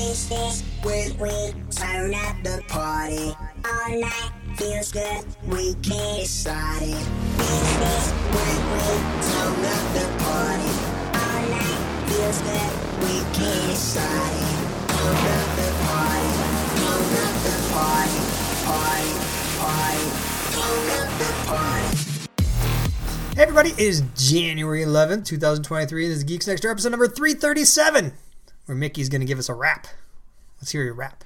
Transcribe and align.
Wednesdays 0.00 0.62
when 0.82 1.18
we 1.18 1.52
turn 1.70 2.14
up 2.14 2.36
the 2.42 2.62
party. 2.68 3.36
All 3.66 4.00
night 4.00 4.32
feels 4.56 4.92
good, 4.92 5.24
we 5.46 5.74
can't 5.82 6.26
start 6.26 6.80
it. 6.80 7.06
Wednesdays 7.36 8.08
when 8.32 8.58
we 8.72 8.86
turn 9.28 9.60
up 9.60 9.84
the 9.92 10.06
party. 10.24 10.72
All 11.20 11.42
night 11.52 11.80
feels 12.08 12.40
good, 12.40 12.72
we 13.04 13.14
can't 13.36 13.76
it. 13.76 14.56
Turn 14.88 15.20
up 15.36 15.48
the 15.60 15.68
party, 15.84 16.32
turn 16.80 17.12
up 17.20 17.36
the 17.44 17.56
party, 17.76 18.20
party, 18.64 19.12
party, 19.60 20.06
turn 20.56 20.88
up 20.96 21.10
the 21.20 21.30
party. 21.46 21.90
Hey 23.36 23.42
everybody, 23.42 23.70
it 23.72 23.78
is 23.78 24.02
January 24.16 24.82
11th, 24.82 25.26
2023. 25.26 26.08
This 26.08 26.16
is 26.16 26.24
Geeks 26.24 26.46
Next 26.46 26.62
Door, 26.62 26.70
episode 26.72 26.90
number 26.90 27.06
337, 27.06 28.14
where 28.70 28.76
Mickey's 28.76 29.08
going 29.08 29.20
to 29.20 29.26
give 29.26 29.40
us 29.40 29.48
a 29.48 29.54
rap. 29.54 29.88
Let's 30.60 30.70
hear 30.70 30.84
your 30.84 30.94
rap. 30.94 31.24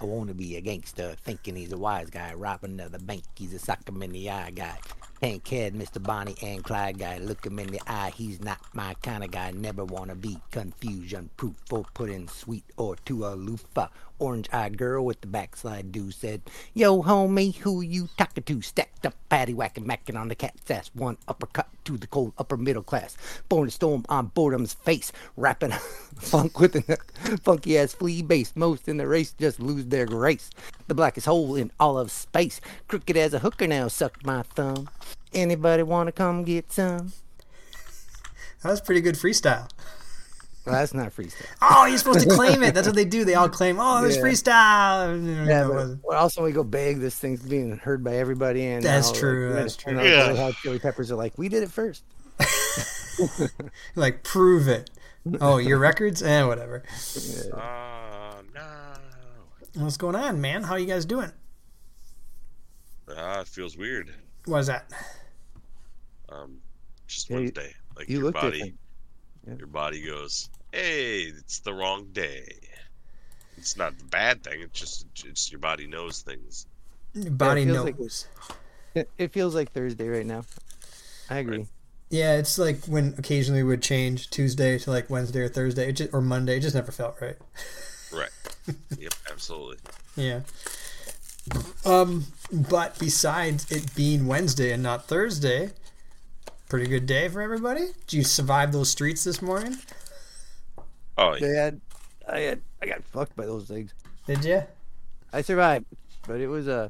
I 0.00 0.04
want 0.04 0.26
to 0.26 0.34
be 0.34 0.56
a 0.56 0.60
gangster, 0.60 1.14
thinking 1.22 1.54
he's 1.54 1.70
a 1.70 1.78
wise 1.78 2.10
guy, 2.10 2.34
robbing 2.34 2.72
another 2.72 2.98
bank. 2.98 3.22
He's 3.36 3.54
a 3.54 3.60
him 3.88 4.02
in 4.02 4.10
the 4.10 4.28
eye 4.28 4.50
guy. 4.50 4.80
Can't 5.22 5.44
Mr. 5.78 6.02
Bonnie 6.02 6.34
and 6.42 6.64
Clyde 6.64 6.98
guy. 6.98 7.18
Look 7.18 7.46
him 7.46 7.60
in 7.60 7.68
the 7.68 7.80
eye, 7.86 8.12
he's 8.12 8.40
not 8.40 8.58
my 8.72 8.94
kind 9.02 9.22
of 9.22 9.30
guy. 9.30 9.52
Never 9.52 9.84
want 9.84 10.10
to 10.10 10.16
be 10.16 10.38
confusion 10.50 11.30
proof 11.36 11.54
or 11.70 11.84
put 11.94 12.10
in 12.10 12.26
sweet 12.26 12.64
or 12.76 12.96
to 13.04 13.26
a 13.26 13.36
loofah. 13.36 13.86
Orange 14.18 14.48
eyed 14.52 14.78
girl 14.78 15.04
with 15.04 15.20
the 15.20 15.26
backslide 15.28 15.92
do 15.92 16.10
said, 16.10 16.42
Yo, 16.74 17.02
homie, 17.02 17.56
who 17.56 17.80
you 17.80 18.08
talking 18.16 18.42
to? 18.44 18.62
Stacked 18.62 19.06
up, 19.06 19.14
patty 19.28 19.54
whacking, 19.54 19.84
macking 19.84 20.18
on 20.18 20.28
the 20.28 20.34
cat's 20.34 20.70
ass. 20.70 20.90
One 20.94 21.18
uppercut 21.28 21.68
to 21.84 21.96
the 21.96 22.06
cold 22.06 22.32
upper 22.38 22.56
middle 22.56 22.82
class. 22.82 23.16
Born 23.48 23.66
to 23.66 23.70
storm 23.72 24.04
on 24.08 24.28
boredom's 24.28 24.74
face. 24.74 25.12
Rapping 25.36 25.70
funk 26.18 26.58
with 26.58 26.76
a 26.76 26.98
funky 27.42 27.78
ass 27.78 27.94
flea 27.94 28.22
bass. 28.22 28.52
Most 28.54 28.88
in 28.88 28.96
the 28.96 29.06
race 29.06 29.34
just 29.38 29.60
lose 29.60 29.86
their 29.86 30.06
grace. 30.06 30.50
The 30.88 30.94
blackest 30.94 31.26
hole 31.26 31.56
in 31.56 31.70
all 31.80 31.98
of 31.98 32.10
space. 32.10 32.60
Crooked 32.88 33.16
as 33.16 33.34
a 33.34 33.40
hooker 33.40 33.66
now, 33.66 33.88
suck 33.88 34.24
my 34.24 34.42
thumb. 34.42 34.88
Anybody 35.34 35.82
wanna 35.82 36.12
come 36.12 36.44
get 36.44 36.72
some? 36.72 37.12
That 38.62 38.70
was 38.70 38.80
pretty 38.80 39.00
good 39.00 39.14
freestyle. 39.16 39.68
Well, 40.64 40.76
that's 40.76 40.94
not 40.94 41.10
freestyle. 41.10 41.46
Oh, 41.60 41.86
you're 41.86 41.98
supposed 41.98 42.20
to 42.28 42.34
claim 42.36 42.62
it. 42.62 42.72
That's 42.74 42.86
what 42.86 42.94
they 42.94 43.04
do. 43.04 43.24
They 43.24 43.34
all 43.34 43.48
claim, 43.48 43.78
oh, 43.80 44.00
there's 44.00 44.16
Yeah. 44.16 44.22
freestyle. 44.22 45.46
Yeah, 45.48 45.64
It 45.64 45.66
but 45.66 45.74
wasn't. 45.74 46.04
well, 46.04 46.18
also 46.18 46.44
we 46.44 46.52
go 46.52 46.62
big. 46.62 47.00
This 47.00 47.16
thing's 47.18 47.42
being 47.42 47.78
heard 47.78 48.04
by 48.04 48.14
everybody, 48.16 48.64
and 48.66 48.84
That's 48.84 49.12
now, 49.12 49.18
true, 49.18 49.48
Like, 49.48 49.58
that's 49.62 49.74
and 49.74 49.82
true. 49.82 49.98
all 49.98 50.04
the 50.04 50.10
Yeah. 50.10 50.26
Red 50.28 50.36
Hot 50.36 50.54
Chili 50.62 50.78
Peppers 50.78 51.10
are 51.10 51.16
like, 51.16 51.36
we 51.36 51.48
did 51.48 51.64
it 51.64 51.70
first. 51.72 52.04
like, 53.96 54.22
prove 54.22 54.68
it. 54.68 54.90
Oh, 55.40 55.58
your 55.58 55.78
records? 55.78 56.22
Eh, 56.22 56.44
whatever. 56.44 56.82
Oh 57.54 58.40
no. 58.54 58.62
What's 59.82 59.96
going 59.96 60.14
on, 60.16 60.40
man? 60.40 60.62
How 60.64 60.76
you 60.76 60.86
guys 60.86 61.04
doing? 61.04 61.32
Ah, 63.16 63.40
it 63.40 63.48
feels 63.48 63.76
weird. 63.76 64.12
What 64.46 64.58
is 64.58 64.66
that? 64.68 64.90
Um, 66.32 66.58
just 67.06 67.28
Yeah, 67.28 67.36
you- 67.36 67.42
Wednesday. 67.42 67.74
Like 67.96 68.08
you 68.08 68.20
your 68.20 68.32
body. 68.32 68.74
Yeah. 69.46 69.54
your 69.56 69.66
body 69.66 70.04
goes, 70.06 70.48
"Hey, 70.72 71.22
it's 71.24 71.58
the 71.60 71.74
wrong 71.74 72.06
day." 72.12 72.58
It's 73.58 73.76
not 73.76 73.98
the 73.98 74.04
bad 74.04 74.42
thing. 74.42 74.60
It's 74.62 74.78
just 74.78 75.06
it's 75.24 75.50
your 75.52 75.60
body 75.60 75.86
knows 75.86 76.22
things. 76.22 76.66
Your 77.14 77.30
body 77.32 77.64
feels 77.64 77.76
knows. 77.76 77.84
like 77.84 78.56
It, 78.94 79.10
it 79.18 79.32
feels 79.32 79.54
like 79.54 79.72
Thursday 79.72 80.08
right 80.08 80.26
now. 80.26 80.44
I 81.28 81.38
agree. 81.38 81.66
Yeah, 82.10 82.36
it's 82.36 82.58
like 82.58 82.84
when 82.86 83.14
occasionally 83.18 83.62
we 83.62 83.68
would 83.70 83.82
change 83.82 84.30
Tuesday 84.30 84.78
to 84.78 84.90
like 84.90 85.08
Wednesday 85.10 85.40
or 85.40 85.48
Thursday 85.48 85.88
it 85.88 85.92
just, 85.92 86.14
or 86.14 86.20
Monday. 86.20 86.56
It 86.56 86.60
just 86.60 86.74
never 86.74 86.92
felt 86.92 87.20
right. 87.20 87.36
Right. 88.12 88.30
yep. 88.98 89.12
Absolutely. 89.30 89.78
Yeah. 90.16 90.40
Um, 91.84 92.26
but 92.52 92.98
besides 92.98 93.70
it 93.72 93.94
being 93.94 94.26
Wednesday 94.26 94.72
and 94.72 94.82
not 94.82 95.06
Thursday, 95.08 95.70
pretty 96.72 96.88
good 96.88 97.04
day 97.04 97.28
for 97.28 97.42
everybody. 97.42 97.88
Did 98.06 98.14
you 98.14 98.24
survive 98.24 98.72
those 98.72 98.88
streets 98.88 99.24
this 99.24 99.42
morning? 99.42 99.76
Oh, 101.18 101.34
yeah. 101.34 101.38
They 101.38 101.54
had, 101.54 101.80
I 102.26 102.38
had, 102.38 102.62
I 102.80 102.86
got 102.86 103.04
fucked 103.04 103.36
by 103.36 103.44
those 103.44 103.68
things. 103.68 103.92
Did 104.26 104.42
you? 104.42 104.62
I 105.34 105.42
survived, 105.42 105.84
but 106.26 106.40
it 106.40 106.46
was 106.46 106.68
uh, 106.68 106.88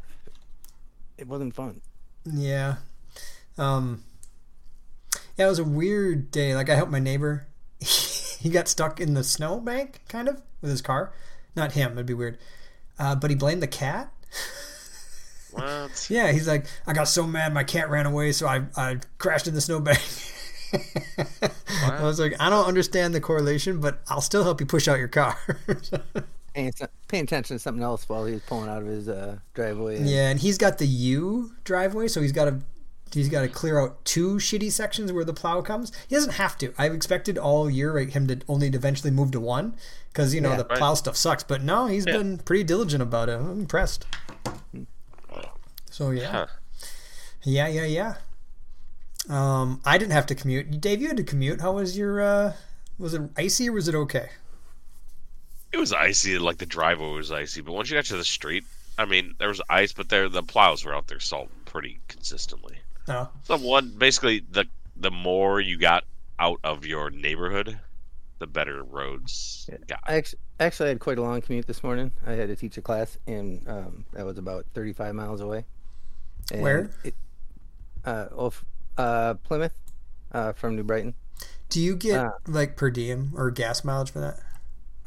it 1.19 1.26
wasn't 1.26 1.56
fun. 1.56 1.81
Yeah. 2.25 2.76
Um. 3.59 4.04
Yeah, 5.37 5.47
it 5.47 5.48
was 5.48 5.59
a 5.59 5.65
weird 5.65 6.31
day. 6.31 6.54
Like 6.54 6.70
I 6.70 6.76
helped 6.76 6.93
my 6.93 7.00
neighbor. 7.00 7.49
he 7.81 8.50
got 8.50 8.69
stuck 8.69 9.00
in 9.00 9.14
the 9.14 9.25
snowbank, 9.25 10.03
kind 10.09 10.28
of, 10.28 10.43
with 10.60 10.70
his 10.70 10.81
car. 10.81 11.12
Not 11.56 11.72
him. 11.72 11.94
It'd 11.94 12.06
be 12.06 12.14
weird. 12.14 12.38
Uh, 13.00 13.16
but 13.16 13.31
he 13.31 13.37
blamed 13.37 13.64
the 13.64 13.66
cat. 13.66 14.12
What? 15.52 16.06
Yeah, 16.10 16.32
he's 16.32 16.48
like, 16.48 16.66
I 16.86 16.92
got 16.92 17.04
so 17.08 17.26
mad 17.26 17.52
my 17.54 17.64
cat 17.64 17.90
ran 17.90 18.06
away, 18.06 18.32
so 18.32 18.46
I, 18.46 18.62
I 18.76 18.96
crashed 19.18 19.46
in 19.46 19.54
the 19.54 19.60
snowbank. 19.60 19.98
I 21.86 22.02
was 22.02 22.18
like, 22.18 22.34
I 22.40 22.48
don't 22.50 22.66
understand 22.66 23.14
the 23.14 23.20
correlation, 23.20 23.80
but 23.80 24.00
I'll 24.08 24.20
still 24.22 24.42
help 24.44 24.60
you 24.60 24.66
push 24.66 24.88
out 24.88 24.98
your 24.98 25.08
car. 25.08 25.36
Paying, 26.54 26.70
paying 27.08 27.24
attention 27.24 27.56
to 27.56 27.58
something 27.58 27.82
else 27.82 28.06
while 28.10 28.26
he 28.26 28.34
was 28.34 28.42
pulling 28.42 28.68
out 28.68 28.82
of 28.82 28.86
his 28.86 29.08
uh, 29.08 29.38
driveway. 29.54 29.96
and- 29.96 30.06
yeah, 30.08 30.28
and 30.28 30.38
he's 30.38 30.58
got 30.58 30.76
the 30.76 30.86
U 30.86 31.52
driveway, 31.64 32.08
so 32.08 32.20
he's 32.20 32.32
got 32.32 32.44
to 32.44 32.60
he's 33.10 33.30
got 33.30 33.40
to 33.40 33.48
clear 33.48 33.78
out 33.80 34.04
two 34.04 34.34
shitty 34.36 34.70
sections 34.70 35.10
where 35.12 35.24
the 35.24 35.32
plow 35.32 35.62
comes. 35.62 35.92
He 36.08 36.14
doesn't 36.14 36.32
have 36.34 36.58
to. 36.58 36.74
I've 36.76 36.92
expected 36.92 37.38
all 37.38 37.70
year 37.70 37.94
like, 37.94 38.10
him 38.10 38.26
to 38.26 38.38
only 38.48 38.69
eventually 38.69 39.10
move 39.10 39.30
to 39.30 39.40
one 39.40 39.74
because 40.12 40.34
you 40.34 40.42
know 40.42 40.50
Yeah, 40.50 40.56
the 40.58 40.64
right. 40.66 40.76
plow 40.78 40.92
stuff 40.92 41.16
sucks. 41.16 41.42
But 41.42 41.62
no, 41.62 41.86
he's 41.86 42.04
Yeah. 42.06 42.19
been 42.19 42.36
pretty 42.36 42.64
diligent 42.64 43.02
about 43.02 43.30
it. 43.30 43.36
I'm 43.38 43.60
impressed. 43.60 44.04
So 45.92 46.10
yeah. 46.10 46.30
Huh. 46.30 46.47
Yeah, 47.44 47.69
yeah, 47.69 47.84
yeah. 47.84 48.14
Um, 49.28 49.80
I 49.84 49.98
didn't 49.98 50.12
have 50.12 50.26
to 50.26 50.34
commute. 50.34 50.80
Dave, 50.80 51.00
you 51.00 51.08
had 51.08 51.16
to 51.19 51.22
commute. 51.25 51.60
How 51.60 51.72
was 51.72 51.97
your? 51.97 52.20
uh 52.20 52.53
Was 52.98 53.14
it 53.14 53.22
icy 53.36 53.69
or 53.69 53.72
was 53.72 53.88
it 53.88 53.94
okay? 53.94 54.31
It 55.72 55.78
was 55.78 55.92
icy. 55.92 56.38
Like 56.38 56.58
the 56.58 56.66
driveway 56.66 57.12
was 57.12 57.31
icy, 57.31 57.60
but 57.60 57.72
once 57.72 57.91
you 57.91 57.97
got 57.97 58.06
to 58.06 58.16
the 58.16 58.25
street, 58.25 58.64
I 58.98 59.04
mean, 59.04 59.34
there 59.38 59.48
was 59.48 59.60
ice, 59.69 59.92
but 59.92 60.08
there 60.08 60.28
the 60.28 60.42
plows 60.42 60.84
were 60.84 60.94
out 60.94 61.08
there 61.08 61.20
salting 61.20 61.50
pretty 61.66 62.00
consistently. 62.08 62.78
No. 63.06 63.28
So 63.44 63.56
one, 63.58 63.92
basically, 63.97 64.44
the 64.50 64.64
the 64.97 65.10
more 65.10 65.60
you 65.60 65.78
got 65.78 66.04
out 66.38 66.58
of 66.64 66.86
your 66.86 67.10
neighborhood, 67.10 67.78
the 68.38 68.47
better 68.47 68.82
roads 68.82 69.69
Yeah. 69.70 69.78
got. 69.86 70.00
I 70.06 70.14
actually, 70.14 70.38
actually 70.58 70.88
had 70.88 71.00
quite 71.00 71.19
a 71.19 71.22
long 71.22 71.41
commute 71.42 71.66
this 71.66 71.82
morning. 71.82 72.12
I 72.26 72.32
had 72.32 72.48
to 72.48 72.56
teach 72.56 72.76
a 72.78 72.82
class, 72.82 73.19
and 73.26 73.66
um, 73.69 74.04
that 74.12 74.25
was 74.26 74.38
about 74.38 74.66
35 74.75 75.14
miles 75.14 75.41
away. 75.41 75.64
Where? 76.60 76.90
It, 77.04 77.14
uh, 78.04 78.26
off, 78.34 78.64
uh, 78.98 79.34
Plymouth, 79.34 79.72
uh, 80.32 80.52
from 80.52 80.76
New 80.76 80.82
Brighton. 80.84 81.14
Do 81.68 81.80
you 81.80 81.96
get 81.96 82.18
Uh. 82.26 82.30
like 82.46 82.76
per 82.76 82.90
diem 82.90 83.32
or 83.36 83.50
gas 83.50 83.84
mileage 83.84 84.10
for 84.10 84.20
that? 84.20 84.38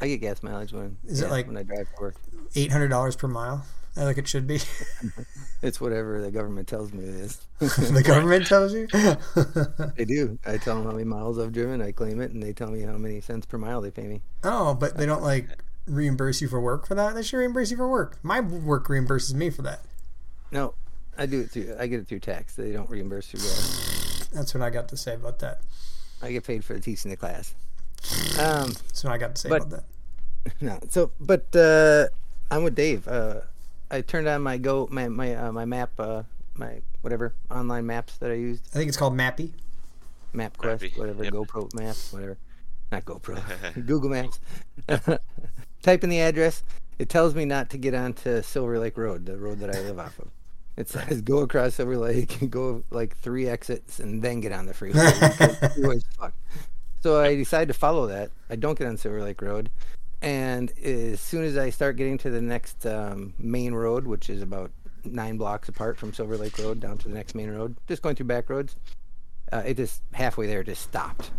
I 0.01 0.07
get 0.07 0.17
gas 0.21 0.41
mileage 0.43 0.73
when 0.73 0.97
Is 1.05 1.21
it 1.21 1.29
like- 1.29 1.47
when 1.47 1.57
I 1.57 1.63
drive 1.63 1.87
to 1.95 2.01
work? 2.01 2.15
Eight 2.55 2.71
hundred 2.71 2.87
dollars 2.89 3.15
per 3.15 3.27
mile, 3.27 3.65
uh, 3.97 4.03
like 4.05 4.17
it 4.17 4.27
should 4.27 4.47
be. 4.47 4.59
It's 5.61 5.81
whatever 5.81 6.21
the 6.21 6.29
government 6.29 6.67
tells 6.67 6.93
me 6.93 7.03
it 7.05 7.15
is. 7.15 7.39
the 7.59 8.03
government 8.05 8.45
tells 8.47 8.71
you. 8.73 8.87
they 9.95 10.05
do. 10.05 10.37
I 10.45 10.57
tell 10.57 10.75
them 10.75 10.85
how 10.85 10.91
many 10.91 11.05
miles 11.05 11.39
I've 11.39 11.53
driven. 11.53 11.81
I 11.81 11.91
claim 11.91 12.21
it, 12.21 12.29
and 12.31 12.43
they 12.43 12.53
tell 12.53 12.69
me 12.69 12.81
how 12.81 12.97
many 12.97 13.19
cents 13.19 13.47
per 13.47 13.57
mile 13.57 13.81
they 13.81 13.89
pay 13.89 14.05
me. 14.07 14.21
oh, 14.43 14.75
but 14.75 14.95
they 14.97 15.07
don't 15.07 15.23
like 15.23 15.47
reimburse 15.87 16.39
you 16.41 16.47
for 16.47 16.59
work 16.61 16.85
for 16.85 16.93
that. 16.93 17.15
They 17.15 17.23
should 17.23 17.37
reimburse 17.37 17.71
you 17.71 17.77
for 17.77 17.87
work. 17.89 18.19
My 18.21 18.41
work 18.41 18.87
reimburses 18.89 19.33
me 19.33 19.49
for 19.49 19.63
that. 19.63 19.81
No, 20.51 20.75
I 21.17 21.25
do 21.25 21.41
it 21.41 21.51
through. 21.51 21.75
I 21.79 21.87
get 21.87 21.99
it 21.99 22.07
through 22.07 22.19
tax. 22.19 22.55
They 22.55 22.71
don't 22.71 22.89
reimburse 22.89 23.27
through 23.27 23.39
gas. 23.41 24.29
That's 24.33 24.53
what 24.53 24.61
I 24.63 24.69
got 24.69 24.89
to 24.89 24.97
say 24.97 25.13
about 25.15 25.39
that. 25.39 25.61
I 26.21 26.31
get 26.31 26.43
paid 26.43 26.63
for 26.63 26.77
teaching 26.79 27.11
the 27.11 27.17
class. 27.17 27.53
Um, 28.39 28.71
That's 28.87 29.03
what 29.03 29.13
I 29.13 29.17
got 29.17 29.35
to 29.35 29.41
say 29.41 29.49
But- 29.49 29.61
about 29.63 29.69
that. 29.71 29.83
no. 30.61 30.79
So, 30.89 31.11
but 31.19 31.55
uh, 31.55 32.07
I'm 32.51 32.63
with 32.63 32.75
Dave. 32.75 33.07
Uh, 33.07 33.41
I 33.89 34.01
turned 34.01 34.27
on 34.27 34.41
my 34.43 34.57
go 34.57 34.87
my 34.91 35.07
my 35.09 35.33
uh, 35.35 35.51
my 35.51 35.65
map 35.65 35.91
uh, 35.99 36.23
my 36.55 36.81
whatever 37.01 37.33
online 37.49 37.85
maps 37.87 38.17
that 38.17 38.29
I 38.29 38.35
used. 38.35 38.67
I 38.73 38.77
think 38.77 38.89
it's 38.89 38.97
called 38.97 39.13
Mappy. 39.17 39.51
MapQuest, 40.35 40.79
Mappy, 40.79 40.97
whatever, 40.99 41.23
yep. 41.23 41.33
GoPro 41.33 41.73
Maps, 41.73 42.11
whatever. 42.13 42.37
Not 42.91 43.05
GoPro, 43.05 43.85
Google 43.87 44.09
Maps. 44.09 44.39
Type 45.81 46.03
in 46.03 46.09
the 46.09 46.19
address. 46.19 46.61
It 46.99 47.09
tells 47.09 47.33
me 47.35 47.45
not 47.45 47.69
to 47.71 47.77
get 47.77 47.93
onto 47.93 48.41
Silver 48.41 48.77
Lake 48.79 48.97
Road, 48.97 49.25
the 49.25 49.37
road 49.37 49.59
that 49.59 49.73
I 49.75 49.79
live 49.81 49.97
off 49.97 50.19
of. 50.19 50.27
It 50.77 50.89
says 50.89 51.21
go 51.21 51.39
across 51.39 51.75
Silver 51.75 51.97
Lake, 51.97 52.41
and 52.41 52.51
go 52.51 52.83
like 52.91 53.15
three 53.17 53.47
exits, 53.47 53.99
and 53.99 54.21
then 54.21 54.41
get 54.41 54.51
on 54.51 54.65
the 54.65 54.73
freeway. 54.73 55.09
So 57.01 57.21
I 57.21 57.35
decide 57.35 57.67
to 57.67 57.75
follow 57.75 58.07
that. 58.07 58.31
I 58.49 58.55
don't 58.55 58.75
get 58.79 58.87
on 58.87 58.97
Silver 58.97 59.21
Lake 59.21 59.39
Road, 59.39 59.69
and 60.23 60.73
as 60.83 61.19
soon 61.19 61.43
as 61.43 61.55
I 61.55 61.69
start 61.69 61.97
getting 61.97 62.17
to 62.17 62.31
the 62.31 62.41
next 62.41 62.83
um, 62.87 63.35
main 63.37 63.75
road, 63.75 64.07
which 64.07 64.27
is 64.27 64.41
about 64.41 64.71
nine 65.03 65.37
blocks 65.37 65.69
apart 65.69 65.99
from 65.99 66.13
Silver 66.13 66.35
Lake 66.35 66.57
Road, 66.57 66.79
down 66.79 66.97
to 66.97 67.07
the 67.07 67.13
next 67.13 67.35
main 67.35 67.51
road, 67.51 67.75
just 67.87 68.01
going 68.01 68.15
through 68.15 68.25
back 68.25 68.49
roads, 68.49 68.75
uh, 69.53 69.61
it 69.63 69.77
just 69.77 70.01
halfway 70.13 70.47
there 70.47 70.63
just 70.63 70.81
stopped. 70.81 71.29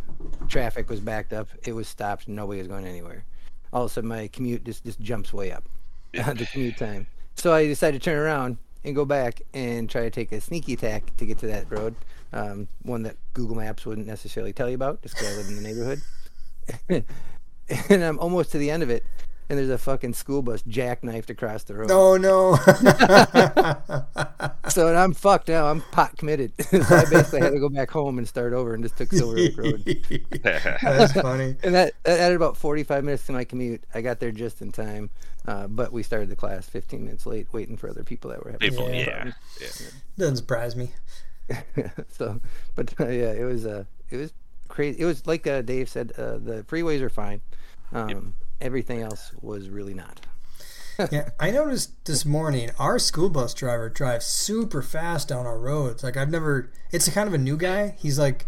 Traffic 0.47 0.89
was 0.89 1.01
backed 1.01 1.33
up. 1.33 1.49
It 1.65 1.73
was 1.73 1.89
stopped. 1.89 2.29
Nobody 2.29 2.61
was 2.61 2.69
going 2.69 2.87
anywhere. 2.87 3.25
all 3.73 3.87
of 3.87 3.91
a 3.91 3.93
sudden 3.93 4.09
my 4.09 4.29
commute 4.29 4.65
just 4.65 4.85
just 4.85 5.01
jumps 5.01 5.33
way 5.33 5.51
up, 5.51 5.65
the 6.13 6.47
commute 6.53 6.77
time. 6.77 7.09
So 7.35 7.53
I 7.53 7.67
decided 7.67 8.01
to 8.01 8.05
turn 8.05 8.19
around 8.19 8.57
and 8.87 8.95
go 8.95 9.05
back 9.05 9.43
and 9.53 9.91
try 9.91 10.03
to 10.03 10.11
take 10.11 10.31
a 10.33 10.41
sneaky 10.41 10.73
attack 10.75 11.15
to 11.17 11.27
get 11.27 11.39
to 11.39 11.47
that 11.49 11.71
road, 11.71 11.97
um, 12.33 12.69
one 12.83 13.03
that 13.03 13.17
Google 13.35 13.57
Maps 13.57 13.85
wouldn't 13.85 14.07
necessarily 14.07 14.53
tell 14.53 14.69
you 14.69 14.77
about, 14.77 15.03
just 15.03 15.17
because 15.17 15.35
I 15.35 15.37
live 15.37 15.49
in 15.49 15.57
the 15.57 15.63
neighborhood. 15.63 16.01
and 17.91 18.05
I'm 18.05 18.19
almost 18.21 18.53
to 18.53 18.59
the 18.59 18.71
end 18.71 18.85
of 18.85 18.91
it, 18.91 19.05
and 19.49 19.59
there's 19.59 19.71
a 19.71 19.79
fucking 19.79 20.15
school 20.15 20.43
bus 20.43 20.63
jackknifed 20.63 21.31
across 21.31 21.65
the 21.65 21.75
road. 21.75 21.91
Oh 21.91 22.17
no. 22.17 22.57
So 24.69 24.95
I'm 24.95 25.15
fucked 25.15 25.49
now. 25.49 25.67
I'm 25.71 25.81
pot 25.81 26.17
committed. 26.19 26.53
so 26.61 26.79
I 26.81 27.05
basically 27.09 27.41
had 27.41 27.53
to 27.53 27.61
go 27.61 27.69
back 27.69 27.91
home 27.91 28.19
and 28.19 28.27
start 28.27 28.53
over 28.53 28.75
and 28.75 28.83
just 28.83 28.97
took 28.99 29.11
Silver 29.13 29.37
Lake 29.37 29.57
Road. 29.57 29.85
That's 30.43 31.13
funny. 31.13 31.57
And 31.63 31.75
that, 31.75 31.93
that 32.03 32.21
added 32.21 32.37
about 32.37 32.57
45 32.57 33.05
minutes 33.05 33.25
to 33.27 33.33
my 33.33 33.45
commute. 33.45 33.85
I 33.95 34.01
got 34.03 34.19
there 34.21 34.33
just 34.33 34.61
in 34.61 34.73
time, 34.73 35.11
uh, 35.47 35.69
but 35.69 35.93
we 35.93 36.03
started 36.03 36.29
the 36.29 36.37
class 36.37 36.69
15 36.69 37.05
minutes 37.05 37.27
late, 37.27 37.47
waiting 37.53 37.77
for 37.77 37.89
other 37.89 38.03
people 38.03 38.31
that 38.31 38.45
were 38.45 38.51
having 38.53 38.69
People, 38.69 38.91
Yeah. 38.91 38.97
yeah. 39.25 39.33
yeah. 39.61 39.69
Doesn't 40.19 40.37
surprise 40.37 40.75
me. 40.77 40.91
so, 42.11 42.41
but 42.75 42.93
uh, 43.01 43.07
yeah, 43.07 43.33
it 43.33 43.45
was 43.45 43.65
uh, 43.65 43.85
it 44.11 44.17
was 44.17 44.33
crazy. 44.69 45.01
It 45.01 45.05
was 45.05 45.27
like 45.27 45.47
uh, 45.47 45.63
Dave 45.63 45.89
said, 45.89 46.13
uh, 46.19 46.39
the 46.39 46.65
freeways 46.69 47.01
are 47.01 47.09
fine. 47.09 47.41
Um, 47.93 48.35
Everything 48.61 49.01
else 49.03 49.33
was 49.41 49.69
really 49.69 49.95
not. 49.95 50.21
Yeah, 51.13 51.29
I 51.39 51.51
noticed 51.51 52.07
this 52.07 52.25
morning 52.25 52.71
our 52.79 52.99
school 52.99 53.29
bus 53.29 53.53
driver 53.53 53.91
drives 53.91 54.25
super 54.25 54.81
fast 54.81 55.29
down 55.29 55.45
our 55.45 55.59
roads. 55.59 56.03
Like 56.03 56.17
I've 56.17 56.31
never. 56.31 56.71
It's 56.91 57.07
a 57.07 57.11
kind 57.13 57.29
of 57.29 57.35
a 57.35 57.39
new 57.39 57.59
guy. 57.59 57.95
He's 57.99 58.19
like, 58.19 58.47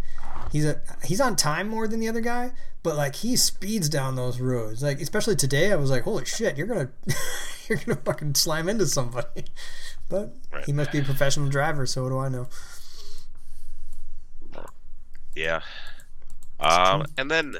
he's 0.50 0.64
a 0.64 0.80
he's 1.04 1.20
on 1.20 1.36
time 1.36 1.68
more 1.68 1.86
than 1.86 2.00
the 2.00 2.08
other 2.08 2.22
guy, 2.22 2.52
but 2.82 2.96
like 2.96 3.16
he 3.16 3.36
speeds 3.36 3.90
down 3.90 4.14
those 4.16 4.40
roads. 4.40 4.82
Like 4.82 4.98
especially 4.98 5.36
today, 5.36 5.70
I 5.72 5.76
was 5.76 5.90
like, 5.90 6.04
holy 6.04 6.24
shit, 6.24 6.56
you're 6.56 6.66
gonna 6.66 6.88
you're 7.68 7.76
gonna 7.84 8.00
fucking 8.02 8.34
slam 8.34 8.66
into 8.70 8.86
somebody. 8.86 9.44
But 10.08 10.34
Right. 10.50 10.64
he 10.64 10.72
must 10.72 10.90
be 10.90 11.00
a 11.00 11.02
professional 11.02 11.50
driver, 11.50 11.84
so 11.84 12.04
what 12.04 12.08
do 12.08 12.18
I 12.18 12.30
know? 12.30 12.48
Yeah. 15.36 15.60
Um, 16.58 17.04
and 17.18 17.30
then, 17.30 17.56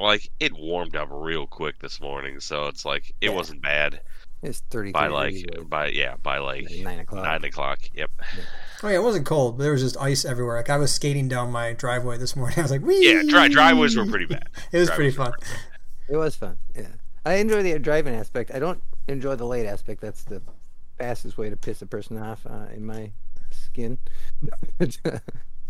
like, 0.00 0.30
it 0.40 0.52
warmed 0.52 0.96
up 0.96 1.08
real 1.10 1.46
quick 1.46 1.78
this 1.80 2.00
morning, 2.00 2.40
so 2.40 2.66
it's 2.66 2.84
like 2.84 3.10
it 3.20 3.28
Yeah. 3.30 3.34
wasn't 3.36 3.62
bad 3.62 4.00
It's 4.42 4.60
33 4.70 4.92
by 4.92 5.06
like 5.08 5.34
degrees 5.34 5.64
by 5.68 5.88
yeah 5.88 6.16
by 6.22 6.38
like 6.38 6.64
at 6.70 6.78
nine 6.78 6.98
o'clock. 7.00 7.24
nine 7.24 7.44
o'clock. 7.44 7.78
Yep. 7.94 8.10
Oh 8.82 8.88
yeah, 8.88 8.96
it 8.96 9.02
wasn't 9.02 9.26
cold, 9.26 9.58
but 9.58 9.64
there 9.64 9.72
was 9.72 9.82
just 9.82 9.96
ice 9.98 10.24
everywhere. 10.24 10.56
Like 10.56 10.70
I 10.70 10.78
was 10.78 10.92
skating 10.92 11.28
down 11.28 11.52
my 11.52 11.72
driveway 11.74 12.16
this 12.18 12.34
morning. 12.36 12.54
I 12.58 12.62
was 12.62 12.70
like, 12.70 12.82
Wee! 12.82 13.12
Yeah, 13.12 13.22
dry 13.28 13.48
driveways 13.48 13.96
were 13.96 14.06
pretty 14.06 14.26
bad. 14.26 14.48
It 14.72 14.78
was 14.78 14.88
Driveways 14.88 15.14
pretty 15.14 15.18
were 15.18 15.24
fun. 15.24 15.32
It 16.08 16.16
was 16.16 16.36
fun. 16.36 16.56
Yeah, 16.74 16.88
I 17.26 17.34
enjoy 17.34 17.62
the 17.62 17.78
driving 17.78 18.14
aspect. 18.14 18.50
I 18.54 18.58
don't 18.58 18.82
enjoy 19.08 19.36
the 19.36 19.44
late 19.46 19.66
aspect. 19.66 20.00
That's 20.00 20.24
the 20.24 20.40
fastest 20.98 21.36
way 21.38 21.50
to 21.50 21.56
piss 21.56 21.82
a 21.82 21.86
person 21.86 22.16
off 22.18 22.46
uh, 22.48 22.66
in 22.74 22.84
my 22.86 23.12
skin. 23.50 23.98
uh, 24.80 24.86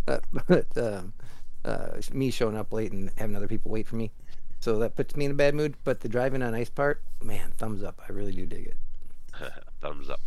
but 0.49 0.77
um, 0.79 1.13
uh, 1.65 1.89
me 2.13 2.31
showing 2.31 2.57
up 2.57 2.73
late 2.73 2.93
and 2.93 3.11
having 3.19 3.37
other 3.37 3.49
people 3.49 3.71
wait 3.71 3.87
for 3.87 3.97
me, 3.97 4.11
so 4.61 4.79
that 4.79 4.95
puts 4.97 5.17
me 5.17 5.25
in 5.25 5.31
a 5.33 5.35
bad 5.35 5.55
mood. 5.55 5.75
But 5.85 6.01
the 6.01 6.09
driving 6.09 6.43
on 6.43 6.55
ice 6.55 6.71
part, 6.71 7.03
man, 7.23 7.53
thumbs 7.57 7.83
up. 7.83 8.01
I 8.09 8.13
really 8.13 8.33
do 8.33 8.47
dig 8.47 8.67
it. 8.67 8.77
Thumbs 9.81 10.11
up. 10.11 10.21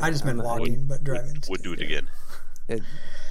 I 0.00 0.10
just 0.10 0.22
I'm 0.24 0.28
meant 0.28 0.38
not- 0.38 0.46
walking, 0.58 0.86
but 0.86 1.04
driving. 1.04 1.40
Would 1.48 1.62
do 1.62 1.72
it 1.74 1.80
again. 1.82 2.08
It, 2.68 2.82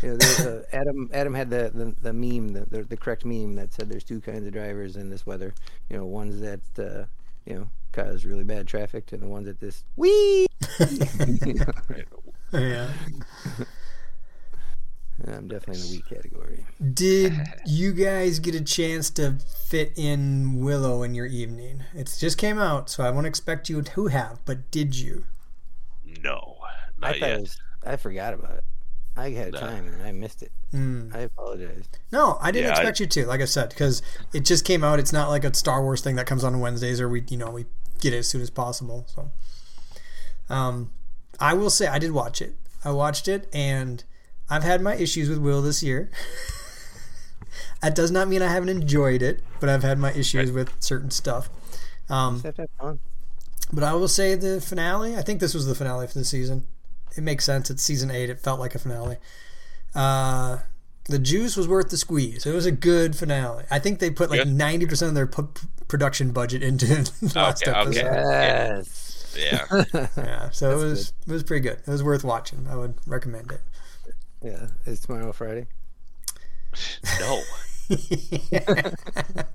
you 0.02 0.10
know, 0.10 0.18
there's 0.18 0.40
a, 0.40 0.64
Adam. 0.76 1.10
Adam 1.14 1.34
had 1.34 1.50
the 1.50 1.72
the, 1.74 1.96
the 2.02 2.14
meme, 2.14 2.50
the, 2.50 2.66
the 2.66 2.84
the 2.84 2.98
correct 2.98 3.26
meme 3.26 3.56
that 3.56 3.74
said 3.74 3.90
there's 3.90 4.04
two 4.04 4.20
kinds 4.22 4.46
of 4.48 4.54
drivers 4.54 4.96
in 4.96 5.10
this 5.10 5.26
weather. 5.26 5.54
You 5.90 5.98
know, 5.98 6.06
ones 6.06 6.40
that 6.42 6.60
uh, 6.80 7.06
you 7.46 7.56
know 7.56 7.70
cause 7.92 8.26
really 8.26 8.44
bad 8.44 8.68
traffic, 8.68 9.12
and 9.12 9.22
the 9.22 9.28
ones 9.28 9.46
that 9.48 9.60
just 9.60 9.86
wee. 9.96 10.46
You 11.46 11.54
know, 11.56 11.66
Yeah. 12.54 12.90
I'm 15.26 15.48
definitely 15.48 15.82
in 15.82 15.88
the 15.88 15.94
wee 15.98 16.16
category. 16.16 16.66
Did 16.94 17.34
you 17.66 17.94
guys 17.94 18.40
get 18.40 18.54
a 18.56 18.62
chance 18.64 19.10
to 19.12 19.38
fit 19.68 19.94
in 19.96 20.60
Willow 20.62 21.02
in 21.04 21.16
your 21.16 21.26
evening? 21.26 21.84
It 21.96 22.16
just 22.20 22.38
came 22.38 22.60
out, 22.60 22.90
so 22.90 23.04
I 23.04 23.10
won't 23.10 23.26
expect 23.26 23.68
you 23.70 23.82
to 23.82 24.08
have, 24.08 24.40
but 24.46 24.70
did 24.70 24.96
you? 24.96 25.26
No, 26.24 26.58
I 26.64 26.70
not 27.00 27.16
thought 27.20 27.30
yet. 27.30 27.40
was, 27.42 27.58
I 27.86 27.96
forgot 27.96 28.34
about 28.36 28.58
it. 28.58 28.64
I 29.16 29.32
had 29.32 29.54
No. 29.54 29.60
time 29.60 29.88
and 29.88 30.04
I 30.04 30.12
missed 30.12 30.44
it. 30.44 30.52
Mm. 30.72 31.16
I 31.16 31.20
apologize. 31.22 31.86
No, 32.12 32.38
I 32.40 32.52
didn't 32.52 32.66
Yeah, 32.68 32.74
I- 32.76 32.82
expect 32.82 33.00
you 33.00 33.08
to. 33.08 33.26
Like 33.26 33.42
I 33.42 33.46
said, 33.46 33.70
because 33.70 34.04
it 34.34 34.42
just 34.46 34.64
came 34.66 34.84
out. 34.84 35.00
It's 35.00 35.14
not 35.14 35.30
like 35.30 35.44
a 35.44 35.54
Star 35.56 35.82
Wars 35.82 36.02
thing 36.02 36.16
that 36.18 36.28
comes 36.28 36.44
on 36.44 36.60
Wednesdays, 36.60 37.02
or 37.02 37.10
we, 37.10 37.24
you 37.30 37.38
know, 37.38 37.50
we 37.50 37.66
get 38.00 38.14
it 38.14 38.18
as 38.18 38.28
soon 38.28 38.42
as 38.42 38.52
possible. 38.52 39.08
So, 39.08 39.32
um, 40.50 40.92
I 41.40 41.54
will 41.56 41.72
say 41.72 41.88
I 41.88 41.98
did 41.98 42.12
watch 42.12 42.42
it. 42.44 42.56
I 42.86 42.92
watched 42.92 43.28
it, 43.28 43.50
and 43.52 44.04
I've 44.50 44.64
had 44.64 44.82
my 44.82 44.96
issues 44.96 45.30
with 45.30 45.40
Will 45.40 45.62
this 45.62 45.84
year. 45.84 46.10
that 47.82 47.96
does 47.96 48.12
not 48.12 48.28
mean 48.28 48.42
I 48.42 48.48
haven't 48.52 48.70
enjoyed 48.70 49.22
it, 49.22 49.42
but 49.60 49.70
I've 49.70 49.84
had 49.84 49.98
my 50.00 50.12
issues 50.14 50.52
with 50.52 50.72
certain 50.80 51.12
stuff. 51.12 51.50
Um, 52.10 52.36
Just 52.36 52.46
have 52.46 52.56
to 52.56 52.62
have 52.62 52.70
fun. 52.80 53.00
But 53.74 53.84
I 53.84 53.94
will 53.94 54.08
say 54.08 54.36
the 54.36 54.62
finale. 54.62 55.16
I 55.18 55.22
think 55.22 55.40
this 55.42 55.54
was 55.54 55.66
the 55.66 55.76
finale 55.76 56.08
for 56.08 56.18
the 56.18 56.26
season. 56.26 56.66
It 57.18 57.22
makes 57.22 57.44
sense. 57.46 57.70
It's 57.70 57.84
season 57.84 58.10
eight. 58.12 58.30
It 58.30 58.40
felt 58.40 58.60
like 58.60 58.76
a 58.76 58.80
finale. 58.80 59.18
Uh, 59.94 60.60
the 61.10 61.20
juice 61.20 61.58
was 61.58 61.68
worth 61.68 61.90
the 61.90 61.98
squeeze. 61.98 62.46
It 62.46 62.54
was 62.54 62.66
a 62.66 62.72
good 62.72 63.16
finale. 63.16 63.66
I 63.70 63.80
think 63.80 64.00
they 64.00 64.10
put 64.10 64.30
like 64.30 64.40
Good. 64.44 64.54
ninety 64.54 64.86
percent 64.86 65.10
of 65.10 65.16
their 65.16 65.28
pu- 65.28 65.50
production 65.88 66.32
budget 66.32 66.64
into 66.64 66.86
the 67.22 67.32
last 67.36 67.68
Okay, 67.68 67.78
episode. 67.78 68.06
okay. 68.06 68.16
Yes. 68.16 69.36
Yeah. 69.38 69.84
Yeah, 70.18 70.50
so 70.52 70.68
it 70.72 70.72
That's 70.72 70.84
was 70.84 71.14
it 71.28 71.32
was 71.32 71.44
pretty 71.44 71.62
good. 71.62 71.80
It 71.80 71.88
was 71.88 72.04
worth 72.04 72.24
watching. 72.24 72.68
I 72.70 72.76
would 72.76 72.96
recommend 73.06 73.52
it. 73.52 73.62
Yeah. 74.44 74.68
It's 74.86 75.02
tomorrow 75.02 75.32
Friday. 75.34 75.68
no, 77.20 77.42
it 77.90 79.46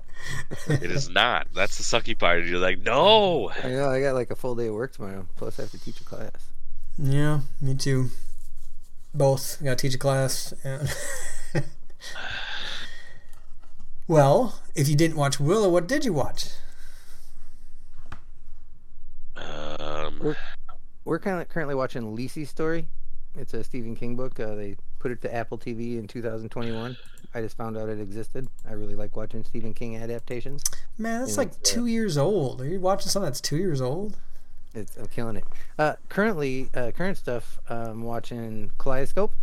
is 0.67 1.09
not. 1.09 1.47
That's 1.53 1.77
the 1.77 1.83
sucky 1.83 2.17
part. 2.17 2.45
You're 2.45 2.59
like, 2.59 2.79
no. 2.79 3.51
I 3.63 3.69
know. 3.69 3.89
I 3.89 4.01
got 4.01 4.15
like 4.15 4.31
a 4.31 4.35
full 4.35 4.55
day 4.55 4.67
of 4.67 4.73
work 4.73 4.93
tomorrow. 4.93 5.27
Plus, 5.35 5.59
I 5.59 5.63
have 5.63 5.71
to 5.71 5.79
teach 5.79 6.01
a 6.01 6.03
class. 6.03 6.31
yeah, 6.97 7.41
me 7.61 7.75
too. 7.75 8.09
Both. 9.13 9.59
I 9.61 9.65
got 9.65 9.77
to 9.77 9.87
teach 9.87 9.95
a 9.95 9.99
class. 9.99 10.53
And 10.63 10.91
well, 14.07 14.59
if 14.75 14.87
you 14.89 14.95
didn't 14.95 15.17
watch 15.17 15.39
Willow, 15.39 15.69
what 15.69 15.87
did 15.87 16.03
you 16.03 16.13
watch? 16.13 16.47
Um, 19.35 20.35
We're 21.05 21.19
kind 21.19 21.41
of 21.41 21.49
currently 21.49 21.75
watching 21.75 22.15
Lisey's 22.17 22.49
story. 22.49 22.87
It's 23.35 23.53
a 23.53 23.63
Stephen 23.63 23.95
King 23.95 24.15
book. 24.15 24.39
Uh, 24.39 24.55
they 24.55 24.75
put 24.99 25.11
it 25.11 25.21
to 25.21 25.33
Apple 25.33 25.57
TV 25.57 25.97
in 25.97 26.07
2021. 26.07 26.95
I 27.33 27.41
just 27.41 27.57
found 27.57 27.77
out 27.77 27.89
it 27.89 27.99
existed. 27.99 28.47
I 28.67 28.73
really 28.73 28.95
like 28.95 29.15
watching 29.15 29.43
Stephen 29.43 29.73
King 29.73 29.95
adaptations. 29.97 30.63
Man, 30.97 31.21
that's 31.21 31.31
Yeah, 31.33 31.37
like 31.39 31.47
it's, 31.49 31.57
uh, 31.57 31.61
two 31.75 31.85
years 31.87 32.17
old. 32.17 32.61
Are 32.61 32.67
you 32.67 32.79
watching 32.79 33.09
something 33.09 33.25
that's 33.27 33.41
two 33.41 33.57
years 33.57 33.81
old? 33.81 34.17
It's, 34.75 34.95
I'm 34.97 35.07
killing 35.07 35.37
it. 35.37 35.43
Uh, 35.79 35.93
currently, 36.09 36.69
uh, 36.75 36.91
current 36.91 37.17
stuff. 37.17 37.59
I'm 37.69 38.03
watching 38.03 38.71
Kaleidoscope. 38.77 39.33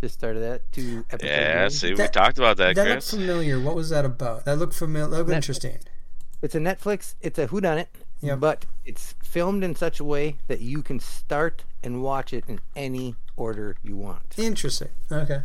Just 0.00 0.14
started 0.14 0.40
that. 0.40 0.62
Two 0.72 1.04
episodes. 1.10 1.24
yeah. 1.24 1.64
in. 1.64 1.70
See, 1.70 1.90
we 1.90 1.96
That- 1.96 2.12
talked 2.12 2.38
about 2.38 2.56
that, 2.58 2.74
That 2.76 2.88
looked 2.88 3.10
familiar. 3.10 3.60
What 3.60 3.74
was 3.74 3.90
that 3.90 4.04
about? 4.04 4.44
That 4.44 4.56
looked 4.58 4.74
familiar. 4.74 5.08
That 5.08 5.16
looked 5.18 5.30
Netflix. 5.30 5.34
interesting. 5.34 5.78
It's 6.42 6.54
a 6.54 6.58
Netflix. 6.58 7.14
It's 7.20 7.38
a 7.38 7.48
whodunit. 7.48 7.86
Yeah. 8.22 8.36
But 8.36 8.66
it's 8.84 9.14
filmed 9.22 9.62
in 9.64 9.74
such 9.74 9.98
a 10.00 10.04
way 10.04 10.36
that 10.48 10.60
you 10.60 10.82
can 10.82 11.00
start 11.00 11.64
and 11.82 12.02
watch 12.02 12.32
it 12.32 12.44
in 12.48 12.60
any 12.76 13.14
order 13.36 13.76
you 13.82 13.96
want. 13.96 14.34
Interesting. 14.36 14.88
Okay. 15.10 15.42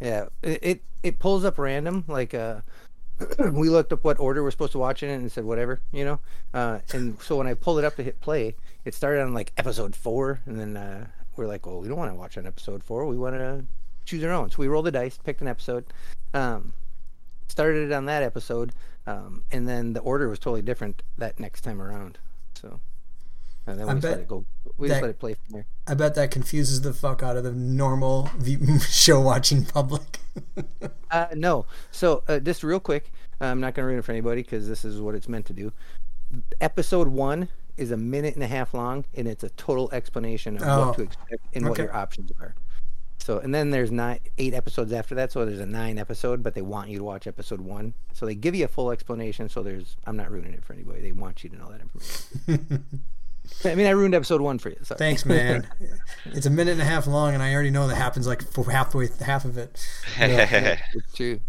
Yeah, 0.00 0.26
it 0.42 0.58
it, 0.62 0.82
it 1.02 1.18
pulls 1.18 1.44
up 1.44 1.58
random. 1.58 2.04
Like 2.06 2.34
uh, 2.34 2.60
we 3.52 3.68
looked 3.68 3.92
up 3.92 4.04
what 4.04 4.18
order 4.18 4.42
we're 4.42 4.50
supposed 4.50 4.72
to 4.72 4.78
watch 4.78 5.02
it 5.02 5.08
in 5.08 5.20
and 5.20 5.32
said 5.32 5.44
whatever, 5.44 5.80
you 5.92 6.04
know. 6.04 6.20
Uh, 6.54 6.78
and 6.92 7.20
so 7.20 7.36
when 7.36 7.46
I 7.46 7.54
pulled 7.54 7.78
it 7.78 7.84
up 7.84 7.96
to 7.96 8.02
hit 8.02 8.20
play, 8.20 8.54
it 8.84 8.94
started 8.94 9.22
on 9.22 9.34
like 9.34 9.52
episode 9.56 9.96
four, 9.96 10.40
and 10.46 10.58
then 10.58 10.76
uh, 10.76 11.06
we're 11.36 11.46
like, 11.46 11.66
well, 11.66 11.80
we 11.80 11.88
don't 11.88 11.98
want 11.98 12.10
to 12.10 12.18
watch 12.18 12.38
on 12.38 12.46
episode 12.46 12.82
four. 12.82 13.06
We 13.06 13.18
want 13.18 13.34
to 13.34 13.64
choose 14.04 14.22
our 14.24 14.32
own. 14.32 14.50
So 14.50 14.56
we 14.58 14.68
rolled 14.68 14.86
the 14.86 14.92
dice, 14.92 15.18
picked 15.22 15.40
an 15.40 15.48
episode, 15.48 15.84
um, 16.32 16.72
started 17.48 17.90
it 17.90 17.94
on 17.94 18.06
that 18.06 18.22
episode, 18.22 18.72
um, 19.06 19.44
and 19.50 19.68
then 19.68 19.92
the 19.92 20.00
order 20.00 20.28
was 20.28 20.38
totally 20.38 20.62
different 20.62 21.02
that 21.18 21.40
next 21.40 21.62
time 21.62 21.82
around. 21.82 22.18
So. 22.54 22.80
And 23.68 23.78
then 23.78 23.86
we 23.86 23.92
I 23.92 23.94
just 23.94 24.04
let 24.04 24.10
bet 24.14 24.20
it 24.20 24.28
go. 24.28 24.44
We 24.78 24.88
just 24.88 25.00
that- 25.00 25.06
let 25.06 25.10
it 25.10 25.18
play 25.18 25.34
from 25.34 25.44
there. 25.52 25.66
I 25.86 25.94
bet 25.94 26.14
that 26.14 26.30
confuses 26.30 26.80
the 26.80 26.92
fuck 26.92 27.22
out 27.22 27.36
of 27.36 27.44
the 27.44 27.52
normal 27.52 28.30
show 28.88 29.20
watching 29.20 29.64
public. 29.64 30.18
Uh, 31.10 31.26
no. 31.34 31.64
So 31.90 32.22
uh, 32.28 32.38
just 32.38 32.62
real 32.62 32.78
quick, 32.80 33.10
I'm 33.40 33.60
not 33.60 33.72
going 33.74 33.84
to 33.84 33.86
ruin 33.86 33.98
it 33.98 34.04
for 34.04 34.12
anybody 34.12 34.42
because 34.42 34.68
this 34.68 34.84
is 34.84 35.00
what 35.00 35.14
it's 35.14 35.26
meant 35.26 35.46
to 35.46 35.54
do. 35.54 35.72
Episode 36.60 37.08
one 37.08 37.48
is 37.78 37.90
a 37.90 37.96
minute 37.96 38.34
and 38.34 38.42
a 38.44 38.46
half 38.46 38.74
long, 38.74 39.06
and 39.14 39.26
it's 39.26 39.42
a 39.42 39.48
total 39.50 39.90
explanation 39.92 40.56
of 40.58 40.62
Oh, 40.64 40.86
what 40.88 40.96
to 40.96 41.02
expect 41.02 41.42
and 41.54 41.66
what 41.66 41.78
your 41.78 41.96
options 41.96 42.30
are. 42.38 42.54
So 43.20 43.38
and 43.38 43.54
then 43.54 43.70
there's 43.70 43.90
nine, 43.90 44.20
eight 44.36 44.52
episodes 44.52 44.92
after 44.92 45.14
that. 45.14 45.32
So 45.32 45.46
there's 45.46 45.60
a 45.60 45.66
nine 45.66 45.98
episode, 45.98 46.42
but 46.42 46.54
they 46.54 46.62
want 46.62 46.90
you 46.90 46.98
to 46.98 47.04
watch 47.04 47.26
episode 47.26 47.62
one. 47.62 47.94
So 48.12 48.26
they 48.26 48.34
give 48.34 48.54
you 48.54 48.66
a 48.66 48.68
full 48.68 48.90
explanation. 48.90 49.48
So 49.48 49.62
there's, 49.62 49.96
I'm 50.04 50.16
not 50.16 50.30
ruining 50.30 50.52
it 50.52 50.64
for 50.64 50.74
anybody. 50.74 51.00
They 51.00 51.12
want 51.12 51.42
you 51.42 51.50
to 51.50 51.56
know 51.56 51.70
that 51.70 51.80
information. 51.80 52.84
I 53.64 53.74
mean, 53.74 53.86
I 53.86 53.90
ruined 53.90 54.14
episode 54.14 54.40
one 54.40 54.58
for 54.58 54.68
you. 54.70 54.76
Sorry. 54.82 54.98
Thanks, 54.98 55.24
man. 55.24 55.66
it's 56.26 56.46
a 56.46 56.50
minute 56.50 56.72
and 56.72 56.80
a 56.80 56.84
half 56.84 57.06
long, 57.06 57.34
and 57.34 57.42
I 57.42 57.52
already 57.54 57.70
know 57.70 57.88
that 57.88 57.96
happens 57.96 58.26
like 58.26 58.42
for 58.52 58.70
halfway 58.70 59.08
half 59.20 59.44
of 59.44 59.58
it. 59.58 59.84
It's 60.18 61.12
true. 61.14 61.40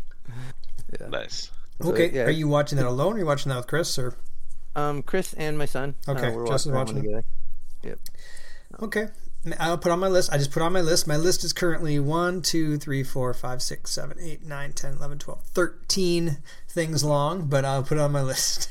nice. 1.08 1.50
So, 1.82 1.90
Okay, 1.92 2.10
yeah. 2.12 2.22
are 2.24 2.30
you 2.30 2.46
watching 2.48 2.76
that 2.78 2.86
alone? 2.86 3.14
Or 3.14 3.16
are 3.16 3.18
you 3.18 3.26
watching 3.26 3.50
that 3.50 3.56
with 3.56 3.66
Chris? 3.66 3.98
Or 3.98 4.14
Um, 4.76 5.02
Chris 5.02 5.32
and 5.34 5.58
my 5.58 5.66
son. 5.66 5.94
Okay, 6.08 6.28
uh, 6.28 6.32
we're 6.32 6.46
Justin's 6.46 6.74
watching, 6.74 6.94
that 6.96 7.04
one 7.04 7.14
watching 7.14 7.24
together. 7.82 7.98
okay, 8.82 9.06
I'll 9.58 9.76
put 9.78 9.92
on 9.92 9.98
my 9.98 10.08
list. 10.08 10.32
I 10.32 10.38
just 10.38 10.52
put 10.52 10.62
on 10.62 10.72
my 10.72 10.80
list. 10.80 11.06
My 11.06 11.16
list 11.16 11.42
is 11.44 11.52
currently 11.52 11.98
1, 11.98 12.42
2, 12.42 12.78
3, 12.78 13.02
4, 13.02 13.34
5, 13.34 13.62
6, 13.62 13.90
7, 13.90 14.16
8, 14.20 14.46
9, 14.46 14.72
10, 14.72 14.92
11, 14.94 15.18
12, 15.18 15.42
13 15.46 16.38
things 16.68 17.04
long, 17.04 17.46
but 17.46 17.64
I'll 17.64 17.82
put 17.82 17.98
it 17.98 18.00
on 18.00 18.12
my 18.12 18.22
list. 18.22 18.68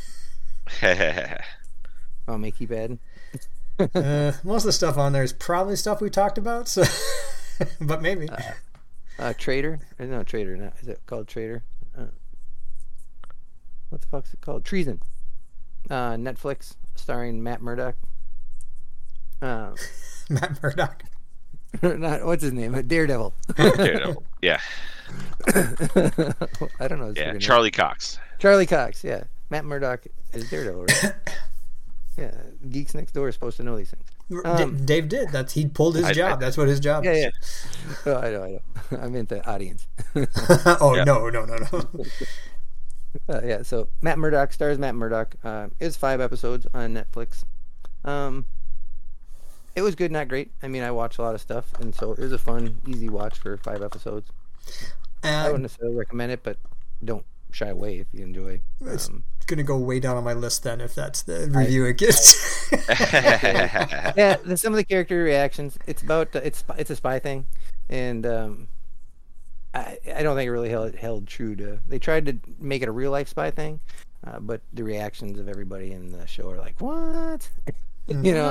I'll 2.27 2.37
make 2.37 2.57
keep 2.57 2.71
adding. 2.71 2.99
Uh, 3.79 4.33
most 4.43 4.63
of 4.63 4.67
the 4.67 4.71
stuff 4.71 4.97
on 4.97 5.13
there 5.13 5.23
is 5.23 5.33
probably 5.33 5.75
stuff 5.75 5.99
we 5.99 6.09
talked 6.09 6.37
about, 6.37 6.67
so 6.67 6.83
but 7.81 8.01
maybe. 8.01 8.29
Uh, 9.19 9.33
Trader. 9.37 9.79
Uh, 9.99 10.05
No, 10.05 10.23
Trader. 10.23 10.55
Not, 10.57 10.73
is 10.81 10.87
it 10.87 11.01
called 11.05 11.27
Trader? 11.27 11.63
Uh, 11.97 12.05
what 13.89 14.01
the 14.01 14.07
fuck's 14.07 14.33
it 14.33 14.41
called? 14.41 14.65
Treason. 14.65 15.01
Uh, 15.89 16.13
Netflix, 16.13 16.75
starring 16.95 17.43
Matt 17.43 17.61
Murdock. 17.61 17.95
Uh, 19.41 19.75
Matt 20.29 20.61
Murdock. 20.61 21.03
not 21.81 22.23
what's 22.25 22.43
his 22.43 22.53
name? 22.53 22.79
Daredevil. 22.87 23.33
Daredevil. 23.57 24.23
yeah, 24.41 24.59
I 25.47 26.87
don't 26.87 26.99
know. 26.99 27.07
His 27.07 27.17
yeah. 27.17 27.29
freaking 27.29 27.31
name. 27.33 27.39
Charlie 27.39 27.71
Cox. 27.71 28.19
Charlie 28.37 28.67
Cox. 28.67 29.03
Yeah, 29.03 29.23
Matt 29.49 29.65
Murdock 29.65 30.05
is 30.33 30.49
Daredevil. 30.49 30.85
Right? 30.85 31.13
Yeah, 32.17 32.31
Geeks 32.69 32.93
Next 32.93 33.11
Door 33.13 33.29
is 33.29 33.35
supposed 33.35 33.57
to 33.57 33.63
know 33.63 33.75
these 33.77 33.89
things. 33.91 34.05
D- 34.29 34.37
Um, 34.47 34.85
Dave 34.85 35.09
did. 35.09 35.29
That's 35.29 35.53
he 35.53 35.67
pulled 35.67 35.95
his 35.95 36.05
I- 36.05 36.13
job. 36.13 36.39
That's 36.39 36.57
what 36.57 36.67
his 36.67 36.79
job 36.79 37.03
Yeah, 37.05 37.11
is. 37.11 37.23
yeah. 38.05 38.13
Oh, 38.13 38.17
I 38.17 38.29
know, 38.31 38.43
I 38.43 38.49
know. 38.51 38.61
I 39.03 39.07
meant 39.07 39.29
the 39.29 39.45
audience. 39.49 39.87
oh 40.81 40.95
Yeah. 40.95 41.03
no, 41.03 41.29
no, 41.29 41.45
no, 41.45 41.57
no. 41.71 41.83
Uh, 43.29 43.41
yeah, 43.43 43.61
so 43.61 43.87
Matt 44.01 44.17
Murdock 44.17 44.51
stars 44.53 44.79
Matt 44.79 44.95
Murdock. 44.95 45.35
Uh, 45.43 45.67
it 45.79 45.85
was 45.85 45.95
five 45.95 46.19
episodes 46.19 46.65
on 46.73 46.95
Netflix. 46.95 47.43
Um, 48.03 48.47
it 49.75 49.83
was 49.83 49.93
good, 49.93 50.11
not 50.11 50.27
great. 50.27 50.51
I 50.63 50.67
mean, 50.67 50.81
I 50.81 50.89
watch 50.89 51.19
a 51.19 51.21
lot 51.21 51.35
of 51.35 51.41
stuff, 51.41 51.71
and 51.79 51.93
so 51.93 52.13
it 52.13 52.17
was 52.19 52.31
a 52.31 52.39
fun, 52.39 52.81
easy 52.87 53.09
watch 53.09 53.37
for 53.37 53.55
five 53.57 53.83
episodes. 53.83 54.31
I 55.23 55.43
wouldn't 55.45 55.61
necessarily 55.61 55.95
recommend 55.95 56.31
it, 56.31 56.41
but 56.41 56.57
don't 57.05 57.23
shy 57.53 57.67
away 57.67 57.97
if 57.99 58.07
you 58.13 58.23
enjoy. 58.23 58.59
It's 58.81 59.07
Um, 59.07 59.23
gonna 59.47 59.63
go 59.63 59.77
way 59.77 59.99
down 59.99 60.15
on 60.17 60.23
my 60.23 60.33
list 60.33 60.63
then 60.63 60.79
if 60.81 60.95
that's 60.95 61.21
the 61.23 61.49
review 61.51 61.85
it 61.85 61.97
gets. 61.97 62.71
yeah, 62.71 64.37
the, 64.43 64.57
some 64.57 64.73
of 64.73 64.77
the 64.77 64.83
character 64.83 65.23
reactions. 65.23 65.77
It's 65.87 66.01
about 66.01 66.35
uh, 66.35 66.41
it's 66.43 66.63
it's 66.77 66.89
a 66.89 66.95
spy 66.95 67.19
thing, 67.19 67.45
and 67.89 68.25
um, 68.25 68.67
I 69.73 69.97
I 70.15 70.23
don't 70.23 70.35
think 70.35 70.47
it 70.47 70.51
really 70.51 70.69
held 70.69 70.95
held 70.95 71.27
true 71.27 71.55
to. 71.57 71.79
They 71.87 71.99
tried 71.99 72.25
to 72.27 72.39
make 72.59 72.81
it 72.81 72.87
a 72.87 72.91
real 72.91 73.11
life 73.11 73.27
spy 73.29 73.51
thing, 73.51 73.79
uh, 74.25 74.39
but 74.39 74.61
the 74.73 74.83
reactions 74.83 75.39
of 75.39 75.47
everybody 75.47 75.91
in 75.91 76.11
the 76.11 76.25
show 76.27 76.49
are 76.49 76.57
like, 76.57 76.79
what? 76.79 77.49
you 78.07 78.33
know, 78.33 78.47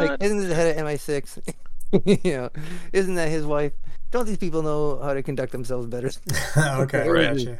like 0.00 0.22
isn't 0.22 0.38
this 0.38 0.48
the 0.48 0.54
head 0.54 0.76
of 0.76 0.84
MI6? 0.84 1.54
you 2.24 2.32
know, 2.32 2.50
isn't 2.92 3.14
that 3.14 3.28
his 3.28 3.44
wife? 3.46 3.72
Don't 4.10 4.26
these 4.26 4.38
people 4.38 4.62
know 4.62 4.98
how 5.00 5.14
to 5.14 5.22
conduct 5.22 5.52
themselves 5.52 5.86
better? 5.86 6.10
okay, 6.56 7.06
It 7.06 7.10
was 7.12 7.46
right. 7.46 7.58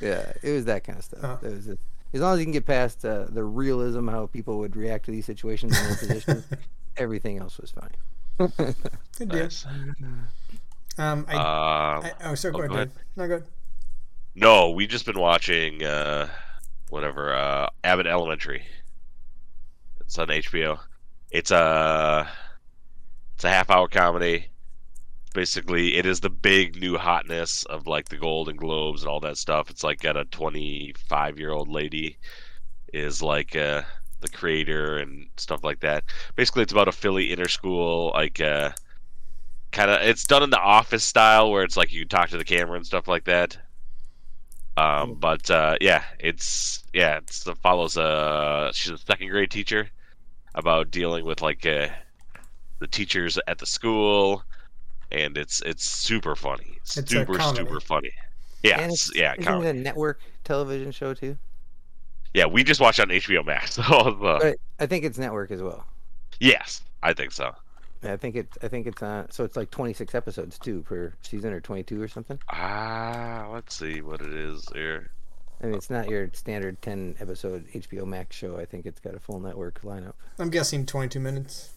Just- 0.00 0.02
Yeah, 0.02 0.32
it 0.42 0.52
was 0.54 0.64
that 0.66 0.84
kind 0.84 0.98
of 0.98 1.04
stuff. 1.04 1.20
Oh. 1.42 1.46
It 1.46 1.54
was 1.54 1.66
just, 1.66 1.78
as 2.12 2.20
long 2.20 2.34
as 2.34 2.38
you 2.40 2.44
can 2.46 2.52
get 2.52 2.66
past 2.66 3.04
uh, 3.04 3.26
the 3.28 3.44
realism, 3.44 4.08
how 4.08 4.26
people 4.26 4.58
would 4.58 4.76
react 4.76 5.04
to 5.06 5.10
these 5.10 5.26
situations 5.26 5.76
and 5.76 5.88
their 5.90 5.96
positions, 5.96 6.44
everything 6.96 7.38
else 7.38 7.58
was 7.58 7.70
fine. 7.72 7.90
Good 9.18 9.28
deal. 9.30 9.42
Nice. 9.44 9.66
Um, 10.98 11.26
I, 11.28 11.34
Um, 11.34 12.04
I, 12.04 12.12
oh, 12.24 12.34
sorry, 12.34 12.52
go 12.52 12.58
oh, 12.60 12.64
ahead. 12.64 12.68
go 12.70 12.74
ahead. 12.76 12.92
Dave. 12.94 13.04
No, 13.16 13.26
good. 13.28 13.44
no, 14.34 14.70
we've 14.70 14.88
just 14.88 15.04
been 15.06 15.18
watching 15.18 15.82
uh, 15.82 16.28
whatever 16.90 17.34
uh, 17.34 17.68
Abbott 17.84 18.06
Elementary. 18.06 18.62
It's 20.00 20.18
on 20.18 20.28
HBO. 20.28 20.78
It's 21.30 21.50
a 21.50 22.28
it's 23.34 23.44
a 23.44 23.48
half 23.50 23.68
hour 23.70 23.88
comedy. 23.88 24.46
Basically, 25.36 25.96
it 25.96 26.06
is 26.06 26.20
the 26.20 26.30
big 26.30 26.80
new 26.80 26.96
hotness 26.96 27.64
of 27.66 27.86
like 27.86 28.08
the 28.08 28.16
Golden 28.16 28.56
Globes 28.56 29.02
and 29.02 29.10
all 29.10 29.20
that 29.20 29.36
stuff. 29.36 29.68
It's 29.68 29.84
like 29.84 30.00
got 30.00 30.16
a 30.16 30.24
25 30.24 31.38
year 31.38 31.52
old 31.52 31.68
lady 31.68 32.16
is 32.94 33.20
like 33.20 33.54
uh, 33.54 33.82
the 34.20 34.30
creator 34.30 34.96
and 34.96 35.28
stuff 35.36 35.62
like 35.62 35.80
that. 35.80 36.04
Basically, 36.36 36.62
it's 36.62 36.72
about 36.72 36.88
a 36.88 36.92
Philly 36.92 37.32
inter 37.32 37.48
school 37.48 38.12
like 38.14 38.40
uh, 38.40 38.70
kind 39.72 39.90
of. 39.90 40.00
It's 40.00 40.24
done 40.24 40.42
in 40.42 40.48
the 40.48 40.58
Office 40.58 41.04
style 41.04 41.50
where 41.50 41.64
it's 41.64 41.76
like 41.76 41.92
you 41.92 42.06
talk 42.06 42.30
to 42.30 42.38
the 42.38 42.44
camera 42.44 42.76
and 42.78 42.86
stuff 42.86 43.06
like 43.06 43.24
that. 43.24 43.58
Um, 44.78 45.16
but 45.16 45.50
uh, 45.50 45.76
yeah, 45.82 46.04
it's 46.18 46.82
yeah, 46.94 47.18
it's, 47.18 47.46
it 47.46 47.58
follows 47.58 47.98
a 47.98 48.70
she's 48.72 48.92
a 48.92 48.96
second 48.96 49.28
grade 49.28 49.50
teacher 49.50 49.90
about 50.54 50.90
dealing 50.90 51.26
with 51.26 51.42
like 51.42 51.66
uh, 51.66 51.88
the 52.78 52.86
teachers 52.86 53.38
at 53.46 53.58
the 53.58 53.66
school, 53.66 54.42
and 55.10 55.36
it's 55.36 55.62
it's 55.62 55.84
super 55.84 56.34
funny, 56.36 56.78
It's 56.82 56.96
a 56.96 57.06
super 57.06 57.38
super 57.40 57.80
funny. 57.80 58.10
Yeah, 58.62 58.80
and 58.80 58.92
it's, 58.92 59.08
it's, 59.10 59.16
yeah, 59.18 59.32
isn't 59.32 59.44
comedy. 59.44 59.68
it 59.68 59.76
a 59.76 59.78
network 59.80 60.20
television 60.44 60.90
show 60.92 61.14
too? 61.14 61.36
yeah. 62.34 62.46
We 62.46 62.64
just 62.64 62.80
watched 62.80 62.98
it 62.98 63.02
on 63.02 63.08
HBO 63.08 63.44
Max. 63.44 63.76
So 63.76 63.82
uh, 63.82 64.38
But 64.40 64.56
I 64.80 64.86
think 64.86 65.04
it's 65.04 65.18
network 65.18 65.50
as 65.50 65.62
well. 65.62 65.86
yes, 66.40 66.82
I 67.02 67.12
think 67.12 67.32
so. 67.32 67.54
Yeah, 68.02 68.12
I 68.12 68.16
think 68.16 68.36
it's 68.36 68.58
I 68.62 68.68
think 68.68 68.86
it's 68.86 69.02
on. 69.02 69.30
So 69.30 69.44
it's 69.44 69.56
like 69.56 69.70
26 69.70 70.14
episodes 70.14 70.58
too 70.58 70.82
per 70.82 71.14
season, 71.22 71.52
or 71.52 71.60
22 71.60 72.00
or 72.02 72.08
something. 72.08 72.38
Ah, 72.50 73.48
let's 73.52 73.74
see 73.76 74.00
what 74.02 74.20
it 74.20 74.32
is 74.32 74.66
here. 74.74 75.10
I 75.62 75.66
mean, 75.66 75.74
it's 75.76 75.88
not 75.88 76.10
your 76.10 76.28
standard 76.34 76.82
10 76.82 77.16
episode 77.18 77.66
HBO 77.72 78.04
Max 78.06 78.36
show. 78.36 78.58
I 78.58 78.66
think 78.66 78.84
it's 78.84 79.00
got 79.00 79.14
a 79.14 79.18
full 79.18 79.40
network 79.40 79.80
lineup. 79.82 80.12
I'm 80.38 80.50
guessing 80.50 80.84
22 80.84 81.18
minutes. 81.20 81.70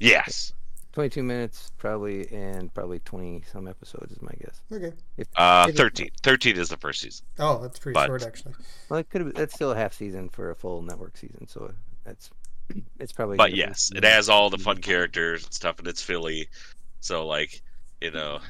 Yes, 0.00 0.52
22 0.96 1.22
minutes 1.22 1.72
probably, 1.76 2.26
and 2.32 2.72
probably 2.72 3.00
20 3.00 3.42
some 3.52 3.68
episodes 3.68 4.12
is 4.12 4.22
my 4.22 4.32
guess. 4.40 4.62
Okay. 4.72 4.94
If, 5.18 5.28
uh, 5.36 5.66
if 5.68 5.76
13. 5.76 6.08
13 6.22 6.56
is 6.56 6.70
the 6.70 6.78
first 6.78 7.02
season. 7.02 7.26
Oh, 7.38 7.60
that's 7.60 7.78
pretty 7.78 7.92
But- 7.92 8.06
short 8.06 8.22
actually. 8.22 8.54
Well, 8.88 9.00
it 9.00 9.10
could 9.10 9.20
have. 9.20 9.34
That's 9.34 9.52
still 9.54 9.72
a 9.72 9.76
half 9.76 9.92
season 9.92 10.30
for 10.30 10.50
a 10.50 10.54
full 10.54 10.80
network 10.80 11.18
season, 11.18 11.46
so 11.48 11.70
that's 12.04 12.30
it's 12.98 13.12
probably. 13.12 13.36
but 13.36 13.48
gonna 13.48 13.52
be- 13.52 13.58
yes, 13.58 13.90
it 13.94 14.04
has 14.04 14.30
all 14.30 14.48
the 14.48 14.56
fun 14.56 14.78
characters 14.78 15.44
and 15.44 15.52
stuff, 15.52 15.78
and 15.80 15.86
it's 15.86 16.00
Philly, 16.00 16.48
so 17.00 17.26
like 17.26 17.60
you 18.00 18.10
know, 18.10 18.40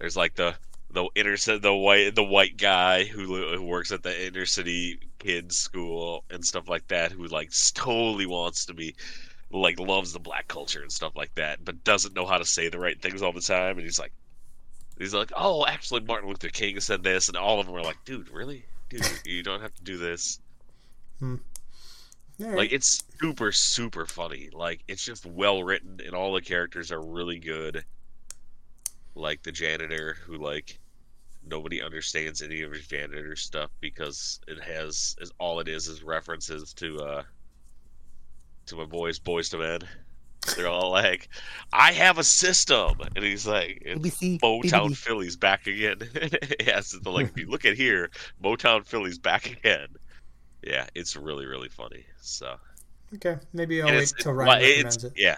there's 0.00 0.16
like 0.16 0.34
the 0.34 0.56
the 0.90 1.08
inner 1.14 1.36
ci- 1.36 1.58
the 1.58 1.72
white 1.72 2.16
the 2.16 2.24
white 2.24 2.56
guy 2.56 3.04
who 3.04 3.54
who 3.54 3.62
works 3.62 3.92
at 3.92 4.02
the 4.02 4.26
inner 4.26 4.44
city 4.44 4.98
kids 5.20 5.56
school 5.56 6.24
and 6.30 6.44
stuff 6.44 6.68
like 6.68 6.88
that, 6.88 7.12
who 7.12 7.28
like 7.28 7.52
totally 7.74 8.26
wants 8.26 8.66
to 8.66 8.74
be 8.74 8.92
like 9.52 9.78
loves 9.78 10.12
the 10.12 10.18
black 10.18 10.48
culture 10.48 10.82
and 10.82 10.90
stuff 10.90 11.14
like 11.14 11.34
that, 11.36 11.64
but 11.64 11.84
doesn't 11.84 12.14
know 12.14 12.26
how 12.26 12.38
to 12.38 12.44
say 12.44 12.68
the 12.68 12.78
right 12.78 13.00
things 13.00 13.22
all 13.22 13.32
the 13.32 13.40
time, 13.40 13.76
and 13.76 13.82
he's 13.82 13.98
like. 13.98 14.12
He's 14.98 15.14
like, 15.14 15.32
oh, 15.34 15.66
actually, 15.66 16.02
Martin 16.02 16.28
Luther 16.28 16.50
King 16.50 16.78
said 16.78 17.02
this, 17.02 17.26
and 17.28 17.36
all 17.36 17.58
of 17.58 17.66
them 17.66 17.74
are 17.74 17.82
like, 17.82 17.96
dude, 18.04 18.28
really, 18.28 18.66
dude, 18.88 19.02
you 19.24 19.42
don't 19.42 19.62
have 19.62 19.74
to 19.74 19.82
do 19.82 19.96
this. 19.96 20.38
All 22.40 22.48
right. 22.48 22.56
Like 22.56 22.72
it's 22.72 23.04
super 23.20 23.52
super 23.52 24.06
funny. 24.06 24.48
Like 24.52 24.82
it's 24.88 25.04
just 25.04 25.26
well 25.26 25.62
written 25.62 26.00
and 26.04 26.14
all 26.14 26.32
the 26.32 26.40
characters 26.40 26.90
are 26.90 27.00
really 27.00 27.38
good. 27.38 27.84
Like 29.14 29.42
the 29.42 29.52
janitor 29.52 30.14
who 30.24 30.36
like 30.38 30.78
nobody 31.46 31.82
understands 31.82 32.42
any 32.42 32.62
of 32.62 32.72
his 32.72 32.86
janitor 32.86 33.36
stuff 33.36 33.70
because 33.80 34.40
it 34.48 34.60
has 34.62 35.16
is 35.20 35.32
all 35.38 35.60
it 35.60 35.68
is 35.68 35.88
is 35.88 36.02
references 36.02 36.72
to 36.74 36.96
uh 36.98 37.22
to 38.66 38.76
my 38.76 38.84
boys 38.84 39.18
Boyz 39.18 39.52
II 39.52 39.60
Men. 39.60 39.80
They're 40.56 40.66
all 40.68 40.90
like, 40.90 41.28
I 41.72 41.92
have 41.92 42.18
a 42.18 42.24
system 42.24 42.96
and 43.14 43.24
he's 43.24 43.46
like 43.46 43.82
it's 43.84 44.00
BBC, 44.00 44.40
Motown 44.40 44.90
BBB. 44.90 44.96
Philly's 44.96 45.36
back 45.36 45.66
again. 45.68 45.98
yes, 46.60 46.94
it's 46.94 47.06
like 47.06 47.28
if 47.28 47.36
you 47.38 47.46
look 47.48 47.64
at 47.64 47.76
here, 47.76 48.10
Motown 48.42 48.84
Philly's 48.84 49.18
back 49.18 49.46
again. 49.50 49.86
Yeah, 50.62 50.86
it's 50.96 51.14
really 51.16 51.46
really 51.46 51.68
funny. 51.68 52.04
So 52.20 52.56
okay, 53.14 53.36
maybe 53.52 53.80
I'll 53.82 53.88
and 53.88 53.96
wait 53.98 54.02
it's, 54.02 54.12
till 54.12 54.32
it's 54.32 54.36
Ryan 54.38 54.62
li- 54.62 54.68
recommends 54.70 54.96
it's 54.96 55.04
it. 55.04 55.12
yeah, 55.16 55.36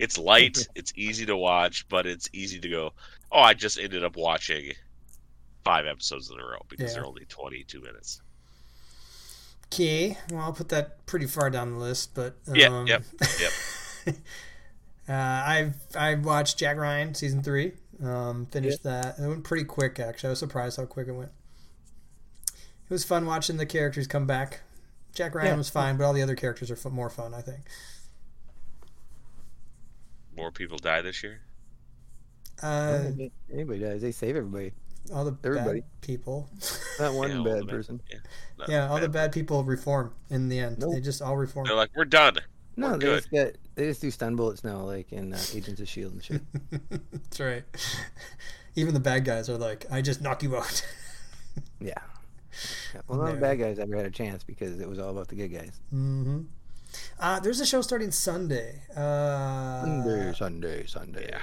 it's 0.00 0.18
light. 0.18 0.66
It's 0.74 0.92
easy 0.96 1.24
to 1.26 1.36
watch, 1.36 1.86
but 1.88 2.06
it's 2.06 2.28
easy 2.32 2.58
to 2.60 2.68
go. 2.68 2.92
Oh, 3.30 3.40
I 3.40 3.54
just 3.54 3.78
ended 3.78 4.02
up 4.02 4.16
watching 4.16 4.72
five 5.64 5.86
episodes 5.86 6.30
in 6.30 6.40
a 6.40 6.44
row 6.44 6.62
because 6.68 6.90
Yeah. 6.90 6.94
they're 7.00 7.06
only 7.06 7.26
twenty-two 7.26 7.80
minutes. 7.80 8.20
Okay, 9.72 10.18
well 10.30 10.42
I'll 10.42 10.52
put 10.52 10.68
that 10.68 11.04
pretty 11.06 11.26
far 11.26 11.48
down 11.48 11.70
the 11.70 11.78
list, 11.78 12.14
but 12.14 12.36
um, 12.48 12.54
Yeah, 12.54 12.84
yep, 12.86 13.04
yep. 13.40 14.14
Uh, 15.08 15.12
I've 15.14 15.74
I 15.96 16.14
watched 16.14 16.58
Jack 16.58 16.76
Ryan 16.76 17.12
season 17.14 17.42
three. 17.42 17.72
Um, 18.02 18.46
finished 18.46 18.84
that. 18.84 19.18
It 19.18 19.26
went 19.26 19.42
pretty 19.42 19.64
quick 19.64 19.98
actually. 19.98 20.28
I 20.28 20.30
was 20.30 20.38
surprised 20.38 20.76
how 20.76 20.86
quick 20.86 21.08
it 21.08 21.12
went. 21.12 21.32
It 22.48 22.90
was 22.90 23.02
fun 23.04 23.26
watching 23.26 23.56
the 23.56 23.66
characters 23.66 24.06
come 24.06 24.26
back. 24.26 24.60
Jack 25.12 25.34
Ryan 25.34 25.48
Yeah. 25.48 25.56
was 25.56 25.68
fine, 25.68 25.96
but 25.96 26.04
all 26.04 26.12
the 26.12 26.22
other 26.22 26.36
characters 26.36 26.70
are 26.70 26.74
f- 26.76 26.84
more 26.92 27.10
fun. 27.10 27.34
I 27.34 27.40
think. 27.42 27.62
More 30.36 30.52
people 30.52 30.78
die 30.78 31.02
this 31.02 31.22
year. 31.22 31.40
Uh, 32.62 33.10
Anybody 33.52 33.80
dies, 33.80 34.02
they 34.02 34.12
save 34.12 34.36
everybody. 34.36 34.72
All 35.12 35.24
the 35.24 35.36
Everybody. 35.44 35.80
bad 35.80 36.00
people. 36.02 36.48
Not 37.00 37.14
one 37.14 37.30
Yeah, 37.30 37.36
all 37.38 37.44
the 37.44 37.50
bad 37.50 37.60
bad- 37.60 37.68
person. 37.68 38.00
Yeah, 38.10 38.18
yeah, 38.68 38.88
all 38.88 38.96
the 39.00 39.08
bad. 39.08 39.12
bad 39.12 39.32
people 39.32 39.64
reform 39.64 40.12
in 40.30 40.48
the 40.48 40.58
end. 40.58 40.78
Nope. 40.78 40.94
They 40.94 41.00
just 41.00 41.22
all 41.22 41.36
reform. 41.36 41.66
They're 41.66 41.74
like, 41.76 41.90
we're 41.96 42.04
done. 42.04 42.38
No, 42.76 42.88
We're 42.92 42.98
they 42.98 43.06
good. 43.06 43.16
just 43.18 43.30
get 43.30 43.58
they 43.74 43.84
just 43.86 44.00
do 44.00 44.10
stun 44.10 44.36
bullets 44.36 44.64
now, 44.64 44.78
like 44.78 45.12
in 45.12 45.32
uh, 45.34 45.38
Agents 45.54 45.80
of 45.80 45.88
Shield 45.88 46.12
and 46.14 46.24
shit. 46.24 46.42
That's 47.12 47.40
right. 47.40 47.64
Even 48.76 48.94
the 48.94 49.00
bad 49.00 49.24
guys 49.26 49.50
are 49.50 49.58
like, 49.58 49.84
I 49.90 50.00
just 50.00 50.22
knock 50.22 50.42
you 50.42 50.56
out. 50.56 50.86
yeah. 51.80 51.92
yeah. 52.94 53.00
Well, 53.06 53.18
none 53.18 53.28
of 53.28 53.34
the 53.34 53.40
bad 53.40 53.58
guys 53.58 53.78
ever 53.78 53.94
had 53.96 54.06
a 54.06 54.10
chance 54.10 54.42
because 54.44 54.80
it 54.80 54.88
was 54.88 54.98
all 54.98 55.10
about 55.10 55.28
the 55.28 55.34
good 55.34 55.48
guys. 55.48 55.78
Mm-hmm. 55.94 56.40
Uh, 57.18 57.40
there's 57.40 57.60
a 57.60 57.66
show 57.66 57.82
starting 57.82 58.10
Sunday. 58.10 58.82
Uh, 58.96 59.80
Sunday, 59.82 60.32
Sunday, 60.34 60.86
Sunday. 60.86 61.28
Yeah, 61.30 61.40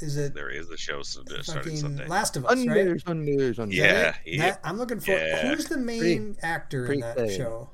Is 0.00 0.16
it 0.16 0.34
there 0.34 0.50
is 0.50 0.68
the 0.68 0.76
show 0.76 1.00
s- 1.00 1.18
starting 1.42 1.76
Sunday. 1.76 2.06
Last 2.06 2.36
of 2.36 2.44
Us, 2.46 2.58
Sunday, 2.58 2.88
right? 2.92 3.00
Sunday, 3.06 3.52
Sunday. 3.52 3.76
Is 3.76 3.78
Yeah, 3.82 4.14
yeah. 4.24 4.42
That- 4.50 4.60
I'm 4.64 4.78
looking 4.78 5.00
for. 5.00 5.10
Yeah. 5.12 5.48
Who's 5.48 5.66
the 5.66 5.76
main 5.78 6.36
actor 6.42 6.90
in 6.92 7.00
that 7.00 7.16
clear. 7.16 7.30
show? 7.36 7.70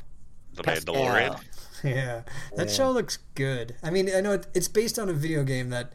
The 0.55 0.63
Pascal. 0.63 0.95
Mandalorian. 0.95 1.41
Yeah, 1.85 2.23
that 2.57 2.69
Yeah. 2.69 2.73
show 2.73 2.91
looks 2.91 3.19
good. 3.35 3.77
I 3.83 3.91
mean, 3.91 4.09
I 4.13 4.21
know 4.23 4.33
it, 4.33 4.47
it's 4.55 4.67
based 4.67 4.99
on 4.99 5.11
a 5.11 5.13
video 5.13 5.45
game 5.45 5.69
that 5.71 5.93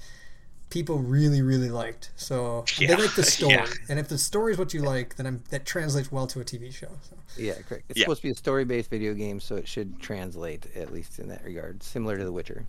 people 0.69 0.99
really, 0.99 1.41
really 1.41 1.69
liked. 1.71 2.11
So 2.15 2.63
Yeah, 2.77 2.89
they 2.95 2.95
like 3.01 3.15
the 3.15 3.23
story, 3.37 3.55
yeah. 3.55 3.65
and 3.89 3.99
if 3.99 4.07
the 4.07 4.19
story 4.19 4.53
is 4.53 4.59
what 4.59 4.73
you 4.75 4.81
like, 4.83 5.15
then 5.15 5.25
I'm, 5.25 5.43
that 5.49 5.65
translates 5.65 6.11
well 6.11 6.27
to 6.27 6.39
a 6.39 6.45
TV 6.45 6.71
show. 6.71 6.87
So. 7.09 7.17
Yeah, 7.35 7.55
correct. 7.67 7.85
It's 7.89 7.97
Yeah. 7.99 8.03
supposed 8.03 8.21
to 8.21 8.27
be 8.27 8.31
a 8.31 8.35
story-based 8.35 8.89
video 8.91 9.13
game, 9.15 9.39
so 9.39 9.55
it 9.55 9.67
should 9.67 9.99
translate 9.99 10.67
at 10.75 10.93
least 10.93 11.17
in 11.19 11.27
that 11.29 11.43
regard, 11.43 11.81
similar 11.83 12.17
to 12.17 12.23
The 12.23 12.31
Witcher. 12.31 12.67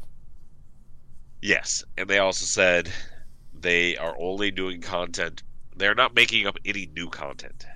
Yes, 1.43 1.85
and 1.99 2.09
they 2.09 2.19
also 2.19 2.45
said 2.47 2.91
they 3.63 3.97
are 3.97 4.15
only 4.19 4.51
doing 4.51 4.81
content. 4.83 5.43
They're 5.77 5.95
not 5.95 6.15
making 6.15 6.47
up 6.47 6.59
any 6.65 6.87
new 6.95 7.09
content. 7.09 7.67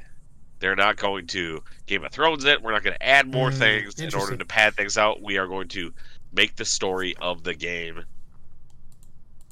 They're 0.58 0.76
not 0.76 0.96
going 0.96 1.26
to 1.28 1.62
Game 1.86 2.04
of 2.04 2.12
Thrones 2.12 2.44
it. 2.44 2.62
We're 2.62 2.72
not 2.72 2.82
going 2.82 2.96
to 2.96 3.06
add 3.06 3.28
more 3.28 3.50
Mm, 3.50 3.54
things 3.58 4.00
in 4.00 4.14
order 4.14 4.36
to 4.36 4.44
pad 4.46 4.74
things 4.74 4.98
out. 4.98 5.22
We 5.22 5.38
are 5.38 5.46
going 5.46 5.68
to 5.68 5.92
make 6.32 6.56
the 6.56 6.64
story 6.64 7.14
of 7.20 7.42
the 7.44 7.54
game. 7.54 8.04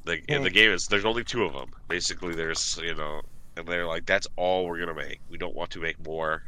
The 0.05 0.21
the 0.29 0.37
Hmm. 0.37 0.45
game 0.49 0.71
is 0.71 0.87
there's 0.89 1.05
only 1.05 1.25
two 1.25 1.45
of 1.45 1.53
them. 1.55 1.71
Basically, 1.89 2.35
there's 2.35 2.79
you 2.83 2.95
know, 2.95 3.23
and 3.57 3.67
they're 3.67 3.87
like 3.87 4.07
that's 4.07 4.27
all 4.37 4.67
we're 4.67 4.79
gonna 4.79 4.95
make. 4.95 5.21
We 5.29 5.39
don't 5.39 5.55
want 5.55 5.71
to 5.73 5.81
make 5.81 6.05
more. 6.05 6.43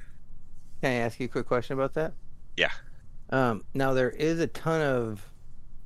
Can 0.82 0.92
I 0.92 0.94
ask 0.96 1.18
you 1.20 1.26
a 1.26 1.28
quick 1.28 1.46
question 1.46 1.74
about 1.74 1.94
that? 1.94 2.14
Yeah. 2.56 2.72
Um, 3.30 3.64
now 3.74 3.92
there 3.94 4.10
is 4.10 4.40
a 4.40 4.46
ton 4.46 4.82
of 4.82 5.26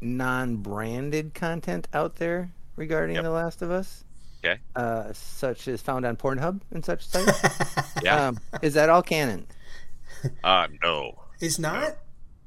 non-branded 0.01 1.35
content 1.35 1.89
out 1.93 2.17
there 2.17 2.53
regarding 2.81 3.15
Yep. 3.17 3.25
The 3.25 3.31
Last 3.31 3.63
of 3.63 3.71
Us. 3.71 4.05
Okay. 4.43 4.59
Uh, 4.75 5.13
such 5.13 5.69
as 5.69 5.83
found 5.83 6.05
on 6.07 6.17
Pornhub 6.17 6.61
and 6.73 6.83
such 6.85 7.07
sites. 7.07 7.41
Yeah. 8.03 8.29
Um, 8.29 8.41
is 8.63 8.75
that 8.75 8.89
all 8.89 9.03
canon? 9.03 9.47
Uh 10.43 10.67
no. 10.83 11.19
it's 11.41 11.59
not. 11.59 11.97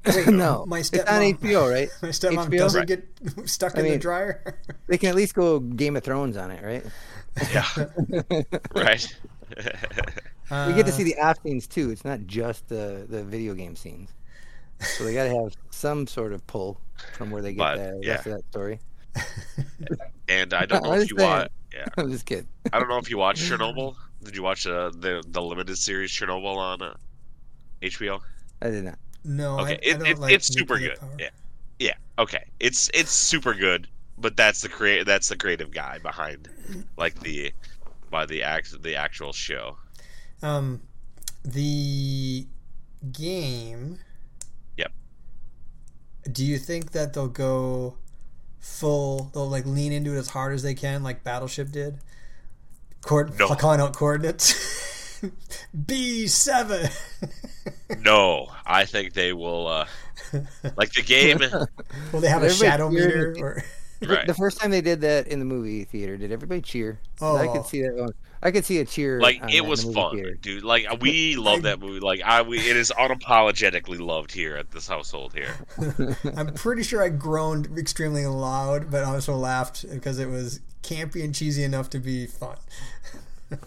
no. 0.26 0.64
my 0.66 0.80
it's 0.80 0.90
on 0.92 1.22
HBO, 1.22 1.70
right? 1.70 1.88
My 2.02 2.08
stepmom 2.08 2.48
HBO? 2.48 2.58
doesn't 2.58 2.78
Right. 2.80 2.88
get 2.88 3.48
stuck 3.48 3.78
I 3.78 3.82
in 3.82 3.92
the 3.92 3.98
dryer. 3.98 4.58
They 4.88 4.98
can 4.98 5.08
at 5.08 5.14
least 5.14 5.34
go 5.34 5.60
Game 5.60 5.96
of 5.96 6.02
Thrones 6.02 6.36
on 6.36 6.50
it, 6.50 6.62
right? 6.62 6.84
Yeah. 7.52 7.64
right. 8.74 9.16
we 9.56 10.72
get 10.74 10.86
to 10.86 10.92
Uh, 10.92 10.96
see 10.96 11.04
the 11.04 11.16
off 11.18 11.38
scenes 11.42 11.66
too. 11.68 11.90
It's 11.90 12.04
not 12.04 12.26
just 12.26 12.68
the 12.68 13.06
the 13.08 13.22
video 13.22 13.54
game 13.54 13.76
scenes. 13.76 14.10
So 14.80 15.04
they 15.04 15.14
got 15.14 15.24
to 15.24 15.34
have 15.42 15.54
some 15.70 16.06
sort 16.08 16.32
of 16.32 16.44
pull 16.48 16.80
from 17.16 17.30
where 17.30 17.40
they 17.42 17.52
get 17.52 17.58
But, 17.58 17.76
the 17.76 18.00
yeah. 18.02 18.14
rest 18.14 18.26
of 18.26 18.32
that 18.32 18.44
story. 18.50 18.80
and 20.28 20.54
I 20.54 20.66
don't 20.66 20.82
know 20.82 20.90
I 20.90 20.94
if 20.94 21.08
you 21.10 21.16
understand. 21.16 21.18
want. 21.18 21.52
Yeah. 21.72 21.88
I'm 21.96 22.10
just 22.10 22.26
kidding. 22.26 22.48
I 22.72 22.78
don't 22.78 22.88
know 22.88 22.98
if 22.98 23.10
you 23.10 23.18
watched 23.18 23.42
Chernobyl. 23.50 23.96
Did 24.22 24.36
you 24.36 24.42
watch 24.42 24.66
uh, 24.66 24.90
the 24.90 25.22
the 25.26 25.42
limited 25.42 25.76
series 25.78 26.10
Chernobyl 26.10 26.56
on 26.56 26.82
uh, 26.82 26.94
HBO? 27.82 28.22
I 28.60 28.70
did 28.70 28.84
not. 28.84 28.98
No, 29.24 29.58
Okay, 29.58 29.78
I, 29.88 29.92
I 29.92 29.96
it, 29.96 29.98
don't 29.98 30.06
it, 30.06 30.18
like 30.18 30.32
it's 30.32 30.46
super 30.48 30.78
good. 30.78 30.98
power. 30.98 31.10
Yeah, 31.18 31.30
yeah. 31.78 31.94
Okay, 32.18 32.44
it's 32.60 32.90
it's 32.94 33.10
super 33.12 33.54
good. 33.54 33.88
But 34.16 34.36
that's 34.36 34.60
the 34.60 34.68
create 34.68 35.06
that's 35.06 35.28
the 35.28 35.36
creative 35.36 35.70
guy 35.72 35.98
behind 35.98 36.48
like 36.96 37.18
the 37.20 37.52
by 38.10 38.26
the 38.26 38.42
act 38.42 38.80
the 38.82 38.96
actual 38.96 39.32
show. 39.32 39.78
Um, 40.42 40.82
the 41.44 42.46
game. 43.12 43.98
Yep. 44.76 44.92
Do 46.30 46.44
you 46.44 46.58
think 46.58 46.92
that 46.92 47.12
they'll 47.12 47.28
go 47.28 47.96
full? 48.64 49.30
They'll 49.34 49.48
like 49.48 49.66
lean 49.66 49.92
into 49.92 50.14
it 50.14 50.18
as 50.18 50.28
hard 50.28 50.54
as 50.54 50.62
they 50.62 50.74
can, 50.74 51.02
like 51.02 51.22
Battleship 51.22 51.70
did. 51.70 51.98
Coord- 53.02 53.38
No. 53.38 53.48
calling 53.54 53.80
out 53.80 53.94
coordinates. 53.94 55.20
B 55.86 56.26
seven. 56.26 56.88
No, 58.00 58.48
I 58.66 58.84
think 58.86 59.12
they 59.14 59.32
will. 59.32 59.66
uh 59.68 59.86
Like 60.76 60.92
the 60.92 61.02
game, 61.02 61.38
Will 62.12 62.20
they 62.20 62.28
have 62.28 62.42
a 62.42 62.50
shadow 62.50 62.90
cheered 62.90 63.34
meter? 63.34 63.44
Or 63.46 63.64
The- 64.00 64.06
right? 64.08 64.26
The 64.26 64.34
first 64.34 64.60
time 64.60 64.70
they 64.70 64.80
did 64.80 65.00
that 65.02 65.28
in 65.28 65.38
the 65.38 65.44
movie 65.44 65.84
theater, 65.84 66.16
did 66.16 66.32
everybody 66.32 66.60
cheer? 66.60 66.98
'Cause 67.18 67.40
I 67.40 67.46
Oh. 67.48 67.52
could 67.52 67.66
see 67.66 67.82
that. 67.82 67.94
Going. 67.96 68.12
I 68.44 68.50
could 68.50 68.64
see 68.66 68.78
a 68.78 68.84
cheer. 68.84 69.20
Like 69.20 69.42
on 69.42 69.48
it 69.48 69.62
that 69.62 69.64
was 69.64 69.84
movie 69.86 69.94
fun, 69.94 70.14
theater. 70.16 70.34
dude. 70.34 70.62
Like 70.64 70.86
we 71.00 71.34
love 71.38 71.62
that 71.62 71.80
movie. 71.80 72.00
Like 72.00 72.20
I, 72.22 72.42
we, 72.42 72.58
it 72.58 72.76
is 72.76 72.92
unapologetically 72.96 73.98
loved 73.98 74.30
here 74.32 74.54
at 74.56 74.70
this 74.70 74.86
household 74.86 75.32
here. 75.34 75.54
I'm 76.36 76.52
pretty 76.54 76.82
sure 76.82 77.02
I 77.02 77.08
groaned 77.08 77.78
extremely 77.78 78.26
loud, 78.26 78.90
but 78.90 79.02
also 79.02 79.34
laughed 79.34 79.86
because 79.90 80.18
it 80.18 80.28
was 80.28 80.60
campy 80.82 81.24
and 81.24 81.34
cheesy 81.34 81.64
enough 81.64 81.88
to 81.90 81.98
be 81.98 82.26
fun. 82.26 82.56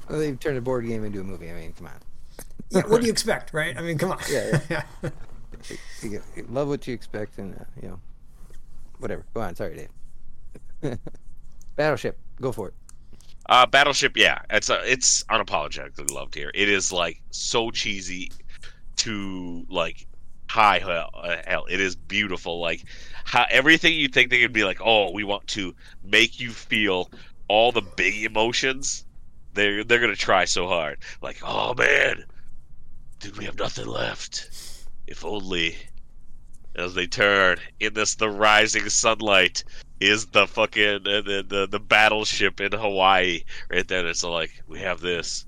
Well, 0.10 0.20
they 0.20 0.34
turned 0.34 0.58
a 0.58 0.62
board 0.62 0.86
game 0.86 1.06
into 1.06 1.22
a 1.22 1.24
movie. 1.24 1.50
I 1.50 1.54
mean, 1.54 1.72
come 1.72 1.86
on. 1.88 1.94
Yeah, 2.72 2.82
what 2.88 3.00
do 3.00 3.06
you 3.06 3.12
expect, 3.12 3.54
right? 3.54 3.78
I 3.78 3.82
mean, 3.82 3.98
come 3.98 4.12
on. 4.12 4.18
Yeah, 4.30 4.60
You, 6.02 6.10
get- 6.10 6.52
love 6.52 6.68
what 6.68 6.86
you 6.88 6.94
expect, 6.94 7.38
and 7.38 7.56
uh, 7.56 7.64
you 7.82 7.88
know, 7.90 8.00
whatever. 9.00 9.24
Go 9.34 9.42
on. 9.42 9.56
Sorry, 9.56 9.88
Dave. 10.82 10.98
Battleship. 11.78 12.18
Go 12.42 12.52
for 12.52 12.70
it. 12.70 12.74
Uh, 13.50 13.66
Battleship, 13.66 14.18
yeah, 14.18 14.40
it's 14.50 14.70
uh, 14.70 14.82
it's 14.86 15.24
unapologetically 15.26 16.12
loved 16.12 16.36
here. 16.36 16.52
It 16.54 16.68
is 16.68 16.92
like 16.92 17.22
so 17.32 17.72
cheesy 17.72 18.32
to 18.98 19.66
like 19.70 20.06
high 20.50 20.80
hell. 20.80 21.12
Uh, 21.14 21.38
hell. 21.46 21.66
It 21.70 21.80
is 21.80 21.96
beautiful. 21.96 22.60
Like 22.60 22.84
how 23.24 23.46
everything 23.50 23.94
you 23.94 24.10
think 24.10 24.30
they 24.30 24.42
could 24.42 24.54
be 24.54 24.66
like. 24.66 24.80
Oh, 24.84 25.12
we 25.12 25.24
want 25.24 25.48
to 25.48 25.74
make 26.04 26.40
you 26.40 26.52
feel 26.52 27.10
all 27.48 27.72
the 27.72 27.82
big 27.82 28.26
emotions. 28.26 29.06
They're 29.54 29.84
they're 29.84 30.02
gonna 30.02 30.16
try 30.16 30.44
so 30.44 30.68
hard. 30.68 31.00
Like, 31.22 31.38
oh 31.42 31.74
man, 31.74 32.26
dude, 33.20 33.38
we 33.38 33.46
have 33.46 33.58
nothing 33.58 33.88
left. 33.88 34.50
If 35.08 35.24
only. 35.24 35.78
As 36.76 36.94
they 36.94 37.08
turn 37.08 37.58
in 37.80 37.96
this, 37.96 38.14
the 38.14 38.30
rising 38.30 38.88
sunlight 38.88 39.64
is 40.00 40.28
the 40.28 40.48
fucking 40.48 41.08
uh, 41.08 41.22
the, 41.22 41.46
the 41.48 41.68
the 41.68 41.80
battleship 41.80 42.62
in 42.62 42.72
Hawaii 42.72 43.44
right 43.70 43.88
there. 43.88 44.06
It's 44.08 44.24
like 44.24 44.64
we 44.68 44.80
have 44.80 45.02
this, 45.02 45.46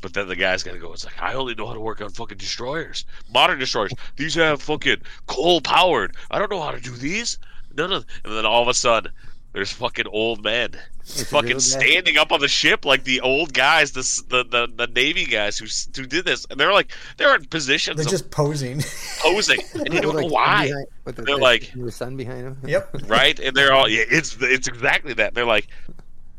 but 0.00 0.14
then 0.14 0.28
the 0.28 0.36
guy's 0.36 0.62
gotta 0.62 0.78
go. 0.78 0.92
It's 0.92 1.04
like 1.04 1.20
I 1.20 1.34
only 1.34 1.54
know 1.54 1.66
how 1.66 1.74
to 1.74 1.80
work 1.80 2.00
on 2.00 2.10
fucking 2.10 2.38
destroyers, 2.38 3.04
modern 3.32 3.58
destroyers. 3.58 3.92
These 4.16 4.34
have 4.34 4.62
fucking 4.62 5.02
coal 5.26 5.60
powered. 5.60 6.14
I 6.30 6.38
don't 6.38 6.50
know 6.50 6.62
how 6.62 6.70
to 6.70 6.80
do 6.80 6.92
these. 6.92 7.38
None 7.74 7.92
of. 7.92 8.06
And 8.24 8.36
then 8.36 8.46
all 8.46 8.62
of 8.62 8.68
a 8.68 8.74
sudden, 8.74 9.12
there's 9.52 9.72
fucking 9.72 10.06
old 10.06 10.42
men 10.42 10.78
fucking 11.10 11.60
standing 11.60 12.16
up 12.16 12.32
on 12.32 12.40
the 12.40 12.48
ship 12.48 12.84
like 12.84 13.04
the 13.04 13.20
old 13.20 13.52
guys, 13.52 13.92
the 13.92 14.02
the 14.28 14.44
the, 14.44 14.68
the 14.74 14.86
navy 14.92 15.24
guys 15.26 15.58
who 15.58 15.66
who 16.00 16.06
did 16.06 16.24
this, 16.24 16.46
and 16.50 16.58
they're 16.58 16.72
like 16.72 16.92
they're 17.16 17.34
in 17.34 17.44
positions 17.46 17.96
They're 17.96 18.06
of 18.06 18.10
just 18.10 18.30
posing. 18.30 18.82
posing, 19.20 19.60
and 19.74 19.92
you 19.94 20.00
don't 20.00 20.14
know 20.16 20.22
like, 20.22 20.32
why. 20.32 20.66
behind- 20.68 20.86
with 21.04 21.16
the, 21.16 21.22
They're 21.22 21.36
the- 21.36 21.42
like- 21.42 21.72
the 21.74 21.90
sun 21.92 22.16
behind 22.16 22.46
them. 22.46 22.58
yep. 22.66 22.90
right? 23.06 23.38
And 23.38 23.56
they're 23.56 23.72
all 23.72 23.88
yeah, 23.88 24.04
it's 24.08 24.36
it's 24.40 24.68
exactly 24.68 25.14
that. 25.14 25.34
They're 25.34 25.44
like, 25.44 25.66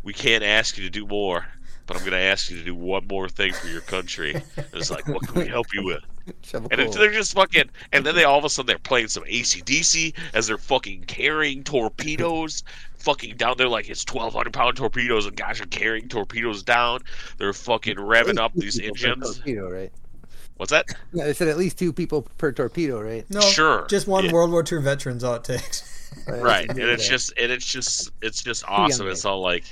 we 0.04 0.14
can't 0.14 0.44
ask 0.44 0.78
you 0.78 0.84
to 0.84 0.90
do 0.90 1.06
more, 1.08 1.46
but 1.86 1.96
I'm 1.98 2.02
going 2.04 2.14
to 2.14 2.18
ask 2.20 2.50
you 2.50 2.58
to 2.58 2.64
do 2.64 2.74
one 2.76 3.08
more 3.08 3.28
thing 3.30 3.54
for 3.54 3.68
your 3.68 3.82
country. 3.82 4.34
And 4.34 4.66
it's 4.74 4.90
like, 4.92 5.08
what 5.08 5.28
can 5.28 5.42
we 5.42 5.48
help 5.48 5.68
you 5.74 5.84
with? 5.84 6.02
Shovel 6.44 6.70
And 6.72 6.80
it's, 6.82 6.96
they're 6.96 7.12
just 7.12 7.34
fucking, 7.34 7.70
and 7.92 8.06
then 8.06 8.14
they 8.16 8.24
all 8.24 8.38
of 8.38 8.46
a 8.46 8.50
sudden 8.50 8.68
they're 8.68 8.78
playing 8.78 9.08
some 9.10 9.24
ACDC 9.24 10.16
as 10.34 10.48
they're 10.48 10.58
fucking 10.60 11.04
carrying 11.06 11.64
torpedoes. 11.64 12.64
Fucking 13.02 13.38
down 13.38 13.58
there 13.58 13.68
like 13.68 13.90
it's 13.90 14.06
twelve 14.06 14.34
hundred 14.34 14.54
pound 14.54 14.78
torpedoes, 14.78 15.26
and 15.26 15.36
guys 15.36 15.60
are 15.60 15.66
carrying 15.66 16.08
torpedoes 16.08 16.64
down. 16.64 17.02
They're 17.38 17.54
fucking 17.54 17.98
revving 17.98 18.38
up 18.38 18.54
these 18.54 18.76
Two 18.76 18.82
people 18.92 18.96
per 18.96 19.10
engines. 19.10 19.36
Torpedo, 19.38 19.70
right? 19.70 19.92
What's 20.58 20.72
that? 20.72 20.86
Yeah, 21.12 21.26
they 21.26 21.34
said 21.34 21.48
at 21.48 21.58
least 21.58 21.80
two 21.80 21.92
people 21.92 22.22
per 22.38 22.52
torpedo, 22.52 23.02
right? 23.02 23.26
No, 23.32 23.42
Sure, 23.42 23.88
just 23.90 24.08
one 24.08 24.26
yeah. 24.26 24.32
World 24.32 24.52
War 24.52 24.64
II 24.70 24.82
veteran's 24.82 25.24
all 25.24 25.36
it 25.36 25.44
takes. 25.44 25.88
right 26.28 26.70
and 26.70 26.78
it's 26.78 27.08
just 27.08 27.32
and 27.38 27.52
it's 27.54 27.66
just 27.66 28.12
it's 28.22 28.44
just 28.44 28.66
awesome 28.68 29.08
it's 29.08 29.24
all 29.24 29.40
like 29.40 29.64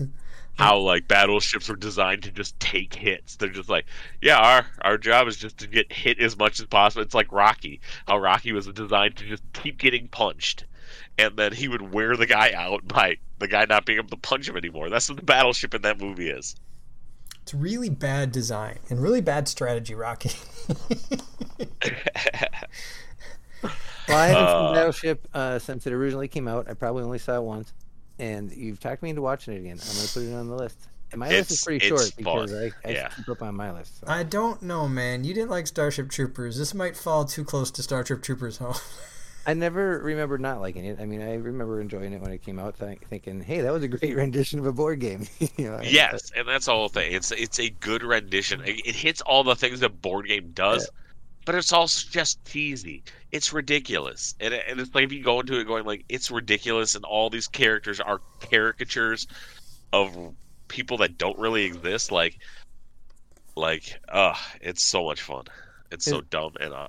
how 0.54 0.76
like 0.78 1.06
battleships 1.06 1.70
are 1.70 1.76
designed 1.76 2.22
to 2.22 2.32
just 2.32 2.58
take 2.58 2.92
hits 2.94 3.36
they're 3.36 3.48
just 3.48 3.68
like 3.68 3.86
yeah 4.20 4.36
our 4.36 4.66
our 4.82 4.98
job 4.98 5.28
is 5.28 5.36
just 5.36 5.56
to 5.56 5.68
get 5.68 5.92
hit 5.92 6.18
as 6.18 6.36
much 6.36 6.58
as 6.58 6.66
possible 6.66 7.00
it's 7.00 7.14
like 7.14 7.30
rocky 7.30 7.80
how 8.08 8.18
rocky 8.18 8.52
was 8.52 8.66
designed 8.66 9.14
to 9.14 9.24
just 9.24 9.42
keep 9.52 9.78
getting 9.78 10.08
punched 10.08 10.64
and 11.18 11.36
then 11.36 11.52
he 11.52 11.68
would 11.68 11.92
wear 11.92 12.16
the 12.16 12.26
guy 12.26 12.52
out 12.52 12.86
by 12.88 13.16
the 13.38 13.48
guy 13.48 13.64
not 13.64 13.84
being 13.86 13.98
able 13.98 14.08
to 14.08 14.16
punch 14.16 14.48
him 14.48 14.56
anymore 14.56 14.88
that's 14.90 15.08
what 15.08 15.16
the 15.16 15.22
battleship 15.24 15.74
in 15.74 15.82
that 15.82 16.00
movie 16.00 16.28
is 16.28 16.54
It's 17.42 17.54
really 17.54 17.90
bad 17.90 18.32
design 18.32 18.78
and 18.90 19.00
really 19.02 19.20
bad 19.20 19.48
strategy, 19.48 19.94
Rocky. 19.94 20.30
Well, 24.06 24.18
I 24.18 24.26
haven't 24.26 24.42
Uh, 24.44 24.66
seen 24.66 24.74
Battleship 24.74 25.28
uh, 25.32 25.58
since 25.58 25.86
it 25.86 25.92
originally 25.94 26.28
came 26.28 26.46
out. 26.46 26.68
I 26.68 26.74
probably 26.74 27.04
only 27.04 27.18
saw 27.18 27.36
it 27.36 27.42
once, 27.42 27.72
and 28.18 28.52
you've 28.52 28.78
talked 28.78 29.02
me 29.02 29.08
into 29.10 29.22
watching 29.22 29.54
it 29.54 29.58
again. 29.60 29.78
I'm 29.80 29.94
going 29.96 30.06
to 30.06 30.12
put 30.12 30.22
it 30.24 30.34
on 30.34 30.48
the 30.48 30.54
list. 30.54 30.76
And 31.10 31.20
my 31.20 31.28
list 31.30 31.50
is 31.52 31.62
pretty 31.64 31.86
it's 31.86 31.88
short 32.02 32.12
because 32.16 32.50
fun. 32.52 32.70
I, 32.84 32.88
I 32.88 32.92
Yeah. 32.92 33.08
keep 33.08 33.28
up 33.30 33.40
on 33.40 33.54
my 33.54 33.72
list. 33.72 34.00
so. 34.00 34.06
I 34.06 34.22
don't 34.22 34.60
know, 34.60 34.88
man. 34.88 35.24
You 35.24 35.32
didn't 35.32 35.48
like 35.50 35.66
Starship 35.66 36.10
Troopers. 36.10 36.58
This 36.58 36.74
might 36.74 36.96
fall 36.98 37.24
too 37.24 37.44
close 37.44 37.70
to 37.70 37.82
Starship 37.82 38.22
Troopers 38.22 38.58
home. 38.58 38.74
I 39.46 39.54
never 39.54 39.98
remember 40.00 40.38
not 40.38 40.60
liking 40.60 40.84
it. 40.84 40.98
I 41.00 41.06
mean, 41.06 41.20
I 41.20 41.34
remember 41.34 41.80
enjoying 41.80 42.12
it 42.12 42.20
when 42.20 42.32
it 42.32 42.42
came 42.42 42.58
out, 42.58 42.78
th- 42.78 42.98
thinking, 43.10 43.42
"Hey, 43.42 43.60
that 43.60 43.72
was 43.72 43.82
a 43.82 43.88
great 43.88 44.16
rendition 44.16 44.58
of 44.58 44.66
a 44.66 44.72
board 44.72 45.00
game." 45.00 45.26
you 45.56 45.70
know, 45.70 45.80
Yes, 45.82 46.30
and 46.36 46.48
that's 46.48 46.66
the 46.66 46.72
whole 46.72 46.88
thing. 46.88 47.12
It's 47.12 47.30
it's 47.30 47.58
a 47.60 47.68
good 47.70 48.02
rendition. 48.02 48.62
It, 48.62 48.86
it 48.86 48.94
hits 48.94 49.20
all 49.20 49.44
the 49.44 49.56
things 49.56 49.80
that 49.80 50.00
board 50.00 50.26
game 50.28 50.52
does, 50.52 50.88
but 51.44 51.54
it's 51.54 51.72
also 51.72 52.06
just 52.10 52.44
cheesy. 52.46 53.04
It's 53.32 53.52
ridiculous, 53.52 54.34
and, 54.40 54.54
and 54.54 54.80
it's 54.80 54.94
like 54.94 55.04
if 55.04 55.12
you 55.12 55.22
go 55.22 55.40
into 55.40 55.58
it 55.60 55.64
going 55.64 55.84
like 55.84 56.04
it's 56.08 56.30
ridiculous, 56.30 56.94
and 56.94 57.04
all 57.04 57.28
these 57.28 57.48
characters 57.48 58.00
are 58.00 58.20
caricatures 58.40 59.26
of 59.92 60.34
people 60.68 60.96
that 60.98 61.18
don't 61.18 61.38
really 61.38 61.64
exist. 61.64 62.10
Like, 62.10 62.38
like, 63.56 64.00
uh 64.08 64.34
it's 64.62 64.82
so 64.82 65.04
much 65.04 65.20
fun. 65.20 65.44
It's 65.90 66.06
so 66.06 66.22
dumb 66.22 66.54
and 66.58 66.72
uh, 66.72 66.88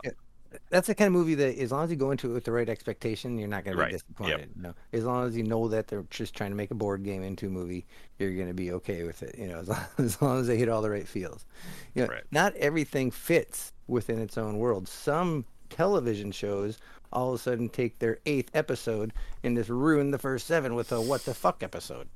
that's 0.70 0.88
the 0.88 0.96
kind 0.96 1.08
of 1.08 1.14
movie 1.14 1.36
that, 1.36 1.58
as 1.58 1.72
long 1.72 1.84
as 1.86 1.90
you 1.92 1.96
go 1.96 2.12
into 2.12 2.30
it 2.30 2.34
with 2.34 2.44
the 2.46 2.52
right 2.52 2.68
expectation, 2.70 3.38
you're 3.38 3.48
not 3.48 3.64
going 3.64 3.78
Right, 3.78 3.86
to 3.86 3.92
be 3.92 3.96
disappointed. 3.96 4.50
You 4.56 4.62
know, 4.64 4.74
as 4.94 5.04
long 5.04 5.28
as 5.28 5.36
you 5.38 5.44
know 5.44 5.68
that 5.70 5.88
they're 5.88 6.06
just 6.10 6.36
trying 6.36 6.52
to 6.52 6.56
make 6.56 6.72
a 6.72 6.76
board 6.76 7.04
game 7.04 7.24
into 7.24 7.48
a 7.48 7.50
movie, 7.50 7.86
you're 8.20 8.34
going 8.34 8.48
to 8.48 8.54
be 8.54 8.72
okay 8.74 9.04
with 9.04 9.24
it. 9.24 9.38
You 9.38 9.48
know, 9.48 9.60
as 9.60 9.68
long, 9.70 9.86
as 9.98 10.22
long 10.22 10.40
as 10.42 10.48
they 10.48 10.58
hit 10.58 10.70
all 10.70 10.82
the 10.82 10.90
right 10.90 11.08
feels. 11.08 11.46
You 11.94 12.04
know, 12.04 12.10
Right. 12.10 12.24
not 12.32 12.56
everything 12.56 13.12
fits 13.12 13.74
within 13.88 14.20
its 14.20 14.38
own 14.38 14.58
world. 14.58 14.88
Some 14.88 15.46
television 15.70 16.32
shows 16.32 16.78
all 17.12 17.30
of 17.30 17.36
a 17.36 17.38
sudden 17.44 17.70
take 17.70 18.00
their 18.00 18.20
eighth 18.26 18.52
episode 18.54 19.14
and 19.44 19.56
just 19.56 19.70
ruin 19.70 20.12
the 20.12 20.18
first 20.20 20.48
seven 20.48 20.76
with 20.76 20.92
a 20.92 21.00
what 21.02 21.24
the 21.26 21.34
fuck 21.34 21.64
episode, 21.64 22.08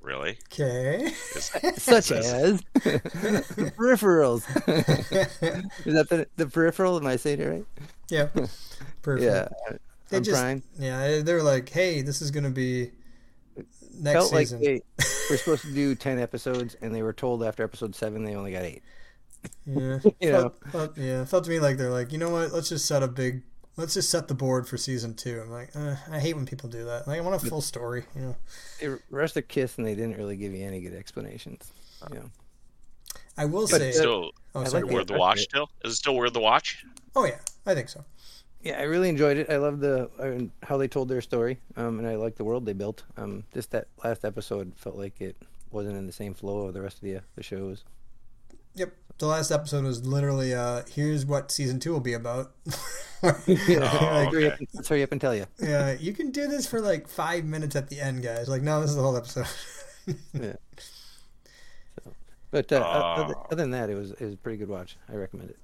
really. 0.00 0.38
Okay. 0.52 1.08
Such 1.76 2.12
as 2.12 2.62
peripherals. 3.76 4.44
Is 5.86 5.94
that 5.94 6.08
the 6.08 6.26
the 6.36 6.46
peripheral? 6.46 6.96
Am 6.96 7.06
I 7.06 7.16
saying 7.16 7.40
it 7.40 7.46
right? 7.46 7.64
yeah. 8.08 8.28
Perfect. 9.02 9.24
Yeah, 9.24 9.48
They 10.08 10.16
I'm 10.18 10.22
just 10.24 10.38
trying. 10.40 10.62
yeah, 10.78 11.20
they 11.22 11.32
were 11.34 11.42
like, 11.42 11.68
"Hey, 11.68 12.02
this 12.02 12.20
is 12.22 12.30
gonna 12.30 12.50
be 12.50 12.90
next 13.94 14.18
felt 14.20 14.32
like 14.32 14.46
season." 14.48 14.60
they 14.62 14.82
were 15.30 15.36
supposed 15.36 15.62
to 15.62 15.72
do 15.72 15.94
10 15.94 16.18
episodes 16.18 16.76
and 16.82 16.94
they 16.94 17.02
were 17.02 17.12
told 17.12 17.42
after 17.44 17.62
episode 17.62 17.94
7 17.94 18.24
they 18.24 18.34
only 18.34 18.52
got 18.52 18.62
8 18.64 18.82
yeah, 19.64 19.98
you 20.20 20.30
felt, 20.30 20.54
felt- 20.70 20.98
yeah, 20.98 21.24
felt 21.24 21.44
to 21.44 21.50
me 21.50 21.60
like 21.60 21.78
they're 21.78 21.90
like, 21.90 22.12
you 22.12 22.18
know 22.18 22.28
what? 22.30 22.52
Let's 22.52 22.68
just 22.68 22.84
set 22.86 23.02
a 23.02 23.08
big, 23.08 23.42
let's 23.80 23.94
just 23.94 24.10
set 24.10 24.28
the 24.28 24.34
board 24.34 24.68
for 24.68 24.76
season 24.76 25.14
two. 25.14 25.40
I'm 25.42 25.50
like, 25.50 25.70
uh, 25.74 25.96
I 26.10 26.20
hate 26.20 26.36
when 26.36 26.46
people 26.46 26.68
do 26.68 26.84
that. 26.84 27.08
Like, 27.08 27.18
I 27.18 27.20
want 27.22 27.42
a 27.42 27.48
full 27.48 27.60
story. 27.60 28.04
You 28.14 28.20
know, 28.22 28.36
they 28.80 28.88
rushed 29.10 29.36
a 29.36 29.42
kiss 29.42 29.76
and 29.78 29.86
they 29.86 29.94
didn't 29.94 30.16
really 30.16 30.36
give 30.36 30.52
you 30.54 30.64
any 30.66 30.80
good 30.80 30.94
explanations 30.94 31.72
you 32.10 32.18
know 32.18 32.30
I 33.36 33.44
will 33.44 33.62
But 33.68 33.80
say, 33.80 33.92
still 33.92 34.30
oh, 34.54 34.60
I 34.60 34.64
sorry. 34.64 34.84
like 34.84 34.92
worth 34.92 35.06
the 35.08 35.14
rest 35.14 35.20
watch. 35.20 35.38
it. 35.40 35.50
Still, 35.50 35.70
is 35.84 35.92
it 35.92 35.96
still 35.96 36.16
worth 36.16 36.32
the 36.32 36.40
watch? 36.40 36.84
oh 37.16 37.24
yeah, 37.26 37.38
I 37.66 37.74
think 37.74 37.88
so. 37.90 38.04
yeah 38.62 38.78
i 38.78 38.82
really 38.84 39.08
enjoyed 39.10 39.36
it 39.36 39.50
i 39.50 39.56
love 39.56 39.80
the 39.80 40.08
uh, 40.18 40.66
how 40.66 40.76
they 40.78 40.86
told 40.88 41.08
their 41.08 41.20
story 41.20 41.58
um, 41.76 41.98
and 41.98 42.06
i 42.08 42.14
like 42.14 42.36
the 42.36 42.44
world 42.44 42.64
they 42.66 42.72
built 42.72 43.02
um, 43.16 43.44
just 43.52 43.70
that 43.72 43.88
last 44.04 44.24
episode 44.24 44.72
felt 44.76 44.96
like 44.96 45.20
it 45.20 45.36
wasn't 45.70 45.96
in 45.96 46.06
the 46.06 46.12
same 46.12 46.32
flow 46.34 46.66
of 46.66 46.74
the 46.74 46.80
rest 46.80 46.96
of 46.98 47.02
the, 47.02 47.18
the 47.36 47.42
shows 47.42 47.84
Yep. 48.74 48.92
The 49.18 49.26
last 49.26 49.50
episode 49.50 49.84
was 49.84 50.06
literally, 50.06 50.54
uh, 50.54 50.82
here's 50.90 51.26
what 51.26 51.50
season 51.50 51.78
two 51.80 51.92
will 51.92 52.00
be 52.00 52.14
about. 52.14 52.52
Oh, 53.22 53.28
Like, 53.46 53.58
hurry 54.32 54.46
okay. 54.46 54.50
up, 54.52 54.58
let's 54.72 54.88
hurry 54.88 55.02
up 55.02 55.12
and 55.12 55.20
tell 55.20 55.34
you 55.34 55.44
yeah, 55.58 55.92
you 55.92 56.14
can 56.14 56.30
do 56.30 56.46
this 56.48 56.66
for 56.66 56.80
like 56.80 57.06
five 57.06 57.44
minutes 57.44 57.76
at 57.76 57.90
the 57.90 58.00
end, 58.00 58.22
guys. 58.22 58.48
Like, 58.48 58.62
no, 58.62 58.80
this 58.80 58.88
is 58.88 58.96
the 58.96 59.02
whole 59.02 59.14
episode. 59.14 59.44
Yeah. 60.32 60.54
but 62.50 62.72
uh, 62.72 62.76
other, 62.76 63.34
Oh. 63.36 63.46
other 63.50 63.56
than 63.56 63.72
that 63.72 63.90
it 63.90 63.94
was 63.94 64.12
it 64.12 64.22
was 64.22 64.32
a 64.32 64.36
pretty 64.38 64.56
good 64.56 64.70
watch 64.70 64.96
i 65.12 65.14
recommend 65.14 65.50
it 65.50 65.58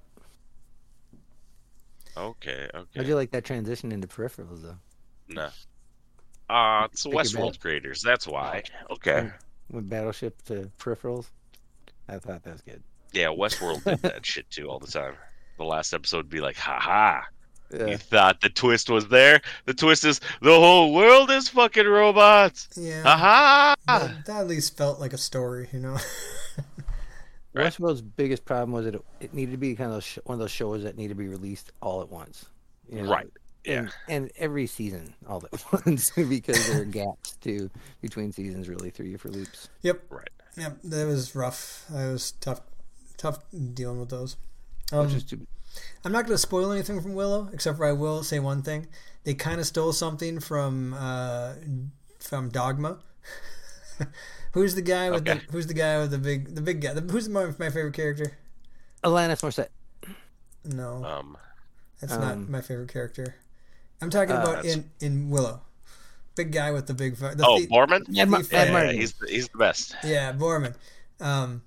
Okay, 2.14 2.68
okay. 2.74 2.88
how'd 2.94 3.06
you 3.06 3.14
like 3.14 3.30
that 3.30 3.44
transition 3.44 3.90
into 3.90 4.06
peripherals 4.06 4.62
though 4.62 4.76
No. 5.28 5.48
Uh, 6.48 6.88
it's 6.92 7.02
the 7.04 7.08
Take 7.10 7.14
your 7.14 7.22
Westworld 7.24 7.58
creators. 7.58 8.02
That's 8.02 8.26
why. 8.26 8.62
Okay. 8.90 9.30
with 9.70 9.88
battleship 9.88 10.42
to 10.44 10.70
peripherals 10.78 11.30
i 12.08 12.18
thought 12.18 12.42
that 12.44 12.52
was 12.52 12.60
good 12.62 12.82
Yeah, 13.16 13.28
Westworld 13.28 13.82
did 13.84 14.02
that 14.02 14.24
shit 14.32 14.48
too 14.50 14.68
all 14.68 14.78
the 14.78 14.86
time. 14.86 15.14
The 15.58 15.64
last 15.64 15.94
episode 15.94 16.18
would 16.18 16.28
be 16.30 16.40
like, 16.40 16.56
ha 16.56 16.78
ha. 16.78 17.24
yeah. 17.74 17.86
You 17.86 17.96
thought 17.96 18.42
the 18.42 18.50
twist 18.50 18.90
was 18.90 19.08
there? 19.08 19.40
The 19.64 19.72
twist 19.74 20.04
is 20.04 20.20
the 20.42 20.50
whole 20.52 20.92
world 20.92 21.30
is 21.30 21.48
fucking 21.48 21.86
robots. 21.86 22.68
yeah. 22.76 23.02
Ha 23.04 23.16
ha. 23.16 23.74
That, 23.86 24.26
that 24.26 24.36
at 24.40 24.46
least 24.48 24.76
felt 24.76 25.00
like 25.00 25.12
a 25.14 25.18
story, 25.18 25.68
you 25.72 25.80
know? 25.80 25.96
Right. 27.54 27.72
Westworld's 27.72 28.02
biggest 28.02 28.44
problem 28.44 28.72
was 28.72 28.84
that 28.84 28.96
it, 28.96 29.02
it 29.18 29.32
needed 29.32 29.52
to 29.52 29.56
be 29.56 29.74
kind 29.74 29.90
of 29.90 30.04
sh- 30.04 30.18
one 30.24 30.34
of 30.34 30.40
those 30.40 30.50
shows 30.50 30.82
that 30.82 30.98
need 30.98 31.08
to 31.08 31.14
be 31.14 31.26
released 31.26 31.72
all 31.80 32.02
at 32.02 32.10
once. 32.10 32.44
you 32.92 33.00
know, 33.00 33.10
Right. 33.10 33.28
Yeah. 33.64 33.78
And, 33.78 33.90
and 34.08 34.30
every 34.36 34.66
season 34.66 35.14
all 35.26 35.42
at 35.50 35.64
once 35.86 36.10
because 36.10 36.68
there 36.68 36.82
are 36.82 36.84
gaps 36.84 37.32
too 37.40 37.70
between 38.02 38.30
seasons 38.30 38.68
really 38.68 38.90
through 38.90 39.06
you 39.06 39.16
for 39.16 39.30
loops. 39.30 39.70
Yep. 39.80 40.02
Right. 40.10 40.28
Yep. 40.58 40.78
That 40.84 41.06
was 41.06 41.34
rough. 41.34 41.86
It 41.88 42.12
was 42.12 42.32
tough, 42.32 42.60
tough 43.16 43.38
dealing 43.74 44.00
with 44.00 44.08
those. 44.10 44.36
Which 44.92 45.10
Um, 45.10 45.16
is 45.16 45.24
too, 45.24 45.46
I'm 46.04 46.12
not 46.12 46.24
going 46.26 46.34
to 46.34 46.38
spoil 46.38 46.70
anything 46.72 47.00
from 47.00 47.14
Willow, 47.14 47.48
except 47.52 47.76
for 47.78 47.86
I 47.86 47.92
will 47.92 48.22
say 48.22 48.38
one 48.38 48.62
thing. 48.62 48.86
They 49.24 49.34
kind 49.34 49.60
of 49.60 49.66
stole 49.66 49.92
something 49.92 50.38
from 50.40 50.94
uh, 50.94 51.54
from 52.20 52.48
Dogma. 52.50 52.98
who's 54.52 54.74
the 54.74 54.82
guy 54.82 55.10
with 55.10 55.28
Okay. 55.28 55.40
the 55.46 55.52
Who's 55.52 55.66
the 55.66 55.74
guy 55.74 55.98
with 55.98 56.10
the 56.10 56.18
big 56.18 56.54
the 56.54 56.60
big 56.60 56.80
guy? 56.80 56.94
The, 56.94 57.00
who's 57.12 57.28
my, 57.28 57.46
my 57.58 57.70
favorite 57.70 57.94
character? 57.94 58.36
Alanis 59.04 59.40
Morissette. 59.42 59.68
No, 60.64 61.04
Um. 61.04 61.36
that's 62.00 62.12
not 62.16 62.32
um, 62.32 62.50
my 62.50 62.60
favorite 62.60 62.88
character. 62.92 63.36
I'm 64.00 64.10
talking 64.10 64.34
uh, 64.36 64.42
about 64.42 64.64
in 64.64 64.90
in 65.00 65.30
Willow. 65.30 65.60
Big 66.34 66.52
guy 66.52 66.70
with 66.70 66.86
the 66.86 66.94
big. 66.94 67.16
The 67.16 67.44
Oh, 67.46 67.58
thief- 67.58 67.70
Boorman. 67.70 68.16
Ed, 68.18 68.28
Mar- 68.28 68.42
Thief- 68.42 68.52
Ed 68.52 68.72
Yeah, 68.72 68.92
he's 68.92 69.12
the, 69.14 69.26
he's 69.28 69.48
the 69.48 69.58
best. 69.58 69.96
yeah, 70.04 70.32
Boorman. 70.32 70.74
Um, 71.20 71.62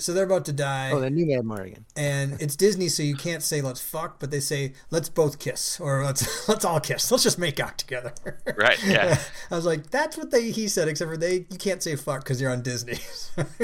so 0.00 0.12
they're 0.12 0.24
about 0.24 0.44
to 0.46 0.52
die. 0.52 0.90
Oh, 0.92 0.98
the 1.00 1.10
new 1.10 1.26
Madmartigan. 1.26 1.84
and 1.96 2.40
it's 2.40 2.56
Disney, 2.56 2.88
so 2.88 3.02
you 3.02 3.14
can't 3.14 3.42
say 3.42 3.60
let's 3.60 3.80
fuck, 3.80 4.18
but 4.18 4.30
they 4.30 4.40
say 4.40 4.72
let's 4.90 5.08
both 5.08 5.38
kiss 5.38 5.78
or 5.78 6.04
let's 6.04 6.48
let's 6.48 6.64
all 6.64 6.80
kiss. 6.80 7.10
Let's 7.10 7.22
just 7.22 7.38
make 7.38 7.60
out 7.60 7.78
together. 7.78 8.12
Right, 8.56 8.82
yeah. 8.84 9.18
I 9.50 9.54
was 9.56 9.64
like, 9.64 9.90
that's 9.90 10.16
what 10.16 10.30
they 10.30 10.50
he 10.50 10.66
said, 10.68 10.88
except 10.88 11.10
for 11.10 11.16
they 11.16 11.46
you 11.50 11.58
can't 11.58 11.82
say 11.82 11.94
fuck 11.96 12.24
because 12.24 12.40
you're 12.40 12.50
on 12.50 12.62
Disney. 12.62 12.98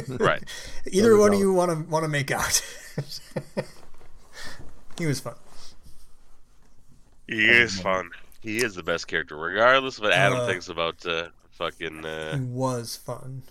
Right. 0.08 0.42
Either 0.86 1.16
one 1.18 1.30
are 1.30 1.34
of 1.34 1.40
you 1.40 1.52
want 1.52 1.70
to 1.72 1.90
want 1.90 2.04
to 2.04 2.08
make 2.08 2.30
out. 2.30 2.62
he 4.98 5.06
was 5.06 5.20
fun. 5.20 5.34
He 7.26 7.48
is 7.48 7.80
fun. 7.80 8.10
He 8.40 8.58
is 8.62 8.74
the 8.76 8.82
best 8.82 9.08
character, 9.08 9.36
regardless 9.36 9.98
of 9.98 10.04
what 10.04 10.12
Adam 10.12 10.38
Uh, 10.40 10.46
thinks 10.46 10.68
about 10.68 11.04
uh, 11.04 11.28
fucking. 11.56 12.02
He 12.02 12.08
Uh... 12.08 12.38
was 12.38 12.96
fun. 12.96 13.42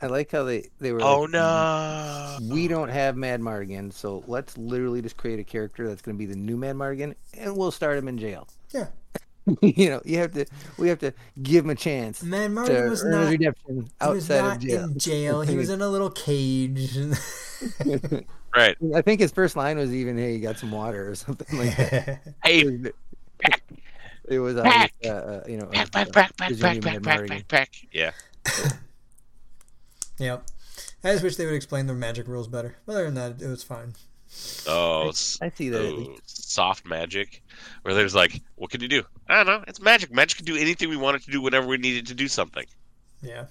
I 0.00 0.06
like 0.06 0.30
how 0.30 0.44
they 0.44 0.68
they 0.80 0.92
were. 0.92 1.02
Oh 1.02 1.22
like, 1.22 1.30
no! 1.30 2.38
We 2.50 2.68
don't 2.68 2.88
have 2.88 3.16
Madmartigan, 3.16 3.92
so 3.92 4.22
let's 4.26 4.56
literally 4.58 5.02
just 5.02 5.16
create 5.16 5.38
a 5.38 5.44
character 5.44 5.88
that's 5.88 6.02
going 6.02 6.16
to 6.16 6.18
be 6.18 6.26
the 6.26 6.36
new 6.36 6.56
Madmartigan, 6.56 7.14
and 7.34 7.56
we'll 7.56 7.70
start 7.70 7.98
him 7.98 8.08
in 8.08 8.18
jail. 8.18 8.48
Yeah, 8.70 8.88
you 9.60 9.90
know, 9.90 10.00
you 10.04 10.18
have 10.18 10.32
to. 10.32 10.46
We 10.78 10.88
have 10.88 10.98
to 11.00 11.12
give 11.42 11.64
him 11.64 11.70
a 11.70 11.74
chance 11.74 12.22
man, 12.22 12.50
to 12.50 12.54
Martin 12.54 12.90
was 12.90 13.04
earn 13.04 13.10
not. 13.12 13.20
his 13.22 13.30
redemption 13.32 13.90
He 14.02 14.08
was 14.08 14.30
outside 14.30 14.40
not 14.40 14.56
of 14.56 14.62
jail. 14.62 14.84
in 14.84 14.98
jail. 14.98 15.40
He 15.42 15.56
was 15.56 15.70
in 15.70 15.80
a 15.82 15.88
little 15.88 16.10
cage. 16.10 16.96
Right. 18.56 18.76
I 18.94 19.02
think 19.02 19.20
his 19.20 19.32
first 19.32 19.56
line 19.56 19.78
was 19.78 19.92
even, 19.92 20.16
"Hey, 20.16 20.34
you 20.34 20.38
got 20.38 20.58
some 20.58 20.70
water" 20.70 21.10
or 21.10 21.14
something 21.16 21.58
like 21.58 21.76
that. 21.76 22.20
Hey, 22.44 22.62
It 24.26 24.38
was, 24.38 24.56
it 24.56 24.64
Back. 24.64 24.92
obvious, 25.02 25.14
uh, 25.14 25.42
uh, 25.44 25.50
you 25.50 25.58
know, 25.58 25.66
back, 25.66 25.86
uh, 25.86 25.90
back, 25.90 26.12
back, 26.12 26.36
back, 26.36 26.48
his 26.48 26.60
back, 26.60 26.74
new 26.76 26.80
back, 26.80 27.02
back, 27.02 27.20
Mardigan. 27.20 27.28
back, 27.28 27.48
back. 27.48 27.70
Yeah. 27.92 28.10
yep. 30.18 30.46
I 31.02 31.12
just 31.12 31.22
wish 31.22 31.36
they 31.36 31.44
would 31.44 31.54
explain 31.54 31.86
the 31.86 31.94
magic 31.94 32.26
rules 32.26 32.48
better. 32.48 32.76
But 32.86 32.92
other 32.92 33.04
than 33.04 33.14
that, 33.14 33.42
it 33.42 33.48
was 33.48 33.62
fine. 33.62 33.94
Oh, 34.66 35.08
I 35.08 35.12
see 35.50 35.68
that 35.68 35.80
oh, 35.80 36.16
soft 36.24 36.86
magic, 36.86 37.42
where 37.82 37.94
there's 37.94 38.14
like, 38.14 38.40
what 38.56 38.70
can 38.70 38.80
you 38.80 38.88
do? 38.88 39.04
I 39.28 39.36
don't 39.36 39.46
know. 39.46 39.64
It's 39.68 39.80
magic. 39.80 40.12
Magic 40.12 40.38
can 40.38 40.46
do 40.46 40.56
anything 40.56 40.88
we 40.88 40.96
want 40.96 41.16
it 41.16 41.22
to 41.24 41.30
do 41.30 41.40
whenever 41.40 41.66
we 41.66 41.76
need 41.76 41.98
it 41.98 42.06
to 42.06 42.14
do 42.14 42.26
something. 42.26 42.64
Yeah, 43.22 43.46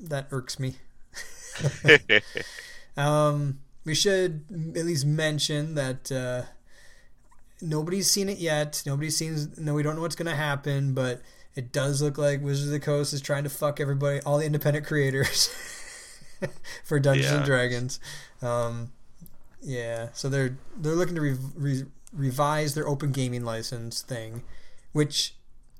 that 0.00 0.26
irks 0.30 0.58
me. 0.58 0.74
Um, 2.96 3.60
we 3.84 3.94
should 3.94 4.44
at 4.76 4.84
least 4.84 5.06
mention 5.06 5.74
that 5.74 6.10
uh, 6.10 6.42
nobody's 7.64 8.10
seen 8.10 8.28
it 8.28 8.38
yet. 8.38 8.82
Nobody's 8.86 9.16
seen. 9.16 9.52
No, 9.56 9.74
we 9.74 9.82
don't 9.82 9.96
know 9.96 10.02
what's 10.02 10.16
going 10.16 10.30
to 10.30 10.36
happen, 10.36 10.94
but 10.94 11.22
it 11.54 11.72
does 11.72 12.02
look 12.02 12.18
like 12.18 12.42
Wizards 12.42 12.68
of 12.68 12.72
the 12.72 12.80
Coast 12.80 13.12
is 13.12 13.20
trying 13.20 13.44
to 13.44 13.50
fuck 13.50 13.80
everybody, 13.80 14.20
all 14.20 14.38
the 14.38 14.46
independent 14.46 14.86
creators, 14.86 15.48
for 16.84 16.98
Dungeons 17.00 17.32
and 17.32 17.44
Dragons. 17.44 18.00
Um, 18.42 18.92
yeah, 19.62 20.08
so 20.12 20.28
they're 20.28 20.58
they're 20.76 20.94
looking 20.94 21.14
to 21.14 21.20
re- 21.20 21.36
re- 21.56 21.84
revise 22.12 22.74
their 22.74 22.86
open 22.86 23.12
gaming 23.12 23.44
license 23.44 24.02
thing, 24.02 24.42
which 24.92 25.34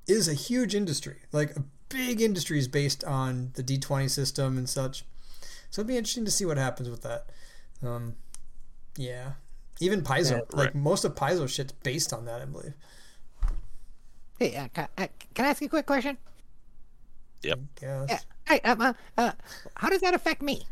is 0.07 0.29
a 0.29 0.35
huge 0.35 0.75
industry. 0.75 1.16
Like 1.33 1.55
a 1.57 1.64
big 1.88 2.20
industry 2.20 2.59
is 2.59 2.68
based 2.68 3.05
on 3.05 3.51
the 3.55 3.62
D 3.62 3.79
twenty 3.79 4.09
system 4.09 4.57
and 4.57 4.68
such. 4.68 5.05
So 5.70 5.81
it'd 5.81 5.88
be 5.88 5.97
interesting 5.97 6.25
to 6.25 6.31
see 6.31 6.44
what 6.44 6.57
happens 6.57 6.88
with 6.88 7.03
that. 7.03 7.27
Um, 7.83 8.14
yeah, 8.97 9.33
even 9.80 10.02
Paizo, 10.02 10.32
Yeah, 10.32 10.38
like 10.52 10.66
right. 10.66 10.74
most 10.74 11.04
of 11.04 11.14
Paizo 11.14 11.48
shit's 11.48 11.72
based 11.72 12.12
on 12.12 12.24
that, 12.26 12.40
I 12.40 12.44
believe. 12.44 12.74
Hey, 14.38 14.56
uh, 14.56 14.68
can, 14.74 14.88
uh, 14.98 15.06
can 15.34 15.44
I 15.44 15.48
ask 15.48 15.60
you 15.60 15.66
a 15.66 15.70
quick 15.70 15.87
question? 15.87 16.18
Guess. 17.42 17.58
Yeah. 17.82 18.18
Hey, 18.48 18.60
um, 18.60 18.80
uh, 18.80 18.92
uh, 19.18 19.32
how 19.76 19.88
does 19.88 20.00
that 20.00 20.14
affect 20.14 20.42
me? 20.42 20.62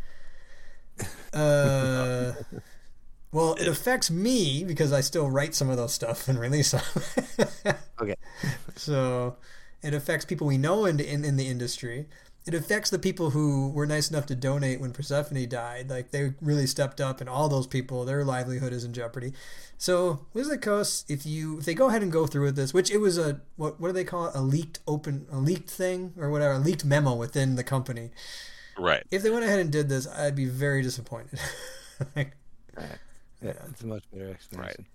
Uh, 1.33 2.33
well, 3.31 3.55
it 3.55 3.67
affects 3.67 4.11
me 4.11 4.65
because 4.65 4.93
I 4.93 5.01
still 5.01 5.31
write 5.31 5.55
some 5.55 5.71
of 5.71 5.77
those 5.77 5.93
stuff 5.95 6.29
and 6.29 6.39
release 6.39 6.73
them. 6.73 6.83
Okay. 8.01 8.17
So 8.75 9.37
it 9.83 9.95
affects 9.95 10.25
people 10.25 10.49
we 10.49 10.59
know 10.59 10.87
in, 10.87 10.99
in 10.99 11.25
in 11.25 11.37
the 11.37 11.47
industry. 11.47 12.09
It 12.45 12.55
affects 12.55 12.91
the 12.91 12.99
people 12.99 13.31
who 13.31 13.71
were 13.71 13.87
nice 13.87 14.11
enough 14.11 14.27
to 14.27 14.35
donate 14.35 14.81
when 14.81 14.93
Persephone 14.93 15.49
died. 15.49 15.89
Like 15.89 16.11
they 16.11 16.35
really 16.41 16.67
stepped 16.67 17.01
up, 17.01 17.21
and 17.21 17.31
all 17.31 17.49
those 17.49 17.67
people, 17.69 18.05
their 18.05 18.25
livelihood 18.25 18.73
is 18.73 18.83
in 18.85 18.93
jeopardy. 18.93 19.33
So 19.79 20.27
Wizard 20.35 20.55
of 20.55 20.61
the 20.61 20.65
Coast, 20.65 21.09
if 21.11 21.25
you 21.25 21.59
if 21.59 21.65
they 21.67 21.75
go 21.75 21.89
ahead 21.89 22.03
and 22.03 22.11
go 22.11 22.27
through 22.27 22.45
with 22.47 22.57
this, 22.57 22.75
which 22.75 22.91
it 22.91 22.99
was 22.99 23.17
a 23.17 23.41
what 23.57 23.79
what 23.81 23.89
do 23.89 23.93
they 23.93 24.05
call 24.05 24.27
it? 24.27 24.33
A 24.35 24.41
leaked 24.41 24.81
open 24.89 25.27
a 25.31 25.39
leaked 25.39 25.71
thing 25.71 26.15
or 26.19 26.31
whatever, 26.31 26.55
a 26.55 26.59
leaked 26.59 26.85
memo 26.85 27.15
within 27.15 27.55
the 27.57 27.65
company. 27.65 28.11
right. 28.79 29.05
If 29.13 29.23
they 29.23 29.31
went 29.31 29.45
ahead 29.45 29.61
and 29.61 29.71
did 29.71 29.89
this, 29.89 30.09
I'd 30.09 30.35
be 30.37 30.47
very 30.47 30.83
disappointed. 30.83 31.39
Like, 32.17 32.37
Yeah, 33.41 33.53
it's 33.71 33.83
a 33.83 33.87
much 33.87 34.03
better 34.13 34.31
explanation. 34.31 34.87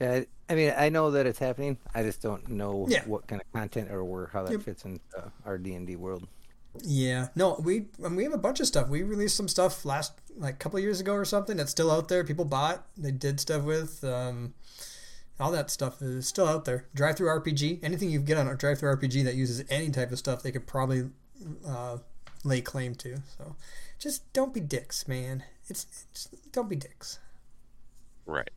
Yeah, 0.00 0.12
I 0.48 0.52
I 0.52 0.56
mean, 0.56 0.72
I 0.76 0.88
know 0.88 1.10
that 1.10 1.26
it's 1.26 1.38
happening. 1.38 1.76
I 1.94 2.02
just 2.02 2.22
don't 2.22 2.48
know 2.48 2.86
Yeah. 2.88 3.02
what 3.04 3.26
kind 3.26 3.42
of 3.42 3.52
content 3.52 3.90
or 3.90 4.02
where 4.04 4.26
how 4.32 4.44
that 4.44 4.52
Yep. 4.52 4.62
fits 4.62 4.84
into 4.86 5.00
uh, 5.18 5.28
our 5.44 5.58
D 5.58 5.74
and 5.74 5.86
D 5.86 5.96
world. 5.96 6.26
Yeah, 6.82 7.28
no, 7.36 7.60
we 7.62 7.86
I 8.04 8.08
mean, 8.08 8.16
we 8.16 8.24
have 8.24 8.32
a 8.32 8.38
bunch 8.38 8.60
of 8.60 8.66
stuff. 8.66 8.88
We 8.88 9.02
released 9.02 9.36
some 9.36 9.48
stuff 9.48 9.84
last 9.84 10.12
like 10.36 10.54
a 10.54 10.56
couple 10.58 10.78
of 10.78 10.82
years 10.82 11.00
ago 11.00 11.14
or 11.14 11.24
something 11.24 11.56
that's 11.56 11.70
still 11.70 11.90
out 11.90 12.08
there. 12.08 12.24
People 12.24 12.44
bought, 12.44 12.86
they 12.96 13.12
did 13.12 13.40
stuff 13.40 13.62
with. 13.62 14.02
Um, 14.02 14.54
all 15.38 15.50
that 15.50 15.70
stuff 15.70 16.00
is 16.00 16.28
still 16.28 16.46
out 16.46 16.64
there. 16.64 16.86
DriveThruRPG, 16.96 17.80
anything 17.82 18.10
you 18.10 18.20
get 18.20 18.38
on 18.38 18.46
a 18.46 18.54
DriveThruRPG 18.54 19.24
that 19.24 19.34
uses 19.34 19.64
any 19.68 19.90
type 19.90 20.12
of 20.12 20.18
stuff, 20.18 20.42
they 20.42 20.52
could 20.52 20.66
probably 20.66 21.10
uh, 21.66 21.98
lay 22.44 22.60
claim 22.60 22.94
to. 22.96 23.16
So, 23.36 23.56
just 23.98 24.32
don't 24.32 24.54
be 24.54 24.60
dicks, 24.60 25.08
man. 25.08 25.42
It's, 25.68 26.06
it's 26.10 26.28
don't 26.52 26.68
be 26.68 26.76
dicks. 26.76 27.18
Right. 28.26 28.50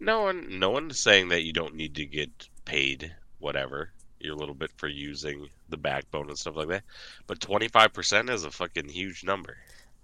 No 0.00 0.22
one, 0.22 0.58
no 0.58 0.70
one 0.70 0.90
is 0.90 0.98
saying 0.98 1.28
that 1.28 1.44
you 1.44 1.52
don't 1.52 1.74
need 1.74 1.94
to 1.96 2.04
get 2.04 2.48
paid 2.64 3.14
whatever 3.38 3.92
your 4.20 4.34
little 4.34 4.54
bit 4.54 4.70
for 4.76 4.88
using 4.88 5.48
the 5.68 5.76
backbone 5.76 6.28
and 6.28 6.38
stuff 6.38 6.56
like 6.56 6.68
that. 6.68 6.82
But 7.26 7.40
twenty 7.40 7.68
five 7.68 7.92
percent 7.92 8.30
is 8.30 8.44
a 8.44 8.50
fucking 8.50 8.88
huge 8.88 9.24
number. 9.24 9.56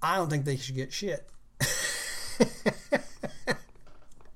I 0.02 0.16
don't 0.16 0.28
think 0.30 0.44
they 0.44 0.56
should 0.56 0.74
get 0.76 0.92
shit. 0.92 1.28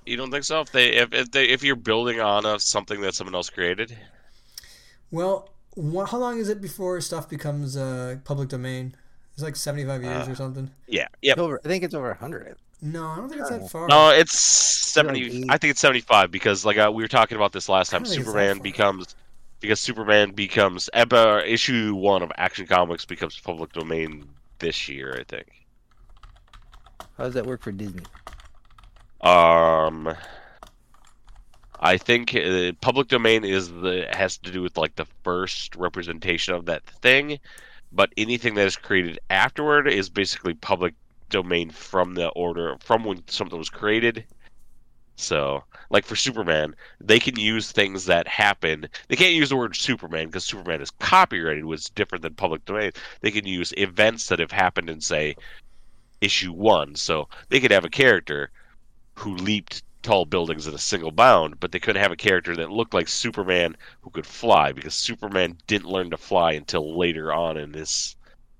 You 0.06 0.16
don't 0.16 0.30
think 0.30 0.44
so? 0.44 0.62
If 0.62 0.72
they, 0.72 0.94
if, 0.96 1.12
if 1.12 1.30
they, 1.32 1.48
if 1.50 1.62
you're 1.62 1.76
building 1.76 2.18
on 2.18 2.46
a 2.46 2.58
something 2.58 3.02
that 3.02 3.14
someone 3.14 3.34
else 3.34 3.50
created, 3.50 3.94
well, 5.10 5.50
wha 5.76 6.06
how 6.06 6.16
long 6.16 6.38
is 6.38 6.48
it 6.48 6.62
before 6.62 6.98
stuff 7.02 7.28
becomes 7.28 7.76
uh, 7.76 8.16
public 8.24 8.48
domain? 8.48 8.94
It's 9.34 9.42
like 9.42 9.54
seventy 9.54 9.84
five 9.84 10.02
years 10.02 10.26
Uh, 10.26 10.30
or 10.30 10.34
something. 10.34 10.70
yeah, 10.86 11.08
yep. 11.20 11.36
It's 11.36 11.40
over. 11.42 11.60
I 11.62 11.68
think 11.68 11.84
it's 11.84 11.94
over 11.94 12.14
hundred. 12.14 12.56
No, 12.80 13.06
I 13.06 13.16
don't 13.16 13.28
think 13.28 13.40
it's 13.42 13.50
that 13.50 13.70
far. 13.70 13.86
No, 13.88 14.08
it's 14.10 14.38
seventy. 14.40 15.44
I 15.50 15.58
think 15.58 15.72
it's 15.72 15.80
seventy-five 15.80 16.30
because, 16.30 16.64
like, 16.64 16.78
uh, 16.78 16.90
we 16.94 17.02
were 17.02 17.08
talking 17.08 17.36
about 17.36 17.52
this 17.52 17.68
last 17.68 17.90
time. 17.90 18.02
don't 18.04 18.08
think 18.08 18.20
it's 18.20 18.26
that 18.26 18.30
Superman 18.32 18.56
far. 18.56 18.62
becomes 18.62 19.16
because 19.60 19.80
Superman 19.80 20.32
becomes 20.32 20.88
issue 20.94 21.94
one 21.94 22.22
of 22.22 22.32
Action 22.36 22.66
Comics 22.66 23.04
becomes 23.04 23.38
public 23.38 23.72
domain 23.72 24.28
this 24.58 24.88
year. 24.88 25.16
I 25.18 25.24
think. 25.24 25.48
How 27.16 27.24
does 27.24 27.34
that 27.34 27.46
work 27.46 27.62
for 27.62 27.72
Disney? 27.72 28.04
Um, 29.20 30.14
I 31.80 31.96
think 31.96 32.34
uh, 32.34 32.72
public 32.80 33.08
domain 33.08 33.44
is 33.44 33.68
the 33.68 34.06
has 34.12 34.38
to 34.38 34.52
do 34.52 34.62
with 34.62 34.76
like 34.76 34.94
the 34.96 35.06
first 35.24 35.74
representation 35.76 36.54
of 36.54 36.66
that 36.66 36.84
thing, 36.84 37.38
but 37.92 38.12
anything 38.16 38.54
that 38.54 38.66
is 38.66 38.76
created 38.76 39.18
afterward 39.30 39.88
is 39.88 40.08
basically 40.08 40.54
public 40.54 40.94
domain 41.30 41.70
from 41.70 42.14
the 42.14 42.28
order 42.28 42.76
from 42.80 43.04
when 43.04 43.22
something 43.28 43.58
was 43.58 43.68
created. 43.70 44.24
So, 45.20 45.64
like 45.90 46.04
for 46.04 46.14
Superman, 46.14 46.76
they 47.00 47.18
can 47.18 47.38
use 47.38 47.72
things 47.72 48.04
that 48.04 48.28
happen. 48.28 48.88
They 49.08 49.16
can't 49.16 49.34
use 49.34 49.48
the 49.48 49.56
word 49.56 49.74
Superman 49.74 50.26
because 50.26 50.44
Superman 50.44 50.80
is 50.80 50.92
copyrighted, 50.92 51.64
which 51.64 51.80
is 51.80 51.90
different 51.90 52.22
than 52.22 52.34
public 52.34 52.64
domain. 52.64 52.92
They 53.20 53.32
can 53.32 53.44
use 53.44 53.74
events 53.76 54.28
that 54.28 54.38
have 54.38 54.52
happened 54.52 54.88
in, 54.88 55.00
say, 55.00 55.34
issue 56.20 56.52
one. 56.52 56.94
So 56.94 57.28
they 57.48 57.58
could 57.58 57.72
have 57.72 57.84
a 57.84 57.90
character 57.90 58.52
who 59.14 59.34
leaped 59.34 59.82
tall 60.02 60.24
buildings 60.24 60.68
in 60.68 60.74
a 60.74 60.78
single 60.78 61.10
bound, 61.10 61.58
but 61.58 61.72
they 61.72 61.80
couldn't 61.80 62.00
have 62.00 62.12
a 62.12 62.16
character 62.16 62.54
that 62.54 62.70
looked 62.70 62.94
like 62.94 63.08
Superman 63.08 63.76
who 64.02 64.10
could 64.10 64.26
fly 64.26 64.70
because 64.70 64.94
Superman 64.94 65.58
didn't 65.66 65.90
learn 65.90 66.10
to 66.10 66.16
fly 66.16 66.52
until 66.52 66.96
later 66.96 67.32
on 67.32 67.56
in 67.56 67.72
this. 67.72 68.14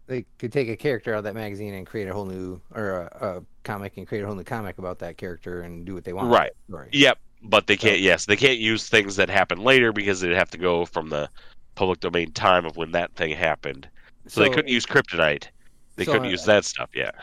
They 0.09 0.25
could 0.39 0.53
take 0.53 0.69
a 0.69 0.77
character 0.77 1.13
out 1.15 1.19
of 1.19 1.25
that 1.25 1.35
magazine 1.35 1.75
and 1.75 1.87
create 1.87 2.09
a 2.09 2.15
whole 2.15 2.25
new 2.25 2.61
or 2.75 3.03
a, 3.03 3.27
a 3.27 3.43
comic 3.63 3.99
and 3.99 4.09
create 4.09 4.23
a 4.23 4.27
whole 4.27 4.35
new 4.35 4.43
comic 4.43 4.79
about 4.79 4.99
that 5.01 5.19
character 5.19 5.61
and 5.61 5.85
do 5.85 5.95
what 5.95 6.05
they 6.05 6.15
want. 6.15 6.31
Right. 6.31 6.53
Yep, 6.93 7.19
but 7.43 7.67
they 7.67 7.77
can't. 7.77 8.01
Yes, 8.01 8.25
they 8.25 8.37
can't 8.37 8.59
use 8.59 8.89
things 8.89 9.17
that 9.17 9.29
happen 9.29 9.61
later 9.61 9.93
because 9.93 10.21
they'd 10.21 10.33
have 10.33 10.51
to 10.51 10.59
go 10.59 10.87
from 10.87 11.11
the 11.11 11.29
public 11.75 12.01
domain 12.01 12.33
time 12.33 12.65
of 12.65 12.77
when 12.77 12.91
that 12.93 13.15
thing 13.15 13.37
happened. 13.37 13.89
So, 14.27 14.41
they 14.41 14.49
couldn't 14.49 14.69
use 14.69 14.85
kryptonite. 14.85 15.45
They 15.97 16.05
so, 16.05 16.13
couldn't 16.13 16.29
uh, 16.29 16.31
use 16.31 16.45
that 16.45 16.65
stuff 16.65 16.91
yet. 16.95 17.15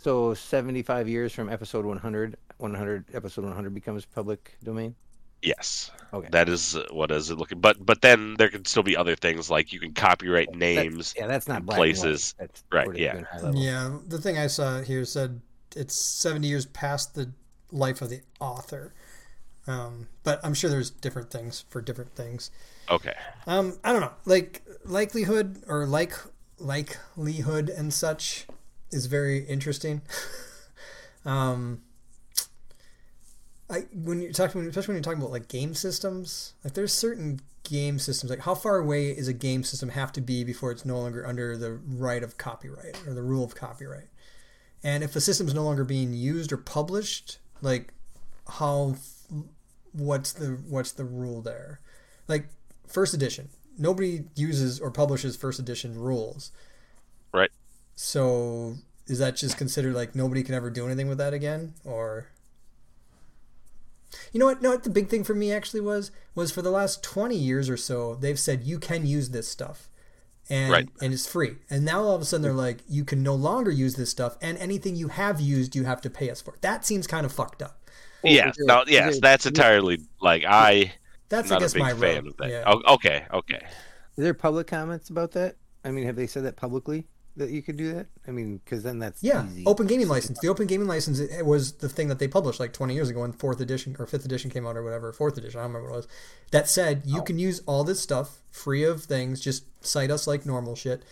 So 0.00 0.32
seventy-five 0.32 1.08
years 1.08 1.32
from 1.32 1.48
episode 1.48 1.84
100, 1.84 2.36
100 2.58 3.04
episode 3.14 3.44
one 3.44 3.54
hundred 3.54 3.74
becomes 3.74 4.04
public 4.04 4.56
domain. 4.62 4.94
Yes, 5.42 5.90
Okay. 6.12 6.28
that 6.32 6.48
is 6.48 6.74
uh, 6.76 6.86
what 6.90 7.10
is 7.10 7.30
it 7.30 7.38
looking. 7.38 7.60
But 7.60 7.84
but 7.84 8.02
then 8.02 8.34
there 8.38 8.48
can 8.48 8.64
still 8.64 8.82
be 8.82 8.96
other 8.96 9.14
things 9.14 9.50
like 9.50 9.72
you 9.72 9.78
can 9.80 9.94
copyright 9.94 10.50
That- 10.50 10.58
names. 10.58 11.14
yeah, 11.16 11.26
that's 11.26 11.46
not 11.46 11.64
black 11.64 11.76
places. 11.76 12.34
That's 12.38 12.64
Right, 12.72 12.88
yeah. 12.96 13.16
in 13.18 13.24
high 13.24 13.40
level. 13.40 13.60
Yeah, 13.62 13.98
the 14.06 14.18
thing 14.18 14.36
I 14.38 14.48
saw 14.48 14.80
here 14.82 15.04
said 15.04 15.40
it's 15.76 15.94
70 15.94 16.48
years 16.48 16.66
past 16.66 17.14
the 17.14 17.30
life 17.70 18.02
of 18.02 18.10
the 18.10 18.22
author. 18.40 18.94
Um, 19.66 20.08
but 20.24 20.40
I'm 20.42 20.54
sure 20.54 20.70
there's 20.70 20.90
different 20.90 21.30
things 21.30 21.64
for 21.68 21.80
different 21.82 22.14
things. 22.16 22.50
Okay. 22.90 23.12
Um, 23.46 23.78
I 23.84 23.92
don't 23.92 24.00
know. 24.00 24.14
Like 24.24 24.62
likelihood 24.84 25.62
or 25.68 25.86
like 25.86 26.14
likelihood 26.58 27.68
and 27.68 27.92
such 27.92 28.46
is 28.90 29.06
very 29.06 29.40
interesting. 29.44 30.00
um, 31.26 31.82
I 33.70 33.80
when 33.92 34.20
you're 34.20 34.32
talking, 34.32 34.66
especially 34.66 34.94
when 34.94 34.96
you're 34.96 35.02
talking 35.02 35.20
about 35.20 35.32
like 35.32 35.48
game 35.48 35.74
systems, 35.74 36.54
like 36.64 36.74
there's 36.74 36.92
certain 36.92 37.40
game 37.64 37.98
systems. 37.98 38.30
Like 38.30 38.40
how 38.40 38.54
far 38.54 38.78
away 38.78 39.10
is 39.10 39.28
a 39.28 39.32
game 39.32 39.62
system 39.62 39.90
have 39.90 40.12
to 40.12 40.20
be 40.20 40.44
before 40.44 40.70
it's 40.70 40.84
no 40.84 40.98
longer 40.98 41.26
under 41.26 41.56
the 41.56 41.72
right 41.72 42.22
of 42.22 42.38
copyright 42.38 43.00
or 43.06 43.14
the 43.14 43.22
rule 43.22 43.44
of 43.44 43.54
copyright? 43.54 44.08
And 44.82 45.02
if 45.02 45.14
a 45.16 45.20
system's 45.20 45.54
no 45.54 45.64
longer 45.64 45.84
being 45.84 46.12
used 46.12 46.52
or 46.52 46.56
published, 46.56 47.38
like 47.60 47.92
how 48.48 48.96
what's 49.92 50.32
the 50.32 50.58
what's 50.68 50.92
the 50.92 51.04
rule 51.04 51.42
there? 51.42 51.80
Like 52.26 52.48
first 52.86 53.12
edition, 53.12 53.48
nobody 53.76 54.24
uses 54.34 54.80
or 54.80 54.90
publishes 54.90 55.36
first 55.36 55.58
edition 55.58 55.98
rules. 55.98 56.52
Right. 57.32 57.50
So 57.96 58.76
is 59.06 59.18
that 59.18 59.36
just 59.36 59.58
considered 59.58 59.94
like 59.94 60.14
nobody 60.14 60.42
can 60.42 60.54
ever 60.54 60.70
do 60.70 60.86
anything 60.86 61.08
with 61.08 61.18
that 61.18 61.34
again, 61.34 61.74
or? 61.84 62.28
You 64.32 64.40
know 64.40 64.46
what? 64.46 64.62
No, 64.62 64.70
what 64.70 64.84
the 64.84 64.90
big 64.90 65.08
thing 65.08 65.24
for 65.24 65.34
me 65.34 65.52
actually 65.52 65.80
was 65.80 66.10
was 66.34 66.50
for 66.50 66.62
the 66.62 66.70
last 66.70 67.02
twenty 67.02 67.36
years 67.36 67.68
or 67.68 67.76
so, 67.76 68.14
they've 68.14 68.38
said 68.38 68.62
you 68.64 68.78
can 68.78 69.06
use 69.06 69.30
this 69.30 69.48
stuff, 69.48 69.90
and 70.48 70.72
Right. 70.72 70.88
and 71.02 71.12
it's 71.12 71.26
free. 71.26 71.56
And 71.68 71.84
now 71.84 72.02
all 72.02 72.14
of 72.14 72.22
a 72.22 72.24
sudden 72.24 72.42
they're 72.42 72.52
like, 72.52 72.78
you 72.88 73.04
can 73.04 73.22
no 73.22 73.34
longer 73.34 73.70
use 73.70 73.94
this 73.96 74.10
stuff, 74.10 74.36
and 74.40 74.56
anything 74.58 74.96
you 74.96 75.08
have 75.08 75.40
used, 75.40 75.76
you 75.76 75.84
have 75.84 76.00
to 76.02 76.10
pay 76.10 76.30
us 76.30 76.40
for. 76.40 76.54
That 76.62 76.84
seems 76.86 77.06
kind 77.06 77.26
of 77.26 77.32
fucked 77.32 77.62
up. 77.62 77.74
yes, 78.24 78.56
is 78.56 78.64
it- 78.64 78.66
no, 78.66 78.84
yes, 78.86 79.16
it- 79.16 79.22
that's 79.22 79.46
entirely 79.46 79.98
like 80.20 80.44
I. 80.48 80.94
That's 81.28 81.50
not 81.50 81.56
I 81.58 81.60
guess 81.60 81.72
a 81.72 81.74
big 81.74 81.82
my 81.82 81.90
fan 81.94 82.24
road. 82.24 82.26
of 82.28 82.36
that. 82.38 82.48
Yeah. 82.48 82.92
Okay, 82.94 83.26
okay. 83.34 83.60
Is 84.16 84.24
there 84.24 84.32
public 84.34 84.66
comments 84.66 85.10
about 85.10 85.32
that? 85.32 85.56
I 85.84 85.90
mean, 85.90 86.06
have 86.06 86.16
they 86.16 86.26
said 86.26 86.44
that 86.44 86.56
publicly 86.56 87.06
that 87.38 87.50
you 87.50 87.62
could 87.62 87.76
do 87.76 87.92
that? 87.94 88.06
I 88.26 88.30
mean, 88.30 88.58
because 88.64 88.82
then 88.82 88.98
that's 88.98 89.22
Yeah, 89.22 89.46
easy. 89.48 89.64
open 89.66 89.86
gaming 89.86 90.08
license. 90.08 90.38
The 90.40 90.48
open 90.48 90.66
gaming 90.66 90.86
license 90.88 91.18
it 91.18 91.46
was 91.46 91.72
the 91.74 91.88
thing 91.88 92.08
that 92.08 92.18
they 92.18 92.28
published 92.28 92.60
like 92.60 92.72
20 92.72 92.94
years 92.94 93.08
ago 93.08 93.20
when 93.20 93.32
fourth 93.32 93.60
edition 93.60 93.96
or 93.98 94.06
fifth 94.06 94.24
edition 94.24 94.50
came 94.50 94.66
out 94.66 94.76
or 94.76 94.82
whatever, 94.82 95.12
fourth 95.12 95.38
edition, 95.38 95.58
I 95.60 95.62
don't 95.64 95.72
remember 95.72 95.88
what 95.90 95.94
it 95.94 95.98
was. 95.98 96.08
That 96.50 96.68
said, 96.68 97.02
Oh. 97.06 97.16
you 97.16 97.22
can 97.22 97.38
use 97.38 97.60
all 97.66 97.84
this 97.84 98.00
stuff 98.00 98.42
free 98.50 98.84
of 98.84 99.04
things, 99.04 99.40
just 99.40 99.64
cite 99.84 100.10
us 100.10 100.26
like 100.26 100.44
normal 100.46 100.74
shit, 100.76 101.02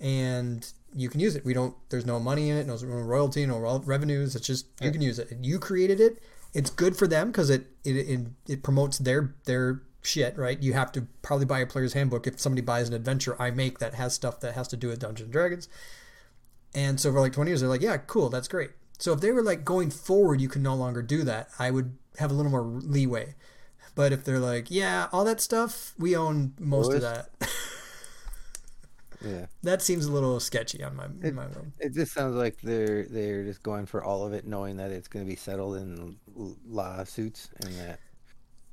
and 0.00 0.70
you 0.94 1.08
can 1.08 1.20
use 1.20 1.34
it. 1.36 1.44
We 1.44 1.54
don't. 1.54 1.74
There's 1.90 2.06
no 2.06 2.18
money 2.18 2.48
in 2.50 2.56
it, 2.56 2.66
no 2.66 2.76
royalty, 2.76 3.44
no 3.46 3.58
revenues. 3.84 4.34
It's 4.34 4.46
just 4.46 4.66
you 4.80 4.90
can 4.90 5.02
use 5.02 5.18
it. 5.18 5.36
You 5.42 5.58
created 5.58 6.00
it. 6.00 6.22
It's 6.54 6.70
good 6.70 6.96
for 6.96 7.06
them 7.06 7.28
because 7.28 7.50
it, 7.50 7.66
it 7.84 7.96
it 7.96 8.20
it 8.48 8.62
promotes 8.62 8.98
their 8.98 9.34
their 9.44 9.82
shit, 10.02 10.36
right? 10.38 10.60
You 10.62 10.72
have 10.74 10.92
to 10.92 11.06
probably 11.22 11.46
buy 11.46 11.58
a 11.60 11.66
player's 11.66 11.92
handbook 11.92 12.26
if 12.26 12.38
somebody 12.40 12.62
buys 12.62 12.88
an 12.88 12.94
adventure 12.94 13.40
I 13.40 13.50
make 13.50 13.78
that 13.80 13.94
has 13.94 14.14
stuff 14.14 14.40
that 14.40 14.54
has 14.54 14.68
to 14.68 14.76
do 14.76 14.88
with 14.88 15.00
Dungeons 15.00 15.24
and 15.26 15.32
Dragons. 15.32 15.68
And 16.74 17.00
so 17.00 17.12
for 17.12 17.20
like 17.20 17.32
20 17.32 17.50
years, 17.50 17.60
they're 17.60 17.68
like, 17.68 17.80
yeah, 17.82 17.96
cool, 17.96 18.28
that's 18.28 18.48
great. 18.48 18.70
So 18.98 19.12
if 19.12 19.20
they 19.20 19.30
were 19.32 19.42
like 19.42 19.64
going 19.64 19.90
forward, 19.90 20.40
you 20.40 20.48
can 20.48 20.62
no 20.62 20.74
longer 20.74 21.02
do 21.02 21.22
that. 21.24 21.48
I 21.58 21.70
would 21.70 21.96
have 22.18 22.30
a 22.30 22.34
little 22.34 22.50
more 22.50 22.62
leeway. 22.62 23.34
But 23.94 24.12
if 24.12 24.24
they're 24.24 24.38
like, 24.38 24.70
yeah, 24.70 25.08
all 25.12 25.24
that 25.24 25.40
stuff, 25.40 25.94
we 25.98 26.14
own 26.16 26.54
most 26.58 26.92
of 26.92 27.00
that. 27.02 27.30
Yeah, 29.20 29.46
that 29.64 29.82
seems 29.82 30.06
a 30.06 30.12
little 30.12 30.38
sketchy 30.38 30.80
on 30.84 30.94
my 30.94 31.06
It- 31.22 31.34
my 31.34 31.46
road. 31.46 31.72
it 31.80 31.92
just 31.92 32.12
sounds 32.12 32.36
like 32.36 32.60
they're 32.62 33.04
they're 33.04 33.42
just 33.42 33.64
going 33.64 33.84
for 33.86 34.04
all 34.04 34.24
of 34.24 34.32
it, 34.32 34.46
knowing 34.46 34.76
that 34.76 34.92
it's 34.92 35.08
going 35.08 35.24
to 35.26 35.28
be 35.28 35.34
settled 35.34 35.76
in 35.76 36.16
lawsuits 36.64 37.50
and 37.64 37.74
that 37.74 37.98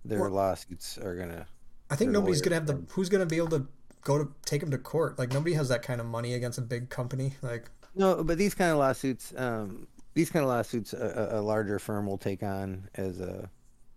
their 0.05 0.21
Well- 0.21 0.31
lawsuits 0.31 0.97
are 0.97 1.15
gonna. 1.15 1.47
I 1.89 1.95
think 1.95 2.11
nobody's 2.11 2.41
gonna 2.41 2.55
have 2.55 2.67
the 2.67 2.83
who's 2.89 3.09
gonna 3.09 3.25
be 3.25 3.37
able 3.37 3.49
to 3.49 3.67
go 4.01 4.23
to 4.23 4.31
take 4.45 4.61
them 4.61 4.71
to 4.71 4.77
court. 4.77 5.19
Like 5.19 5.31
nobody 5.33 5.53
has 5.53 5.69
that 5.69 5.81
kind 5.81 5.99
of 5.99 6.07
money 6.07 6.33
against 6.33 6.57
a 6.57 6.61
big 6.61 6.89
company. 6.89 7.35
Like 7.41 7.69
No, 7.95 8.23
but 8.23 8.37
these 8.37 8.53
kind 8.53 8.71
of 8.71 8.77
lawsuits, 8.77 9.33
um, 9.37 9.87
these 10.13 10.29
kind 10.29 10.43
of 10.43 10.49
lawsuits, 10.49 10.93
a, 10.93 11.29
a 11.33 11.41
larger 11.41 11.79
firm 11.79 12.05
will 12.05 12.17
take 12.17 12.43
on 12.43 12.89
as 12.95 13.19
a 13.19 13.49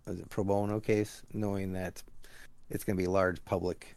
as 0.07 0.19
a 0.19 0.25
pro 0.25 0.43
bono 0.43 0.79
case, 0.79 1.21
knowing 1.33 1.73
that 1.73 2.01
it's 2.69 2.83
going 2.83 2.95
to 2.95 3.01
be 3.01 3.05
a 3.05 3.11
large 3.11 3.43
public 3.45 3.95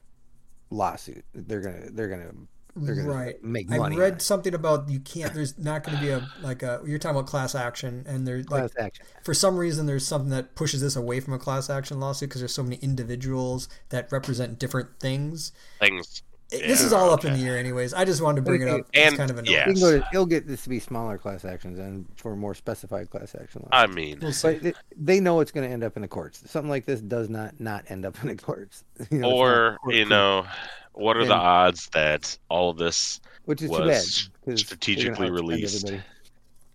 lawsuit. 0.71 1.25
They're 1.35 1.61
gonna 1.61 1.91
they're 1.91 2.09
gonna 2.09 2.33
they're 2.75 2.95
gonna 2.95 3.09
right. 3.13 3.45
make 3.45 3.71
I 3.71 3.77
money. 3.79 3.97
on 3.97 4.01
read 4.01 4.13
it. 4.15 4.23
something 4.23 4.55
about 4.55 4.89
you 4.89 5.01
can't. 5.01 5.33
There's 5.35 5.59
not 5.59 5.85
going 5.85 5.99
to 5.99 6.03
be 6.03 6.11
a 6.11 6.27
like 6.43 6.63
a. 6.63 6.81
You're 6.87 6.99
talking 6.99 7.17
about 7.19 7.29
class 7.29 7.55
action, 7.55 8.05
and 8.09 8.27
there's 8.27 8.49
like 8.51 8.73
class 8.73 8.85
action. 8.87 9.07
for 9.25 9.35
some 9.35 9.57
reason 9.57 9.87
there's 9.87 10.07
something 10.07 10.31
that 10.31 10.55
pushes 10.55 10.81
this 10.81 10.97
away 10.97 11.21
from 11.21 11.35
a 11.35 11.39
class 11.39 11.69
action 11.71 12.01
lawsuit 12.01 12.29
because 12.31 12.41
there's 12.41 12.55
so 12.55 12.63
many 12.63 12.77
individuals 12.77 13.69
that 13.91 14.11
represent 14.11 14.59
different 14.59 14.89
things. 15.01 15.53
Things. 15.81 16.23
It- 16.51 16.67
this 16.67 16.83
is 16.83 16.93
all 16.93 17.09
up 17.11 17.25
in 17.25 17.33
the 17.33 17.47
air, 17.49 17.57
anyways. 17.57 17.95
I 17.95 18.05
just 18.05 18.21
wanted 18.21 18.37
to 18.37 18.43
bring 18.43 18.61
it 18.61 18.69
up. 18.69 18.81
it's 18.81 18.91
And- 18.95 19.17
kind 19.17 19.31
of 19.31 19.39
annoying. 19.39 19.55
yeah. 19.55 19.67
You 19.69 19.73
can 19.73 19.81
go 19.81 19.99
to, 19.99 20.07
he'll 20.13 20.27
get 20.27 20.47
this 20.47 20.63
to 20.65 20.69
be 20.69 20.81
smaller 20.81 21.17
class 21.17 21.47
actions 21.47 21.79
and 21.79 22.05
for 22.17 22.37
more 22.37 22.55
specified 22.55 23.09
class 23.09 23.35
action 23.41 23.63
laws. 23.63 23.71
I 23.73 23.87
mean, 23.87 24.19
We'll 24.21 24.33
see. 24.35 24.59
but 24.59 24.67
it, 24.67 24.77
they 24.95 25.19
know 25.19 25.41
it's 25.41 25.51
going 25.51 25.67
to 25.67 25.73
end 25.73 25.83
up 25.83 25.97
in 25.97 26.03
the 26.03 26.09
courts. 26.09 26.43
Something 26.51 26.69
like 26.69 26.85
this 26.85 27.01
does 27.01 27.31
not 27.31 27.59
not 27.59 27.87
end 27.89 28.05
up 28.05 28.21
in 28.23 28.29
the 28.29 28.37
courts. 28.37 28.85
You 29.11 29.21
know, 29.21 29.31
or 29.33 29.79
court 29.83 29.95
you 29.95 30.01
proof, 30.03 30.11
know, 30.11 30.47
what 30.95 31.17
are 31.17 31.25
the 31.25 31.35
odds 31.35 31.89
that 31.91 32.37
all 32.49 32.71
of 32.71 32.79
this 32.79 33.21
which 33.45 33.63
is 33.63 33.71
bad. 33.71 33.79
was 33.87 34.31
gonna 34.45 34.57
strategically 34.57 35.31
released? 35.31 35.91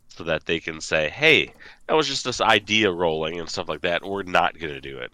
so 0.10 0.24
that 0.24 0.46
they 0.46 0.60
can 0.60 0.82
say, 0.82 1.10
"Hey, 1.10 1.54
that 1.86 1.94
was 1.94 2.08
just 2.08 2.26
this 2.26 2.42
idea 2.42 2.92
rolling 2.92 3.40
and 3.40 3.48
stuff 3.48 3.70
like 3.70 3.82
that. 3.82 4.04
We're 4.04 4.24
not 4.24 4.58
going 4.58 4.74
to 4.74 4.82
do 4.82 4.98
it," 4.98 5.12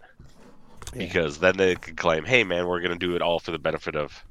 Yeah. 0.94 1.04
because 1.06 1.38
then 1.38 1.58
they 1.58 1.74
could 1.74 1.98
claim, 1.98 2.24
"Hey, 2.24 2.42
man, 2.42 2.66
we're 2.66 2.80
going 2.80 2.98
to 2.98 3.06
do 3.06 3.14
it 3.14 3.20
all 3.20 3.38
for 3.38 3.50
the 3.50 3.58
benefit 3.58 3.96
of 3.96 4.24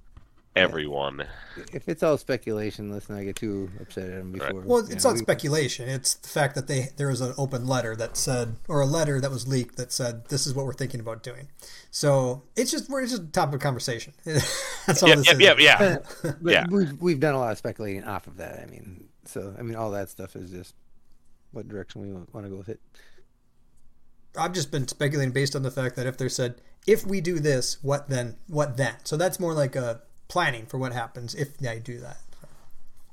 everyone." 0.56 1.26
If 1.72 1.88
it's 1.88 2.02
all 2.04 2.18
speculation, 2.18 2.92
let's 2.92 3.10
not 3.10 3.22
get 3.24 3.36
too 3.36 3.72
upset 3.80 4.10
at 4.10 4.18
them 4.18 4.32
before. 4.32 4.62
Well, 4.62 4.80
it's 4.80 5.04
know, 5.04 5.12
not 5.12 5.18
we- 5.18 5.24
speculation. 5.24 5.88
It's 5.90 6.16
the 6.16 6.28
fact 6.28 6.56
that 6.56 6.68
they 6.68 6.90
there 6.98 7.08
was 7.08 7.22
an 7.22 7.34
open 7.38 7.68
letter 7.68 7.96
that 7.96 8.18
said, 8.18 8.56
or 8.68 8.82
a 8.82 8.86
letter 8.86 9.20
that 9.22 9.32
was 9.32 9.48
leaked 9.48 9.78
that 9.78 9.92
said, 9.92 10.26
"This 10.30 10.46
is 10.48 10.54
what 10.54 10.66
we're 10.66 10.74
thinking 10.74 11.00
about 11.00 11.24
doing." 11.24 11.48
So 11.92 12.44
it's 12.56 12.72
just 12.72 12.90
we're 12.90 13.06
just 13.06 13.22
a 13.22 13.26
topic 13.26 13.56
of 13.56 13.62
conversation. 13.62 14.14
That's 14.26 15.04
all 15.04 15.10
Yeah, 15.10 15.16
this 15.16 15.28
yeah, 15.28 15.34
is. 15.34 15.40
yeah, 15.40 15.56
yeah. 15.60 15.98
But 16.42 16.52
Yeah. 16.54 16.66
we've 16.70 17.02
we've 17.02 17.20
done 17.20 17.36
a 17.36 17.40
lot 17.40 17.52
of 17.52 17.58
speculating 17.58 18.04
off 18.04 18.28
of 18.28 18.38
that. 18.38 18.60
I 18.60 18.66
mean, 18.66 19.06
so 19.26 19.56
I 19.58 19.62
mean, 19.62 19.76
all 19.76 19.92
that 19.92 20.10
stuff 20.10 20.36
is 20.36 20.50
just 20.52 20.76
what 21.52 21.68
direction 21.68 22.02
we 22.02 22.12
want 22.12 22.46
to 22.46 22.50
go 22.50 22.58
with 22.58 22.70
it. 22.70 22.80
I've 24.36 24.54
just 24.54 24.72
been 24.72 24.88
speculating 24.88 25.32
based 25.32 25.56
on 25.56 25.62
the 25.62 25.70
fact 25.70 25.96
that 25.96 26.08
if 26.08 26.18
they 26.18 26.28
said, 26.28 26.60
"If 26.88 27.06
we 27.06 27.22
do 27.22 27.40
this, 27.40 27.78
what 27.84 28.10
then? 28.10 28.38
What 28.48 28.78
then?" 28.78 28.96
So 29.04 29.16
that's 29.16 29.40
more 29.40 29.54
like 29.54 29.76
a 29.76 30.02
planning 30.28 30.66
for 30.66 30.78
what 30.78 30.94
happens 30.94 31.36
if 31.36 31.58
they 31.58 31.80
do 31.80 32.00
that. 32.00 32.18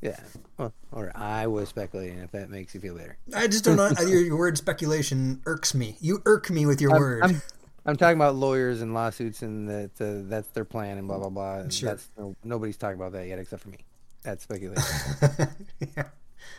Yeah. 0.00 0.18
Well, 0.56 0.72
or 0.92 1.12
I 1.14 1.46
was 1.46 1.68
speculating. 1.68 2.18
If 2.18 2.32
that 2.32 2.48
makes 2.48 2.74
you 2.74 2.80
feel 2.80 2.96
better. 2.96 3.18
I 3.34 3.46
just 3.46 3.64
don't 3.64 3.76
know. 3.76 3.90
Your, 4.00 4.20
your 4.22 4.36
word 4.38 4.56
speculation 4.56 5.42
irks 5.44 5.74
me. 5.74 5.96
You 6.00 6.22
irk 6.24 6.48
me 6.50 6.64
with 6.64 6.80
your 6.80 6.92
I'm- 6.92 7.00
word. 7.00 7.22
I'm, 7.22 7.42
I'm 7.86 7.96
talking 7.96 8.16
about 8.16 8.34
lawyers 8.34 8.82
and 8.82 8.94
lawsuits, 8.94 9.42
and 9.42 9.68
that 9.68 9.90
uh, 10.00 10.28
that's 10.28 10.48
their 10.50 10.64
plan, 10.66 10.98
and 10.98 11.08
blah 11.08 11.18
blah 11.18 11.30
blah. 11.30 11.68
Sure. 11.68 11.90
That's 11.90 12.08
no, 12.18 12.36
nobody's 12.44 12.76
talking 12.76 12.96
about 12.96 13.12
that 13.12 13.26
yet, 13.26 13.38
except 13.38 13.62
for 13.62 13.70
me. 13.70 13.78
That's 14.22 14.42
speculation. 14.44 14.84
yeah. 15.96 16.04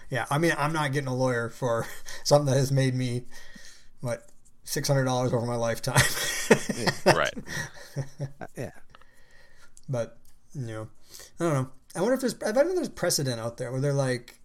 yeah, 0.09 0.25
I 0.31 0.39
mean, 0.39 0.53
I'm 0.57 0.73
not 0.73 0.91
getting 0.93 1.07
a 1.07 1.15
lawyer 1.15 1.49
for 1.49 1.85
something 2.23 2.47
that 2.51 2.57
has 2.57 2.71
made 2.71 2.95
me 2.95 3.25
what 4.01 4.27
six 4.63 4.87
hundred 4.87 5.05
dollars 5.05 5.31
over 5.31 5.45
my 5.45 5.55
lifetime. 5.55 6.01
right. 7.05 7.33
Uh, 8.19 8.45
yeah. 8.57 8.71
But 9.87 10.17
know, 10.53 10.87
I 11.39 11.43
don't 11.43 11.53
know. 11.53 11.69
I 11.95 12.01
wonder 12.01 12.15
if 12.15 12.21
there's. 12.21 12.35
I 12.45 12.51
bet 12.51 12.65
there's 12.73 12.89
precedent 12.89 13.39
out 13.39 13.57
there 13.57 13.71
where 13.71 13.81
they're 13.81 13.93
like, 13.93 14.39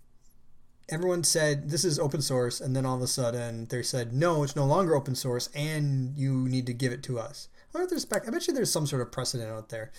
everyone 0.89 1.25
said 1.25 1.71
this 1.71 1.85
is 1.85 1.99
open 1.99 2.23
source, 2.23 2.61
and 2.61 2.75
then 2.75 2.87
all 2.87 2.97
of 2.97 3.03
a 3.03 3.07
sudden 3.07 3.67
they 3.67 3.83
said 3.83 4.13
no, 4.13 4.43
it's 4.43 4.57
no 4.57 4.65
longer 4.67 4.95
open 4.95 5.15
source, 5.15 5.49
and 5.55 6.17
you 6.17 6.49
need 6.49 6.67
to 6.67 6.73
give 6.73 6.93
it 6.93 7.03
to 7.05 7.19
us. 7.19 7.49
I 7.57 7.79
wonder 7.79 7.85
if 7.85 7.91
there's. 7.91 8.03
spec- 8.03 8.27
I 8.27 8.31
bet 8.31 8.47
you 8.47 8.55
there's 8.55 8.73
some 8.73 8.87
sort 8.87 9.03
of 9.03 9.13
precedent 9.13 9.51
out 9.51 9.69
there. 9.69 9.93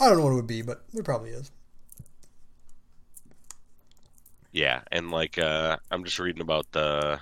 I 0.00 0.08
don't 0.08 0.18
know 0.18 0.24
what 0.24 0.32
it 0.32 0.36
would 0.36 0.46
be, 0.46 0.62
but 0.62 0.84
there 0.92 1.02
probably 1.02 1.30
is. 1.30 1.50
Yeah, 4.52 4.80
and 4.90 5.10
like 5.10 5.38
uh 5.38 5.76
I'm 5.90 6.04
just 6.04 6.18
reading 6.18 6.42
about 6.42 6.72
the 6.72 7.20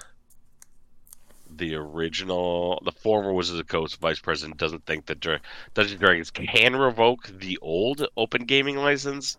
the 1.51 1.75
original 1.75 2.81
the 2.85 2.93
former 2.93 3.33
Wizards 3.33 3.59
of 3.59 3.67
the 3.67 3.73
Coast 3.73 4.01
vice 4.01 4.19
president 4.19 4.59
doesn't 4.59 4.85
think 4.87 5.07
that 5.07 5.21
Dra- 5.21 5.41
Dungeons 5.75 6.01
Dragons 6.01 6.31
can 6.31 6.77
revoke 6.77 7.29
the 7.29 7.59
old 7.63 8.07
open 8.17 8.45
gaming 8.45 8.77
license 8.77 9.37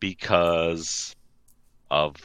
because 0.00 1.14
of 1.90 2.16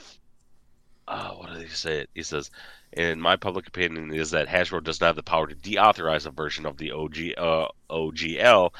uh 1.07 1.31
what 1.31 1.53
did 1.53 1.63
he 1.63 1.69
say? 1.69 2.05
He 2.13 2.23
says 2.23 2.51
in 2.93 3.21
my 3.21 3.35
public 3.35 3.67
opinion 3.67 4.13
is 4.13 4.31
that 4.31 4.47
Hasbro 4.47 4.83
does 4.83 5.01
not 5.01 5.07
have 5.07 5.15
the 5.15 5.23
power 5.23 5.47
to 5.47 5.55
deauthorize 5.55 6.25
a 6.25 6.31
version 6.31 6.65
of 6.65 6.77
the 6.77 6.91
OG 6.91 7.17
uh, 7.37 7.67
OGL 7.89 8.71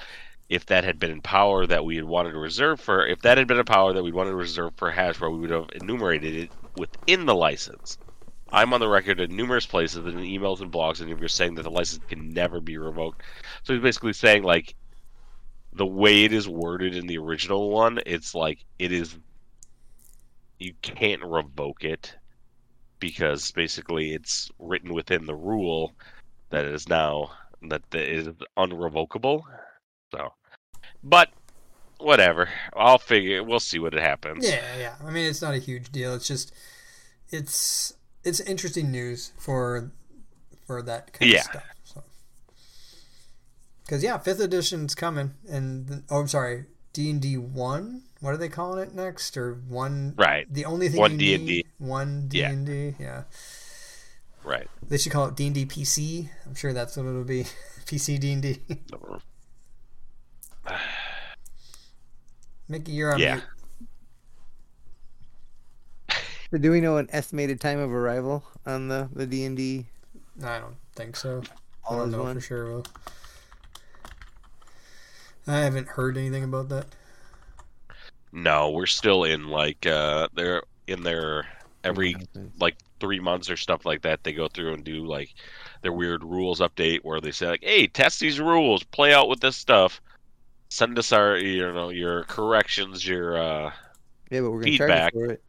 if 0.49 0.65
that 0.67 0.83
had 0.83 0.97
been 0.97 1.11
in 1.11 1.21
power 1.21 1.65
that 1.67 1.83
we 1.83 1.97
had 1.97 2.05
wanted 2.05 2.31
to 2.31 2.37
reserve 2.37 2.79
for, 2.79 3.05
if 3.05 3.21
that 3.21 3.37
had 3.37 3.47
been 3.47 3.59
a 3.59 3.65
power 3.65 3.93
that 3.93 4.03
we 4.03 4.11
wanted 4.11 4.31
to 4.31 4.37
reserve 4.37 4.73
for 4.77 4.91
Hasbro, 4.91 5.31
we 5.31 5.39
would 5.39 5.49
have 5.49 5.69
enumerated 5.73 6.35
it 6.35 6.51
within 6.77 7.25
the 7.25 7.35
license. 7.35 7.97
I'm 8.49 8.73
on 8.73 8.79
the 8.79 8.87
record 8.87 9.19
in 9.19 9.35
numerous 9.35 9.65
places 9.65 9.97
in 9.97 10.15
emails 10.19 10.61
and 10.61 10.71
blogs 10.71 11.01
and 11.01 11.09
you're 11.09 11.27
saying 11.27 11.55
that 11.55 11.63
the 11.63 11.71
license 11.71 12.03
can 12.07 12.33
never 12.33 12.59
be 12.59 12.77
revoked. 12.77 13.21
So 13.63 13.73
he's 13.73 13.83
basically 13.83 14.13
saying 14.13 14.43
like 14.43 14.75
the 15.73 15.85
way 15.85 16.23
it 16.23 16.33
is 16.33 16.47
worded 16.47 16.95
in 16.95 17.07
the 17.07 17.17
original 17.17 17.69
one, 17.69 17.99
it's 18.05 18.33
like 18.33 18.65
it 18.79 18.91
is 18.91 19.17
you 20.59 20.73
can't 20.81 21.23
revoke 21.23 21.83
it 21.83 22.15
because 22.99 23.51
basically 23.51 24.13
it's 24.13 24.49
written 24.59 24.93
within 24.93 25.25
the 25.25 25.35
rule 25.35 25.93
that 26.49 26.65
it 26.65 26.73
is 26.73 26.89
now 26.89 27.31
that 27.69 27.83
it 27.93 28.09
is 28.09 28.27
unrevocable. 28.57 29.41
So, 30.11 30.33
but 31.03 31.29
whatever. 31.99 32.49
I'll 32.75 32.97
figure. 32.97 33.43
We'll 33.43 33.59
see 33.59 33.79
what 33.79 33.93
it 33.93 34.01
happens. 34.01 34.47
Yeah, 34.47 34.77
yeah. 34.77 34.95
I 35.03 35.11
mean, 35.11 35.25
it's 35.25 35.41
not 35.41 35.53
a 35.53 35.59
huge 35.59 35.91
deal. 35.91 36.13
It's 36.15 36.27
just, 36.27 36.53
it's 37.29 37.93
it's 38.27 38.39
interesting 38.41 38.91
news 38.91 39.31
for 39.37 39.91
for 40.65 40.81
that 40.81 41.13
kind 41.13 41.31
Yeah. 41.31 41.39
of 41.39 41.43
stuff. 41.45 41.63
So, 41.85 42.03
because 43.83 44.03
yeah, 44.03 44.17
fifth 44.17 44.41
edition's 44.41 44.93
coming, 44.95 45.33
and 45.49 45.87
the- 45.87 46.03
oh, 46.09 46.19
I'm 46.19 46.27
sorry, 46.27 46.65
D 46.93 47.09
and 47.09 47.21
D 47.21 47.37
one. 47.37 48.03
What 48.19 48.33
are 48.33 48.37
they 48.37 48.49
calling 48.49 48.79
it 48.85 48.93
next? 48.93 49.37
Or 49.37 49.53
one? 49.53 50.13
Right. 50.17 50.51
The 50.51 50.65
only 50.65 50.89
thing 50.89 50.99
One 50.99 51.17
D&D. 51.17 51.37
need- 51.45 51.67
One 51.77 52.27
D&D, 52.27 52.95
Yeah. 52.99 53.23
Right. 54.43 54.67
They 54.81 54.97
should 54.97 55.11
call 55.11 55.27
it 55.27 55.35
D 55.35 55.45
and 55.47 55.55
D 55.55 55.65
PC. 55.65 56.29
I'm 56.45 56.55
sure 56.55 56.73
that's 56.73 56.97
what 56.97 57.05
it'll 57.05 57.23
be. 57.23 57.43
PC 57.85 58.17
D 58.19 58.33
and 58.33 58.41
D. 58.41 58.59
Mickey, 62.67 62.91
you're 62.93 63.13
on 63.13 63.19
Yeah. 63.19 63.35
mute. 63.35 63.45
So 66.51 66.57
do 66.57 66.71
we 66.71 66.81
know 66.81 66.97
an 66.97 67.07
estimated 67.11 67.59
time 67.61 67.79
of 67.79 67.91
arrival 67.91 68.43
on 68.65 68.87
the 68.87 69.09
the 69.13 69.25
D 69.25 69.45
and 69.45 69.55
D? 69.57 69.85
I 70.43 70.59
don't 70.59 70.77
think 70.95 71.15
so. 71.15 71.43
I 71.89 71.93
All 71.93 71.97
don't 71.97 72.11
know 72.11 72.23
one? 72.23 72.35
for 72.35 72.41
sure. 72.41 72.65
Will. 72.65 72.85
I 75.47 75.59
haven't 75.59 75.87
heard 75.89 76.17
anything 76.17 76.43
about 76.43 76.69
that. 76.69 76.87
No, 78.31 78.69
we're 78.71 78.85
still 78.85 79.23
in 79.23 79.47
like 79.47 79.85
uh 79.85 80.27
they're 80.33 80.63
in 80.87 81.03
their 81.03 81.47
every 81.83 82.15
like 82.59 82.75
three 82.99 83.19
months 83.19 83.49
or 83.49 83.57
stuff 83.57 83.85
like 83.85 84.01
that. 84.03 84.23
They 84.23 84.33
go 84.33 84.47
through 84.47 84.73
and 84.73 84.83
do 84.83 85.05
like 85.05 85.33
their 85.81 85.93
weird 85.93 86.23
rules 86.23 86.59
update 86.59 86.99
where 87.03 87.21
they 87.21 87.31
say 87.31 87.47
like, 87.47 87.63
"Hey, 87.63 87.87
test 87.87 88.19
these 88.19 88.39
rules, 88.39 88.83
play 88.83 89.13
out 89.13 89.29
with 89.29 89.39
this 89.39 89.57
stuff, 89.57 90.01
send 90.69 90.97
us 90.99 91.11
our 91.11 91.37
you 91.37 91.71
know 91.73 91.89
your 91.89 92.23
corrections, 92.25 93.07
your 93.07 93.37
uh 93.37 93.71
Yeah, 94.29 94.41
but 94.41 94.51
we're 94.51 94.61
gonna 94.61 94.77
Feedback. 94.77 95.13
charge 95.13 95.13
you 95.13 95.27
for 95.27 95.31
it. 95.33 95.43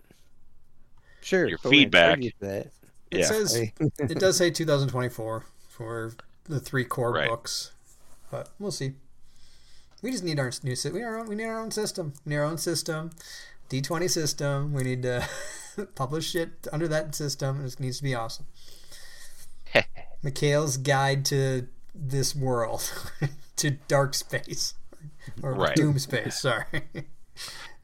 Sure, 1.28 1.46
Your 1.46 1.58
but 1.62 1.70
we're 1.72 1.84
gonna 1.84 1.90
charge 1.90 2.18
feedback. 2.18 2.22
you 2.22 2.30
for 2.38 2.46
that. 2.46 2.66
It 3.10 3.18
yeah." 3.18 3.24
says 3.26 3.54
it 3.98 4.18
does 4.18 4.36
say 4.38 4.50
2024 4.50 5.44
for 5.68 6.12
the 6.44 6.58
three 6.58 6.84
core 6.84 7.12
Right. 7.12 7.28
books, 7.28 7.72
but 8.30 8.48
we'll 8.58 8.70
see. 8.70 8.92
We 10.02 10.10
just 10.10 10.24
need 10.24 10.38
our 10.38 10.50
new 10.62 10.74
system. 10.74 10.92
We, 10.94 11.00
need 11.00 11.04
our 11.06 11.18
own- 11.18 11.28
we 11.28 11.34
need 11.34 11.44
our 11.46 11.58
own 11.60 11.70
system. 11.70 12.14
We 12.24 12.30
need 12.30 12.36
our 12.36 12.44
own 12.44 12.56
system, 12.58 13.10
D20 13.68 14.08
system. 14.08 14.72
We 14.72 14.84
need 14.84 15.02
to 15.02 15.28
publish 15.96 16.34
it 16.34 16.66
under 16.72 16.88
that 16.88 17.14
system. 17.14 17.64
It 17.64 17.78
needs 17.80 17.98
to 17.98 18.02
be 18.04 18.14
awesome. 18.14 18.46
Mikhail's 20.22 20.76
guide 20.78 21.24
to 21.26 21.68
this 21.94 22.34
world, 22.34 22.90
to 23.56 23.70
dark 23.86 24.14
space, 24.14 24.74
or 25.42 25.52
Right. 25.54 25.76
doom 25.76 25.98
space. 25.98 26.40
Sorry, 26.40 26.64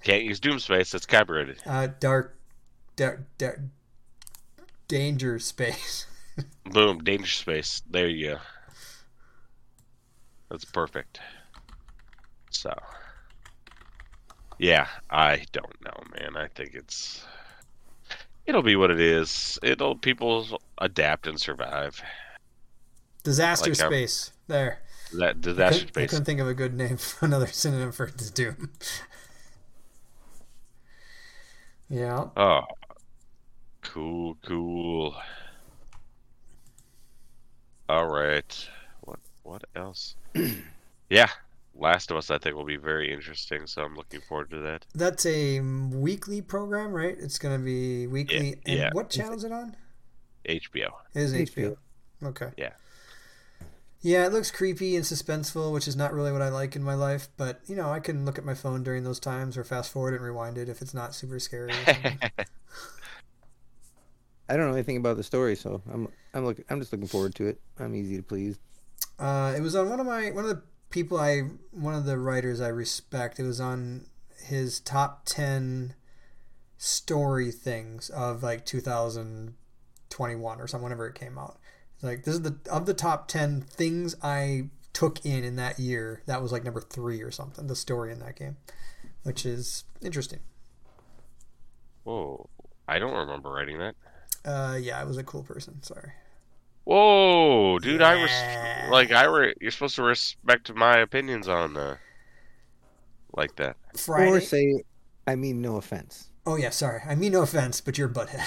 Can't 0.03 0.23
use 0.25 0.41
doom 0.41 0.59
space. 0.59 0.95
It's 0.95 1.07
copyrighted. 1.07 1.59
uh, 1.67 1.89
dark, 2.01 2.37
dark, 2.97 3.25
dark, 3.39 3.61
danger 4.89 5.39
space. 5.39 6.07
Boom, 6.65 7.03
danger 7.03 7.27
space. 7.27 7.83
There 7.89 8.09
you 8.09 8.33
go. 8.33 8.39
That's 10.51 10.65
perfect. 10.65 11.21
So, 12.51 12.73
yeah, 14.59 14.87
I 15.11 15.45
don't 15.53 15.85
know, 15.85 16.19
man. 16.19 16.37
I 16.37 16.49
think 16.49 16.75
it's 16.75 17.25
it'll 18.47 18.63
be 18.63 18.77
what 18.77 18.91
it 18.91 19.01
is. 19.01 19.59
It'll 19.63 19.97
people 19.97 20.61
adapt 20.79 21.27
and 21.27 21.41
survive. 21.41 22.01
Disaster 23.23 23.71
Like, 23.71 23.83
um, 23.83 23.93
space. 23.93 24.33
There. 24.47 24.81
That 25.15 25.37
I 25.37 25.41
disaster 25.41 25.87
couldn't, 25.87 26.03
I 26.03 26.07
couldn't 26.07 26.25
think 26.25 26.41
of 26.41 26.49
a 26.49 26.55
good 26.55 26.75
name 26.75 26.97
for 26.97 27.25
another 27.27 27.47
synonym 27.47 27.93
for 27.93 28.07
doom. 28.07 28.71
yeah. 31.89 32.29
Oh, 32.37 32.63
cool, 33.85 34.37
cool. 34.45 35.15
All 37.89 38.07
right. 38.07 38.69
What 39.03 39.19
what 39.43 39.65
else? 39.77 40.17
yeah, 41.11 41.29
Last 41.75 42.11
of 42.11 42.17
Us. 42.17 42.31
I 42.31 42.39
think 42.39 42.57
will 42.57 42.65
be 42.65 42.77
very 42.77 43.13
interesting. 43.13 43.67
So 43.67 43.83
I'm 43.83 43.95
looking 43.95 44.21
forward 44.21 44.51
to 44.51 44.61
that. 44.61 44.87
That's 44.95 45.27
a 45.27 45.61
weekly 45.61 46.41
program, 46.41 46.93
right? 46.93 47.17
It's 47.19 47.39
going 47.39 47.57
to 47.59 47.65
be 47.65 48.07
weekly. 48.07 48.57
and 48.67 48.79
yeah. 48.79 48.91
what 48.93 49.11
channel 49.11 49.35
is 49.35 49.45
it 49.45 49.53
on? 49.53 49.77
HBO. 50.49 50.91
It 51.15 51.21
is 51.21 51.33
HBO. 51.33 51.77
HBO. 52.23 52.29
Okay. 52.29 52.51
Yeah. 52.57 52.73
Yeah, 54.01 54.27
it 54.27 54.35
looks 54.35 54.51
creepy 54.51 54.97
and 54.97 55.05
suspenseful, 55.05 55.73
which 55.73 55.89
is 55.89 55.97
not 55.97 56.13
really 56.13 56.31
what 56.31 56.43
I 56.43 56.51
like 56.51 56.77
in 56.77 56.83
my 56.83 56.93
life. 56.93 57.29
But 57.39 57.61
you 57.67 57.75
know, 57.75 57.91
I 57.91 58.01
can 58.01 58.27
look 58.27 58.37
at 58.37 58.45
my 58.45 58.53
phone 58.53 58.83
during 58.83 59.03
those 59.03 59.19
times, 59.19 59.57
or 59.57 59.65
fast 59.65 59.91
forward 59.91 60.13
and 60.13 60.23
rewind 60.23 60.59
it 60.59 60.69
if 60.69 60.83
it's 60.83 60.93
not 60.93 61.15
super 61.15 61.39
scary. 61.39 61.73
or 64.49 64.53
something. 64.53 64.55
I 64.55 64.57
don't 64.57 64.71
know 64.71 64.75
anything 64.75 64.97
about 64.97 65.17
the 65.17 65.23
story, 65.23 65.57
so 65.57 65.83
I'm 65.93 66.09
I'm 66.35 66.45
looking 66.45 66.65
I'm 66.71 66.81
just 66.81 66.93
looking 66.93 67.09
forward 67.09 67.35
to 67.37 67.47
it. 67.47 67.61
I'm 67.79 67.95
easy 67.95 68.17
to 68.17 68.23
please. 68.23 68.59
Uh, 69.19 69.55
it 69.57 69.61
was 69.61 69.77
on 69.77 69.89
one 69.91 70.01
of 70.01 70.07
my 70.07 70.31
one 70.31 70.45
of 70.45 70.51
the 70.51 70.63
people 70.91 71.19
I 71.19 71.41
one 71.73 71.95
of 71.95 72.05
the 72.05 72.19
writers 72.19 72.61
I 72.61 72.69
respect. 72.69 73.39
It 73.39 73.45
was 73.45 73.61
on 73.61 74.07
his 74.45 74.81
top 74.81 75.23
ten 75.25 75.95
story 76.77 77.51
things 77.51 78.11
of 78.11 78.43
like 78.43 78.67
2021 78.67 80.61
or 80.61 80.67
something 80.67 80.85
whenever 80.85 81.07
it 81.07 81.15
came 81.15 81.39
out. 81.39 81.59
It's 81.95 82.05
like 82.05 82.25
this 82.25 82.35
is 82.35 82.43
the 82.43 82.57
of 82.71 82.87
the 82.87 82.95
top 82.95 83.29
ten 83.29 83.63
things 83.63 84.17
I 84.23 84.69
took 84.93 85.25
in 85.25 85.45
in 85.45 85.57
that 85.57 85.79
year. 85.79 86.23
That 86.27 86.43
was 86.43 86.53
like 86.53 86.65
number 86.65 86.81
three 86.81 87.23
or 87.23 87.31
something. 87.31 87.67
The 87.67 87.77
story 87.77 88.13
in 88.13 88.21
that 88.21 88.37
game, 88.37 88.57
which 89.23 89.47
is 89.47 89.85
interesting. 90.01 90.41
Whoa, 92.05 92.51
I 92.87 92.99
don't 92.99 93.15
remember 93.15 93.51
writing 93.51 93.79
that. 93.79 93.97
Uh, 94.45 94.79
yeah, 94.81 95.01
I 95.01 95.05
was 95.05 95.17
a 95.17 95.25
cool 95.25 95.43
person. 95.43 95.83
Sorry. 95.83 96.13
Whoa, 96.85 97.79
dude! 97.79 98.03
I 98.03 98.17
was 98.17 98.91
like 98.91 99.11
I 99.11 99.25
re- 99.25 99.55
You're 99.61 99.71
supposed 99.71 99.97
to 99.97 100.03
respect 100.03 100.73
my 100.75 100.99
opinions 100.99 101.49
on 101.49 101.77
uh, 101.77 101.97
like 103.35 103.57
that. 103.57 103.77
Friday. 103.97 104.31
Or 104.31 104.41
say 104.41 104.85
I 105.27 105.35
mean 105.35 105.63
no 105.63 105.77
offense. 105.77 106.29
oh 106.47 106.57
yeah, 106.57 106.71
sorry. 106.71 107.01
I 107.07 107.15
mean 107.15 107.33
no 107.33 107.41
offense, 107.43 107.81
but 107.81 107.97
you're 107.97 108.11
a 108.11 108.13
butthead. 108.13 108.43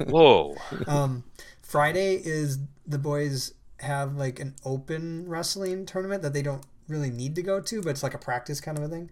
Whoa. 0.10 0.56
Um, 0.86 1.24
Friday 1.62 2.16
is 2.16 2.58
the 2.86 2.98
boys 2.98 3.54
have 3.78 4.14
like 4.16 4.38
an 4.38 4.54
open 4.64 5.26
wrestling 5.26 5.86
tournament 5.86 6.22
that 6.22 6.34
they 6.34 6.42
don't 6.42 6.66
really 6.86 7.10
need 7.10 7.34
to 7.36 7.42
go 7.42 7.60
to, 7.60 7.80
but 7.80 7.90
it's 7.90 8.02
like 8.02 8.14
a 8.14 8.18
practice 8.18 8.60
kind 8.60 8.76
of 8.76 8.84
a 8.84 8.88
thing. 8.88 9.10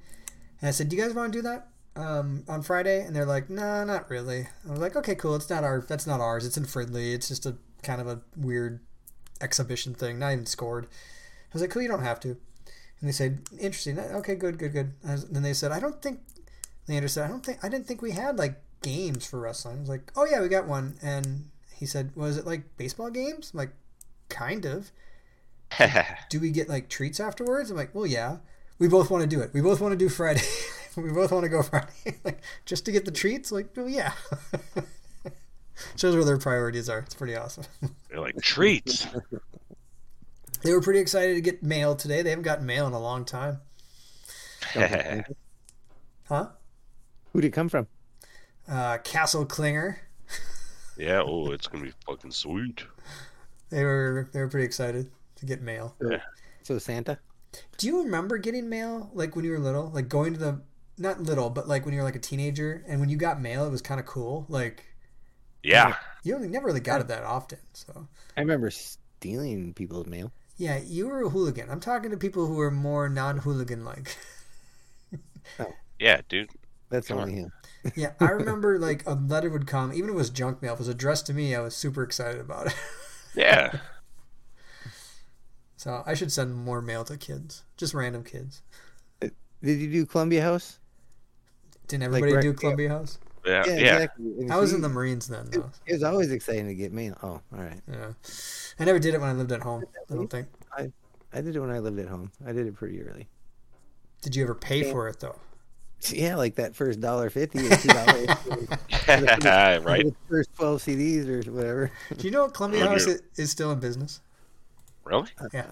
And 0.60 0.68
I 0.68 0.72
said, 0.72 0.90
"Do 0.90 0.96
you 0.96 1.02
guys 1.02 1.14
want 1.14 1.32
to 1.32 1.38
do 1.38 1.42
that 1.42 1.68
um, 1.97 2.45
on 2.49 2.62
Friday?" 2.62 3.03
And 3.03 3.14
they're 3.14 3.26
like, 3.26 3.51
"No, 3.51 3.84
not 3.84 4.11
really." 4.11 4.49
I 4.66 4.70
was 4.70 4.80
like, 4.80 4.97
"Okay, 4.97 5.14
cool. 5.14 5.34
It's 5.36 5.51
not 5.51 5.64
our. 5.64 5.80
That's 5.80 6.07
not 6.07 6.20
ours. 6.20 6.47
It's 6.47 6.57
in 6.57 6.64
Fridley. 6.64 7.14
It's 7.14 7.28
just 7.28 7.47
a 7.47 7.57
kind 7.82 8.01
of 8.01 8.07
a 8.07 8.20
weird 8.36 8.80
exhibition 9.41 9.95
thing. 9.95 10.18
Not 10.18 10.32
even 10.32 10.47
scored." 10.47 10.86
I 10.86 11.53
was 11.53 11.62
like, 11.62 11.70
"Cool. 11.70 11.82
You 11.82 11.88
don't 11.88 12.03
have 12.03 12.20
to." 12.20 12.28
And 12.28 13.09
they 13.09 13.12
said, 13.12 13.41
"Interesting. 13.59 13.99
Okay, 13.99 14.34
good, 14.34 14.59
good, 14.59 14.72
good." 14.72 14.93
And 15.03 15.12
was- 15.12 15.28
then 15.28 15.43
they 15.43 15.55
said, 15.55 15.72
"I 15.72 15.80
don't 15.80 16.01
think." 16.03 16.20
Leander 16.88 17.09
said, 17.09 17.24
"I 17.24 17.28
don't 17.28 17.45
think. 17.45 17.59
I 17.62 17.68
didn't 17.68 17.86
think 17.86 18.03
we 18.03 18.12
had 18.12 18.38
like 18.38 18.61
games 18.82 19.26
for 19.26 19.41
wrestling." 19.41 19.78
I 19.78 19.80
was 19.80 19.88
like, 19.88 20.12
"Oh 20.16 20.26
yeah, 20.26 20.41
we 20.41 20.49
got 20.49 20.66
one." 20.66 20.97
And 21.03 21.51
he 21.74 21.86
said, 21.86 22.12
"Was 22.14 22.36
it 22.36 22.47
like 22.47 22.76
baseball 22.76 23.11
games?" 23.11 23.51
I'm 23.53 23.59
like, 23.59 23.72
"Kind 24.28 24.64
of." 24.64 24.91
do 26.30 26.41
we 26.41 26.51
get 26.51 26.68
like 26.68 26.88
treats 26.88 27.20
afterwards? 27.20 27.70
I'm 27.70 27.76
like, 27.76 27.95
well, 27.95 28.07
yeah. 28.07 28.38
We 28.78 28.88
both 28.88 29.11
want 29.11 29.22
to 29.22 29.28
do 29.28 29.41
it. 29.41 29.53
We 29.53 29.61
both 29.61 29.80
want 29.80 29.93
to 29.93 29.97
do 29.99 30.09
Friday. 30.09 30.43
we 30.97 31.11
both 31.11 31.32
want 31.32 31.45
to 31.45 31.49
go 31.49 31.62
Friday. 31.62 31.86
like, 32.24 32.41
just 32.64 32.84
to 32.86 32.93
get 32.93 33.05
the 33.05 33.11
treats? 33.11 33.53
Like, 33.53 33.68
well, 33.76 33.88
yeah. 33.88 34.12
Shows 35.97 36.14
where 36.14 36.24
their 36.24 36.38
priorities 36.38 36.88
are. 36.88 36.99
It's 36.99 37.14
pretty 37.14 37.36
awesome. 37.36 37.64
They're 38.09 38.20
like 38.20 38.41
treats. 38.43 39.07
they 40.62 40.72
were 40.72 40.82
pretty 40.82 41.01
excited 41.01 41.34
to 41.34 41.41
get 41.41 41.62
mail 41.62 41.97
today. 41.97 42.22
They 42.22 42.30
haven't 42.30 42.43
gotten 42.43 42.66
mail 42.66 42.86
in 42.86 42.93
a 42.93 43.01
long 43.01 43.24
time. 43.24 43.61
Huh? 46.28 46.49
Who'd 47.32 47.45
it 47.45 47.51
come 47.51 47.68
from? 47.68 47.86
Uh, 48.68 48.99
Castle 48.99 49.47
Klinger. 49.47 50.01
yeah. 50.99 51.22
Oh, 51.24 51.51
it's 51.51 51.66
gonna 51.66 51.84
be 51.84 51.93
fucking 52.07 52.30
sweet. 52.30 52.84
They 53.70 53.84
were 53.84 54.28
they 54.32 54.41
were 54.41 54.49
pretty 54.49 54.66
excited 54.66 55.11
to 55.36 55.47
get 55.47 55.62
mail. 55.62 55.97
Yeah. 56.09 56.20
So 56.62 56.78
Santa? 56.78 57.18
Do 57.78 57.86
you 57.86 58.03
remember 58.05 58.38
getting 58.38 58.68
mail 58.68 59.11
like 59.14 59.34
when 59.34 59.45
you 59.45 59.53
were 59.53 59.59
little? 59.59 59.91
Like 59.91 60.09
going 60.09 60.34
to 60.34 60.38
the 60.38 60.61
not 61.01 61.22
little, 61.22 61.51
but 61.51 61.68
like 61.68 61.84
when 61.84 61.94
you 61.94 62.01
were 62.01 62.05
like 62.07 62.16
a 62.16 62.20
teenager 62.20 62.84
and 62.88 63.01
when 63.01 63.09
you 63.09 63.16
got 63.16 63.40
mail 63.40 63.64
it 63.66 63.70
was 63.70 63.82
kind 63.82 64.01
of 64.01 64.07
cool. 64.07 64.46
Like 64.48 64.84
Yeah. 65.62 65.96
you 66.22 66.34
only 66.34 66.48
never 66.48 66.66
really 66.66 66.80
got 66.80 67.01
it 67.01 67.09
that 67.09 67.24
often. 67.24 67.59
So 67.72 68.09
I 68.36 68.40
remember 68.40 68.70
stealing 68.72 69.72
people's 69.74 70.07
mail. 70.09 70.32
Yeah, 70.57 70.78
you 70.78 71.09
were 71.09 71.22
a 71.22 71.28
hooligan. 71.30 71.68
I'm 71.70 71.80
talking 71.80 72.11
to 72.12 72.16
people 72.16 72.46
who 72.46 72.61
are 72.61 72.70
more 72.70 73.09
non-hooligan 73.09 73.84
like. 73.84 74.16
oh. 75.59 75.72
Yeah, 75.98 76.20
dude. 76.28 76.51
That's 76.88 77.09
Come 77.09 77.18
only 77.18 77.34
him. 77.34 77.53
Yeah, 77.94 78.12
I 78.20 78.30
remember 78.30 78.78
like 78.78 79.07
a 79.07 79.14
letter 79.14 79.51
would 79.51 79.66
come, 79.66 79.92
even 79.92 80.11
if 80.11 80.14
it 80.14 80.18
was 80.18 80.30
junk 80.30 80.62
mail, 80.62 80.72
if 80.74 80.78
it 80.78 80.80
was 80.80 80.88
addressed 80.88 81.26
to 81.26 81.34
me, 81.34 81.55
I 81.55 81.61
was 81.61 81.76
super 81.76 82.03
excited 82.03 82.40
about 82.40 82.68
it. 82.68 82.74
Yeah. 83.34 83.80
So 85.76 86.05
I 86.07 86.14
should 86.14 86.30
send 86.30 86.55
more 86.55 86.80
mail 86.80 87.03
to 87.07 87.16
kids, 87.16 87.64
just 87.76 87.92
random 87.94 88.22
kids. 88.22 88.62
Uh, 89.22 89.28
did 89.62 89.80
you 89.80 89.90
do 89.90 90.07
Columbia 90.07 90.42
House? 90.42 90.79
Didn't 91.91 92.05
everybody 92.05 92.32
right- 92.34 92.43
do 92.43 92.53
Columbia 92.53 92.88
House? 92.91 93.18
Yeah. 93.45 93.64
Yeah. 93.66 93.72
exactly. 93.74 94.51
I 94.51 94.57
was 94.59 94.72
in 94.74 94.80
the 94.82 94.88
Marines 94.88 95.26
then, 95.26 95.47
It, 95.47 95.53
though. 95.53 95.70
it 95.86 95.93
was 95.95 96.03
always 96.03 96.30
exciting 96.30 96.66
to 96.68 96.74
get 96.74 96.93
mail. 96.93 97.16
Oh, 97.22 97.28
all 97.28 97.43
right. 97.53 97.80
Yeah, 97.91 98.12
I 98.78 98.84
never 98.84 98.99
did 98.99 99.14
it 99.14 99.20
when 99.20 99.30
I 99.30 99.32
lived 99.32 99.51
at 99.53 99.62
home. 99.62 99.82
I 100.11 100.14
don't 100.14 100.28
think. 100.28 100.47
I 100.76 100.93
I 101.32 101.41
did 101.41 101.57
it 101.57 101.61
when 101.61 101.70
I 101.70 101.78
lived 101.78 101.99
at 101.99 102.09
home. 102.09 102.32
I 102.47 102.53
did 102.53 102.66
it 102.66 102.74
pretty 102.74 103.03
early. 103.03 103.28
Did 104.22 104.36
you 104.36 104.43
ever 104.45 104.55
pay 104.55 104.82
for 104.91 105.09
it 105.09 105.20
though? 105.20 105.36
Yeah, 106.11 106.36
like 106.36 106.55
that 106.57 106.74
first 106.76 107.01
dollar 107.01 107.30
fifty 107.30 107.66
or 107.66 107.76
two 107.76 107.88
dollars 107.88 108.26
right. 109.09 110.05
the 110.05 110.14
first 110.28 110.51
twelve 110.55 110.82
CDs 110.82 111.26
or 111.28 111.51
whatever. 111.51 111.91
Do 112.16 112.26
you 112.26 112.30
know 112.30 112.49
Columbia 112.49 112.86
House 112.88 113.07
dear. 113.07 113.20
i- 113.22 113.41
is 113.41 113.51
still 113.51 113.70
in 113.72 113.80
business? 113.80 114.20
Really? 115.05 115.28
Uh, 115.41 115.49
yeah. 115.53 115.66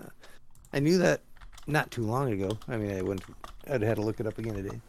I 0.73 0.81
knew 0.81 0.99
that 0.99 1.21
not 1.67 1.91
too 1.91 2.03
long 2.03 2.33
ago. 2.33 2.59
I 2.67 2.77
mean, 2.79 2.97
I 2.97 3.03
wouldn't. 3.03 3.25
I'd 3.71 3.83
had 3.83 3.97
to 3.97 4.03
look 4.03 4.21
it 4.21 4.27
up 4.27 4.39
again 4.39 4.55
today. 4.55 4.81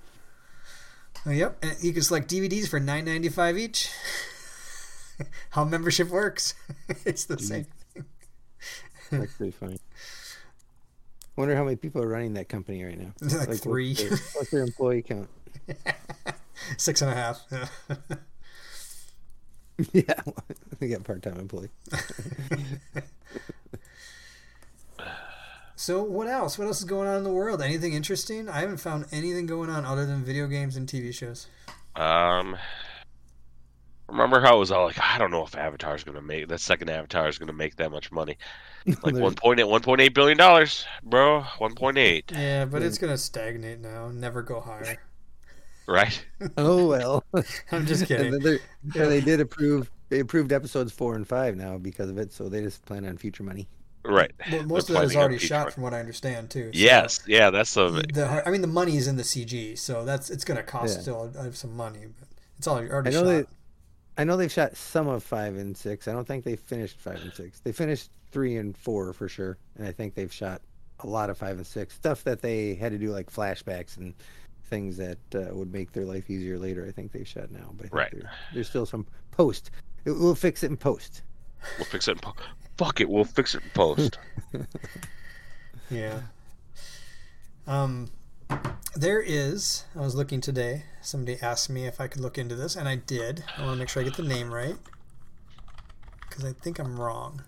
Oh, 1.26 1.32
yep, 1.32 1.57
and 1.61 1.76
you 1.82 1.91
can 1.93 2.01
select 2.01 2.30
DVDs 2.30 2.67
for 2.67 2.80
nine 2.80 3.05
ninety 3.05 3.30
five 3.30 3.57
each. 3.57 3.89
How 5.51 5.65
membership 5.65 6.09
works? 6.09 6.55
it's 7.05 7.26
the 7.26 7.36
mm. 7.36 7.41
same. 7.41 7.67
Thing. 7.93 8.05
That's 9.11 9.34
pretty 9.34 9.51
funny. 9.51 9.80
Wonder 11.36 11.55
how 11.55 11.63
many 11.63 11.78
people 11.78 12.03
are 12.03 12.07
running 12.07 12.34
that 12.34 12.49
company 12.49 12.84
right 12.84 12.99
now. 12.99 13.13
Like 13.22 13.47
what's 13.47 13.61
three. 13.61 13.93
their- 13.93 14.09
What's 14.09 14.49
their 14.51 14.61
employee 14.61 15.01
count? 15.01 15.30
Six 16.78 17.01
and 17.01 17.11
a 17.11 17.15
half. 17.15 17.41
Yeah. 19.93 20.22
we 20.82 20.89
got 20.89 21.05
part-time 21.05 21.39
employee. 21.39 21.70
So 25.80 26.04
what 26.04 26.28
else? 26.28 26.58
What 26.58 26.68
else 26.68 26.80
is 26.80 26.84
going 26.84 27.08
on 27.08 27.16
in 27.20 27.24
the 27.24 27.30
world? 27.32 27.62
Anything 27.62 27.94
interesting? 27.94 28.50
I 28.50 28.60
haven't 28.60 28.82
found 28.82 29.06
anything 29.14 29.46
going 29.46 29.70
on 29.70 29.86
other 29.86 30.06
than 30.06 30.26
video 30.26 30.46
games 30.46 30.76
and 30.76 30.86
TV 30.90 31.14
shows. 31.14 31.48
Um, 31.96 32.58
remember 34.10 34.42
how 34.42 34.58
it 34.58 34.60
was 34.60 34.72
all 34.72 34.84
like, 34.84 35.00
I 35.00 35.18
don't 35.18 35.32
know 35.32 35.46
if 35.46 35.56
Avatar's 35.56 36.04
gonna 36.04 36.22
make 36.22 36.50
that 36.50 36.60
second 36.60 36.90
Avatar 36.90 37.30
is 37.30 37.38
gonna 37.38 37.54
make 37.54 37.78
that 37.78 37.92
much 37.92 38.12
money, 38.12 38.38
like 38.86 39.00
There's- 39.04 39.20
one 39.20 39.36
point 39.36 39.62
eight, 39.62 39.70
one 39.70 39.80
point 39.82 40.02
eight 40.02 40.14
billion 40.14 40.38
dollars, 40.38 40.86
bro, 41.02 41.44
one 41.60 41.76
point 41.76 41.98
eight, 41.98 42.30
Yeah, 42.34 42.66
but 42.66 42.82
it's 42.82 42.98
gonna 42.98 43.18
stagnate 43.18 43.80
now. 43.80 44.10
Never 44.10 44.42
go 44.42 44.60
higher. 44.60 44.98
right? 45.88 46.26
Oh 46.58 46.88
well. 46.88 47.24
I'm 47.72 47.86
just 47.86 48.06
kidding. 48.10 48.38
then 48.40 48.60
yeah, 48.94 49.06
they 49.06 49.22
did 49.22 49.40
approve. 49.40 49.90
They 50.10 50.20
approved 50.20 50.52
episodes 50.52 50.92
four 50.92 51.16
and 51.16 51.26
five 51.26 51.56
now 51.56 51.78
because 51.78 52.10
of 52.10 52.18
it. 52.18 52.34
So 52.34 52.50
they 52.50 52.62
just 52.64 52.84
plan 52.86 53.06
on 53.06 53.16
future 53.18 53.44
money. 53.44 53.70
Right. 54.10 54.32
Well, 54.51 54.64
most 54.64 54.88
They're 54.88 54.97
of 54.97 55.01
that 55.03 55.12
is 55.12 55.16
already 55.16 55.38
shot, 55.38 55.66
one. 55.66 55.72
from 55.72 55.84
what 55.84 55.93
I 55.93 55.99
understand, 55.99 56.49
too. 56.49 56.66
so 56.74 56.80
Yes, 56.80 57.22
yeah, 57.28 57.49
that's 57.49 57.74
the 57.74 57.89
The 58.14 58.43
I 58.45 58.51
mean, 58.51 58.62
the 58.62 58.68
money 58.68 58.97
is 58.97 59.07
in 59.07 59.16
the 59.18 59.24
CG, 59.24 59.78
so 59.78 60.03
that's 60.05 60.30
it's 60.30 60.43
gonna 60.43 60.64
cost 60.64 60.95
Yeah. 60.97 61.01
still 61.01 61.32
uh, 61.38 61.51
some 61.51 61.76
money, 61.76 62.05
but 62.20 62.28
it's 62.57 62.68
all 62.68 62.78
already 62.80 63.10
I 63.10 63.14
know 63.14 63.20
shot. 63.20 63.26
they. 63.26 63.45
I 64.22 64.24
know 64.26 64.36
they've 64.36 64.51
shot 64.51 64.76
some 64.76 65.07
of 65.07 65.24
five 65.24 65.55
and 65.55 65.78
six. 65.78 66.07
I 66.07 66.12
don't 66.12 66.28
think 66.28 66.43
they 66.43 66.55
finished 66.57 66.99
five 66.99 67.22
and 67.22 67.32
six. 67.34 67.60
They 67.62 67.72
finished 67.72 68.10
three 68.32 68.57
and 68.57 68.76
four 68.78 69.14
for 69.14 69.30
sure, 69.30 69.57
and 69.78 69.88
I 69.88 69.91
think 69.93 70.14
they've 70.16 70.34
shot 70.34 70.62
a 70.99 71.07
lot 71.07 71.30
of 71.30 71.38
five 71.38 71.55
and 71.55 71.66
six 71.66 71.95
stuff 71.95 72.24
that 72.26 72.41
they 72.41 72.74
had 72.76 72.91
to 72.91 72.97
do 72.97 73.12
like 73.12 73.32
flashbacks 73.32 73.95
and 73.95 74.14
things 74.66 74.97
that 74.97 75.18
uh, 75.34 75.47
would 75.55 75.72
make 75.72 75.93
their 75.93 76.03
life 76.05 76.30
easier 76.30 76.60
later. 76.60 76.86
I 76.86 76.91
think 76.91 77.12
they've 77.14 77.28
shot 77.28 77.49
now, 77.51 77.72
but 77.78 77.88
Right. 77.93 78.14
there's 78.53 78.68
still 78.70 78.86
some 78.86 79.07
post. 79.32 79.72
It, 80.05 80.12
we'll 80.12 80.36
fix 80.36 80.64
it 80.64 80.70
in 80.70 80.76
post. 80.78 81.22
we'll 81.78 81.86
fix 81.86 82.07
it. 82.10 82.12
In 82.12 82.18
po- 82.20 82.36
Fuck 82.80 83.02
it, 83.02 83.10
we'll 83.10 83.26
fix 83.26 83.56
it 83.56 83.62
in 83.62 83.70
post. 83.72 84.18
Yeah. 85.92 86.22
Um, 87.66 88.12
there 88.96 89.22
is. 89.22 89.86
I 89.96 90.02
was 90.02 90.14
looking 90.14 90.40
today. 90.40 90.84
Somebody 91.02 91.40
asked 91.42 91.68
me 91.68 91.88
if 91.88 92.00
I 92.00 92.08
could 92.08 92.22
look 92.22 92.38
into 92.38 92.56
this, 92.56 92.76
and 92.76 92.88
I 92.88 92.96
did. 92.96 93.44
I 93.58 93.64
want 93.64 93.74
to 93.74 93.80
make 93.80 93.90
sure 93.90 94.04
I 94.04 94.06
get 94.06 94.16
the 94.16 94.22
name 94.22 94.54
right 94.54 94.76
because 96.30 96.46
I 96.46 96.54
think 96.54 96.78
I'm 96.78 97.00
wrong. 97.00 97.44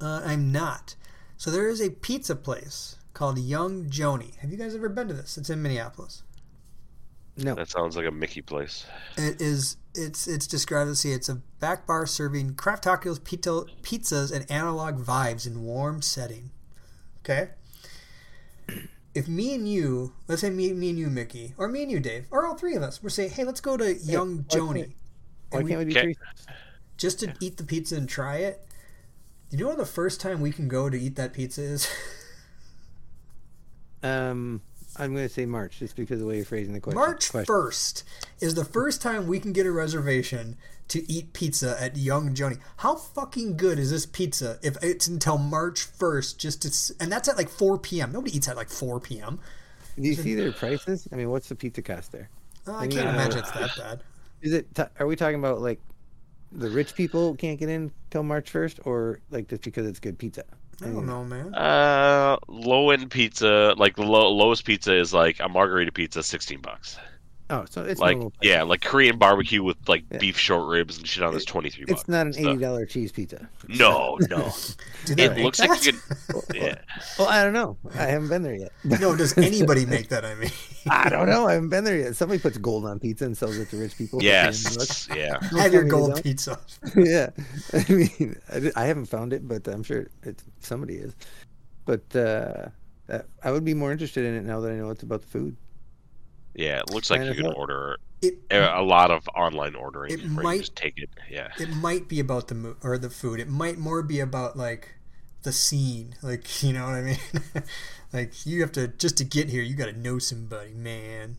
Uh, 0.00 0.22
I'm 0.24 0.52
not. 0.52 0.94
So 1.36 1.50
there 1.50 1.68
is 1.68 1.82
a 1.82 1.90
pizza 1.90 2.36
place 2.36 2.96
called 3.12 3.40
Young 3.40 3.86
Joni. 3.86 4.36
Have 4.36 4.52
you 4.52 4.56
guys 4.56 4.76
ever 4.76 4.88
been 4.88 5.08
to 5.08 5.14
this? 5.14 5.36
It's 5.36 5.50
in 5.50 5.60
Minneapolis. 5.62 6.22
No, 7.36 7.56
that 7.56 7.68
sounds 7.68 7.96
like 7.96 8.06
a 8.06 8.12
Mickey 8.12 8.40
place. 8.40 8.86
It 9.18 9.40
is. 9.40 9.76
It's 9.94 10.28
it's 10.28 10.46
described 10.46 10.90
as 10.90 11.00
see. 11.00 11.12
It's 11.12 11.28
a 11.28 11.36
back 11.58 11.86
bar 11.86 12.06
serving 12.06 12.54
craft 12.54 12.84
tacos, 12.84 13.22
pizza, 13.22 13.64
pizzas, 13.82 14.32
and 14.32 14.48
analog 14.50 15.04
vibes 15.04 15.46
in 15.46 15.62
warm 15.64 16.00
setting. 16.02 16.50
Okay. 17.24 17.50
If 19.12 19.26
me 19.26 19.56
and 19.56 19.68
you, 19.68 20.12
let's 20.28 20.40
say 20.42 20.50
me, 20.50 20.72
me 20.72 20.90
and 20.90 20.98
you, 20.98 21.08
Mickey, 21.10 21.52
or 21.58 21.66
me 21.66 21.82
and 21.82 21.90
you, 21.90 21.98
Dave, 21.98 22.26
or 22.30 22.46
all 22.46 22.54
three 22.54 22.76
of 22.76 22.82
us, 22.84 23.02
we're 23.02 23.08
saying, 23.08 23.30
hey, 23.30 23.42
let's 23.42 23.60
go 23.60 23.76
to 23.76 23.92
Young 23.96 24.44
why 24.48 24.56
Joni, 24.56 24.74
can't- 24.82 24.92
why 25.50 25.62
can't 25.64 25.78
we 25.80 25.84
do 25.86 25.90
Okay. 25.98 26.02
three? 26.02 26.16
just 26.96 27.18
to 27.18 27.34
eat 27.40 27.56
the 27.56 27.64
pizza 27.64 27.96
and 27.96 28.08
try 28.08 28.36
it. 28.36 28.64
Do 29.50 29.56
you 29.56 29.64
know 29.64 29.70
when 29.70 29.78
the 29.78 29.84
first 29.84 30.20
time 30.20 30.40
we 30.40 30.52
can 30.52 30.68
go 30.68 30.88
to 30.88 30.96
eat 30.96 31.16
that 31.16 31.32
pizza 31.32 31.60
is? 31.60 31.88
Um, 34.02 34.62
I'm 35.00 35.14
going 35.14 35.26
to 35.26 35.32
say 35.32 35.46
March 35.46 35.78
just 35.78 35.96
because 35.96 36.16
of 36.16 36.20
the 36.20 36.26
way 36.26 36.36
you're 36.36 36.44
phrasing 36.44 36.74
the 36.74 36.80
question. 36.80 36.98
March 36.98 37.30
question. 37.30 37.46
first 37.46 38.04
is 38.40 38.54
the 38.54 38.64
first 38.64 39.00
time 39.00 39.26
we 39.26 39.40
can 39.40 39.52
get 39.52 39.64
a 39.64 39.72
reservation 39.72 40.58
to 40.88 41.10
eat 41.10 41.32
pizza 41.32 41.76
at 41.80 41.96
Young 41.96 42.34
Joni. 42.34 42.58
How 42.78 42.96
fucking 42.96 43.56
good 43.56 43.78
is 43.78 43.90
this 43.90 44.04
pizza 44.04 44.58
if 44.62 44.76
it's 44.82 45.06
until 45.06 45.38
March 45.38 45.84
first? 45.84 46.38
Just 46.38 46.62
to, 46.62 46.94
and 47.00 47.10
that's 47.10 47.28
at 47.28 47.38
like 47.38 47.48
4 47.48 47.78
p.m. 47.78 48.12
Nobody 48.12 48.36
eats 48.36 48.48
at 48.48 48.56
like 48.56 48.68
4 48.68 49.00
p.m. 49.00 49.40
Do 49.96 50.06
you 50.06 50.14
see 50.14 50.34
their 50.34 50.52
prices? 50.52 51.08
I 51.12 51.16
mean, 51.16 51.30
what's 51.30 51.48
the 51.48 51.54
pizza 51.54 51.80
cost 51.80 52.12
there? 52.12 52.28
Uh, 52.66 52.76
I 52.76 52.86
can't 52.86 53.08
imagine 53.08 53.38
it's 53.38 53.50
that 53.52 53.70
bad. 53.76 54.02
Is 54.42 54.52
it? 54.52 54.74
T- 54.74 54.82
are 54.98 55.06
we 55.06 55.16
talking 55.16 55.38
about 55.38 55.60
like 55.60 55.80
the 56.52 56.68
rich 56.70 56.94
people 56.94 57.34
can't 57.36 57.58
get 57.58 57.68
in 57.68 57.90
till 58.10 58.22
March 58.22 58.50
first, 58.50 58.80
or 58.84 59.20
like 59.30 59.48
just 59.48 59.62
because 59.62 59.86
it's 59.86 59.98
good 59.98 60.18
pizza? 60.18 60.44
I 60.82 60.86
don't 60.86 61.06
know, 61.06 61.24
man. 61.24 61.54
Uh, 61.54 62.38
low 62.48 62.90
end 62.90 63.10
pizza, 63.10 63.74
like 63.76 63.96
the 63.96 64.02
low, 64.02 64.30
lowest 64.30 64.64
pizza 64.64 64.94
is 64.96 65.12
like 65.12 65.38
a 65.40 65.48
margherita 65.48 65.92
pizza, 65.92 66.22
sixteen 66.22 66.60
bucks. 66.60 66.96
Oh, 67.50 67.64
so 67.68 67.82
it's 67.82 68.00
Like 68.00 68.16
normal 68.16 68.32
yeah, 68.42 68.62
like 68.62 68.80
Korean 68.80 69.18
barbecue 69.18 69.62
with 69.62 69.76
like 69.88 70.04
Yeah. 70.10 70.18
beef 70.18 70.38
short 70.38 70.68
ribs 70.68 70.98
and 70.98 71.06
shit 71.06 71.24
on 71.24 71.34
this 71.34 71.44
twenty 71.44 71.68
three 71.68 71.84
bucks. 71.84 72.02
It's 72.02 72.08
not 72.08 72.28
an 72.28 72.34
eighty 72.38 72.56
dollar 72.58 72.86
cheese 72.86 73.10
pizza. 73.10 73.48
No, 73.68 74.18
no. 74.28 74.52
It 75.08 75.16
make 75.16 75.38
looks 75.44 75.58
like 75.58 75.70
that? 75.70 75.84
you 75.84 75.92
could. 75.92 76.44
Yeah. 76.54 76.76
Well, 77.18 77.28
I 77.28 77.42
don't 77.42 77.52
know. 77.52 77.76
I 77.94 78.04
haven't 78.06 78.28
been 78.28 78.42
there 78.42 78.54
yet. 78.54 78.72
no, 78.84 79.16
does 79.16 79.36
anybody 79.36 79.84
make 79.84 80.08
that? 80.10 80.24
I 80.24 80.34
mean, 80.36 80.50
I 80.88 81.08
don't 81.08 81.28
know. 81.28 81.48
I 81.48 81.54
haven't 81.54 81.70
been 81.70 81.84
there 81.84 81.96
yet. 81.96 82.16
Somebody 82.16 82.40
puts 82.40 82.56
gold 82.58 82.86
on 82.86 83.00
pizza 83.00 83.24
and 83.24 83.36
sells 83.36 83.56
it 83.58 83.68
to 83.70 83.76
rich 83.76 83.96
people. 83.98 84.20
for 84.20 84.24
10 84.26 84.44
bucks. 84.46 85.08
Yes. 85.08 85.08
Yeah. 85.16 85.60
Have 85.60 85.72
your 85.72 85.84
gold 85.84 86.22
pizza. 86.22 86.58
yeah, 86.96 87.30
I 87.72 87.84
mean, 87.92 88.36
I, 88.76 88.84
haven't 88.84 89.06
found 89.06 89.32
it, 89.32 89.46
but 89.46 89.66
I'm 89.68 89.82
sure 89.82 90.08
it's 90.22 90.44
somebody 90.60 90.96
is. 90.96 91.14
But 91.84 92.14
uh, 92.14 92.68
I 93.42 93.50
would 93.50 93.64
be 93.64 93.74
more 93.74 93.90
interested 93.92 94.24
in 94.24 94.34
it 94.34 94.44
now 94.44 94.60
that 94.60 94.70
I 94.70 94.76
know 94.76 94.90
it's 94.90 95.02
about 95.02 95.22
the 95.22 95.28
food. 95.28 95.56
Yeah. 96.54 96.78
It 96.80 96.90
looks 96.90 97.10
like 97.10 97.20
Man, 97.20 97.28
you 97.34 97.42
can 97.42 97.52
order 97.52 97.98
It 98.22 98.38
a 98.50 98.80
a 98.80 98.82
lot 98.82 99.10
of 99.10 99.28
online 99.36 99.74
ordering. 99.74 100.12
It 100.12 100.20
where 100.22 100.42
might- 100.44 100.52
you 100.54 100.60
just 100.60 100.76
take 100.76 100.98
it. 100.98 101.10
Yeah. 101.30 101.48
it 101.58 101.70
might 101.76 102.08
be 102.08 102.20
about 102.20 102.48
the 102.48 102.54
mo- 102.54 102.76
or 102.82 102.98
the 102.98 103.10
food. 103.10 103.40
It 103.40 103.48
might 103.48 103.78
more 103.78 104.02
be 104.02 104.20
about 104.20 104.56
like 104.56 104.94
the 105.42 105.52
scene. 105.52 106.14
Like 106.22 106.62
you 106.62 106.72
know 106.72 106.84
what 106.86 106.94
I 106.96 107.02
mean? 107.02 107.18
like 108.12 108.44
you 108.46 108.60
have 108.62 108.72
to 108.72 108.88
just 108.88 109.16
to 109.18 109.24
get 109.24 109.48
here. 109.48 109.62
You 109.62 109.74
got 109.74 109.86
to 109.86 109.92
know 109.98 110.18
somebody, 110.18 110.72
man. 110.74 111.38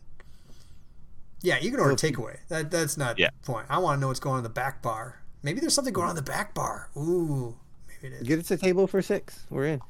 Yeah, 1.42 1.58
you 1.58 1.70
can 1.70 1.80
order 1.80 1.94
takeaway. 1.94 2.38
That 2.48 2.70
that's 2.70 2.96
not 2.96 3.18
Yeah. 3.18 3.30
the 3.40 3.46
point. 3.46 3.66
I 3.68 3.78
want 3.78 3.96
to 3.96 4.00
know 4.00 4.08
what's 4.08 4.20
going 4.20 4.34
on 4.34 4.38
in 4.38 4.44
the 4.44 4.48
back 4.50 4.80
bar. 4.82 5.18
Maybe 5.42 5.58
there's 5.60 5.74
something 5.74 5.92
going 5.92 6.04
on 6.06 6.10
in 6.10 6.16
the 6.24 6.30
back 6.30 6.54
bar. 6.54 6.88
Ooh, 6.96 7.56
maybe 7.88 8.14
it 8.14 8.22
is. 8.22 8.28
Get 8.28 8.38
us 8.38 8.50
a 8.52 8.56
table 8.56 8.86
for 8.86 9.02
six. 9.02 9.44
We're 9.50 9.66
in. 9.66 9.80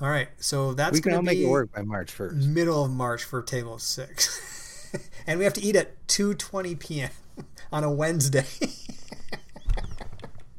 All 0.00 0.08
right, 0.08 0.28
so 0.38 0.74
that's 0.74 0.94
we 0.94 1.00
can 1.00 1.10
going 1.10 1.16
all 1.16 1.22
to 1.22 1.26
make 1.26 1.38
be 1.38 1.44
it 1.44 1.48
work 1.48 1.72
by 1.72 1.82
March 1.82 2.10
first. 2.10 2.48
middle 2.48 2.84
of 2.84 2.90
March 2.90 3.22
for 3.24 3.40
table 3.42 3.78
six, 3.78 4.90
and 5.26 5.38
we 5.38 5.44
have 5.44 5.52
to 5.54 5.62
eat 5.62 5.76
at 5.76 6.06
two 6.08 6.34
twenty 6.34 6.74
p.m. 6.74 7.10
on 7.72 7.84
a 7.84 7.90
Wednesday. 7.92 8.46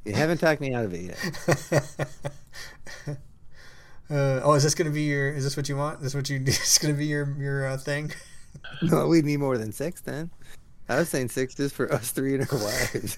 You 0.05 0.11
haven't 0.11 0.39
talked 0.39 0.59
me 0.59 0.73
out 0.73 0.84
of 0.84 0.93
it 0.93 1.15
yet. 1.15 2.07
Uh, 4.11 4.41
oh, 4.43 4.53
is 4.53 4.63
this 4.63 4.75
going 4.75 4.88
to 4.88 4.93
be 4.93 5.03
your? 5.03 5.29
Is 5.29 5.45
this 5.45 5.55
what 5.55 5.69
you 5.69 5.77
want? 5.77 5.97
Is 5.99 6.03
this 6.03 6.13
what 6.13 6.29
you? 6.29 6.38
Is 6.39 6.59
this 6.59 6.77
going 6.77 6.93
to 6.93 6.97
be 6.97 7.05
your 7.05 7.34
your 7.39 7.67
uh, 7.67 7.77
thing? 7.77 8.11
No, 8.81 9.07
we 9.07 9.21
need 9.21 9.38
more 9.38 9.57
than 9.57 9.71
six 9.71 10.01
then. 10.01 10.29
I 10.89 10.97
was 10.97 11.07
saying 11.09 11.29
six 11.29 11.55
just 11.55 11.73
for 11.73 11.91
us 11.91 12.11
three 12.11 12.36
and 12.36 12.45
our 12.51 12.59
wives. 12.59 13.17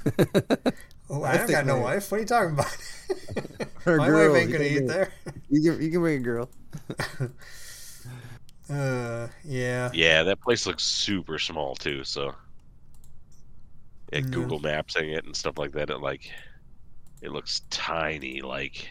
Oh, 1.09 1.23
I 1.23 1.33
I 1.33 1.37
don't 1.37 1.49
got 1.49 1.65
no 1.65 1.77
wife. 1.79 2.11
What 2.11 2.17
are 2.17 2.21
you 2.21 2.27
talking 2.27 2.53
about? 2.53 2.77
Or 3.85 3.97
My 3.97 4.07
girls, 4.07 4.33
wife 4.33 4.41
ain't 4.41 4.51
gonna 4.51 4.63
eat 4.63 4.87
there. 4.87 5.11
You 5.49 5.61
can 5.71 5.81
you 5.81 5.91
can 5.91 5.99
bring 6.01 6.17
a 6.17 6.23
girl. 6.23 6.49
Uh, 8.69 9.27
yeah. 9.43 9.91
Yeah. 9.93 10.23
That 10.23 10.41
place 10.41 10.65
looks 10.65 10.83
super 10.83 11.37
small 11.37 11.75
too. 11.75 12.03
So. 12.03 12.33
Yeah, 14.11 14.19
Yeah. 14.19 14.21
Google 14.21 14.59
Mapsing 14.59 15.15
it 15.15 15.25
and 15.25 15.35
stuff 15.35 15.57
like 15.57 15.71
that. 15.73 15.89
It 15.89 15.99
like, 15.99 16.31
it 17.21 17.31
looks 17.31 17.61
tiny. 17.69 18.41
Like, 18.41 18.89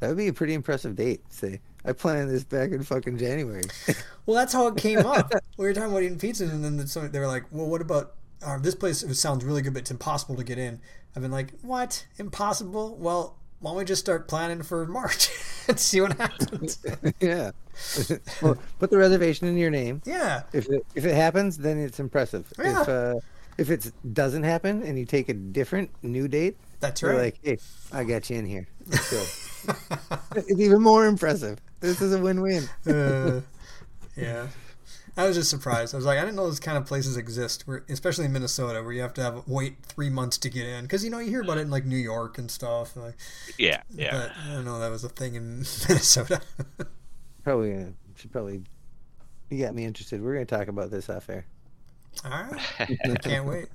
That 0.00 0.08
would 0.08 0.16
be 0.18 0.28
a 0.28 0.32
pretty 0.32 0.54
impressive 0.54 0.96
date. 0.96 1.20
Say, 1.30 1.60
I 1.84 1.92
planned 1.92 2.30
this 2.30 2.44
back 2.44 2.72
in 2.72 2.82
fucking 2.82 3.18
January. 3.18 3.64
Well, 4.26 4.34
that's 4.34 4.52
how 4.52 4.66
it 4.66 4.76
came 4.76 4.98
up. 5.06 5.30
we 5.56 5.66
were 5.66 5.72
talking 5.72 5.92
about 5.92 6.02
eating 6.02 6.18
pizza, 6.18 6.46
and 6.46 6.64
then 6.64 6.84
somebody, 6.88 7.12
they 7.12 7.20
were 7.20 7.28
like, 7.28 7.44
"Well, 7.52 7.68
what 7.68 7.80
about 7.80 8.14
uh, 8.44 8.58
this 8.58 8.74
place? 8.74 9.04
It 9.04 9.14
sounds 9.14 9.44
really 9.44 9.62
good, 9.62 9.72
but 9.72 9.82
it's 9.82 9.92
impossible 9.92 10.34
to 10.34 10.42
get 10.42 10.58
in." 10.58 10.80
I've 11.14 11.22
been 11.22 11.30
like, 11.30 11.52
"What? 11.62 12.04
Impossible? 12.18 12.96
Well, 12.96 13.38
why 13.60 13.70
don't 13.70 13.78
we 13.78 13.84
just 13.84 14.00
start 14.00 14.28
planning 14.28 14.62
for 14.62 14.86
March 14.86 15.30
and 15.68 15.78
see 15.78 16.00
what 16.00 16.16
happens?" 16.18 16.78
yeah. 17.20 17.50
well, 18.42 18.56
put 18.78 18.90
the 18.90 18.96
reservation 18.98 19.46
in 19.48 19.56
your 19.56 19.70
name. 19.70 20.00
yeah. 20.06 20.42
If 20.52 20.68
it, 20.70 20.86
if 20.94 21.04
it 21.04 21.14
happens, 21.14 21.58
then 21.58 21.78
it's 21.78 22.00
impressive. 22.00 22.50
Yeah. 22.58 22.82
If 22.82 22.88
uh, 22.88 23.14
if 23.58 23.70
it 23.70 23.90
doesn't 24.12 24.42
happen 24.42 24.82
and 24.82 24.98
you 24.98 25.04
take 25.04 25.28
a 25.28 25.34
different 25.34 25.90
new 26.02 26.28
date, 26.28 26.56
That's 26.80 27.00
you're 27.02 27.12
right. 27.12 27.34
like, 27.34 27.38
hey, 27.42 27.58
I 27.92 28.04
got 28.04 28.28
you 28.30 28.36
in 28.36 28.46
here. 28.46 28.68
Let's 28.86 29.10
go. 29.10 30.18
it's 30.36 30.60
even 30.60 30.82
more 30.82 31.06
impressive. 31.06 31.58
This 31.80 32.00
is 32.00 32.12
a 32.12 32.18
win-win. 32.18 32.68
uh, 32.86 33.40
yeah. 34.16 34.48
I 35.16 35.26
was 35.26 35.36
just 35.36 35.48
surprised. 35.48 35.94
I 35.94 35.96
was 35.96 36.04
like, 36.04 36.18
I 36.18 36.22
didn't 36.22 36.36
know 36.36 36.44
those 36.44 36.60
kind 36.60 36.76
of 36.76 36.84
places 36.84 37.16
exist, 37.16 37.66
where, 37.66 37.84
especially 37.88 38.26
in 38.26 38.32
Minnesota, 38.32 38.82
where 38.82 38.92
you 38.92 39.00
have 39.00 39.14
to 39.14 39.22
have 39.22 39.48
wait 39.48 39.76
three 39.82 40.10
months 40.10 40.36
to 40.38 40.50
get 40.50 40.66
in. 40.66 40.84
Because 40.84 41.02
you 41.04 41.10
know 41.10 41.18
you 41.18 41.30
hear 41.30 41.40
about 41.40 41.56
it 41.58 41.62
in 41.62 41.70
like 41.70 41.86
New 41.86 41.96
York 41.96 42.36
and 42.36 42.50
stuff. 42.50 42.96
Like, 42.96 43.16
Yeah, 43.58 43.82
yeah. 43.90 44.10
But 44.12 44.32
I 44.44 44.54
don't 44.54 44.64
know 44.66 44.78
that 44.78 44.90
was 44.90 45.04
a 45.04 45.08
thing 45.08 45.34
in 45.34 45.58
Minnesota. 45.88 46.40
Probably 47.44 47.72
gonna 47.72 47.92
should 48.16 48.32
probably. 48.32 48.62
You 49.50 49.64
got 49.64 49.74
me 49.74 49.84
interested. 49.84 50.22
We're 50.22 50.34
gonna 50.34 50.44
talk 50.44 50.68
about 50.68 50.90
this 50.90 51.08
off 51.08 51.30
air. 51.30 51.46
All 52.24 52.30
right, 52.30 52.98
can't 53.22 53.46
wait. 53.46 53.66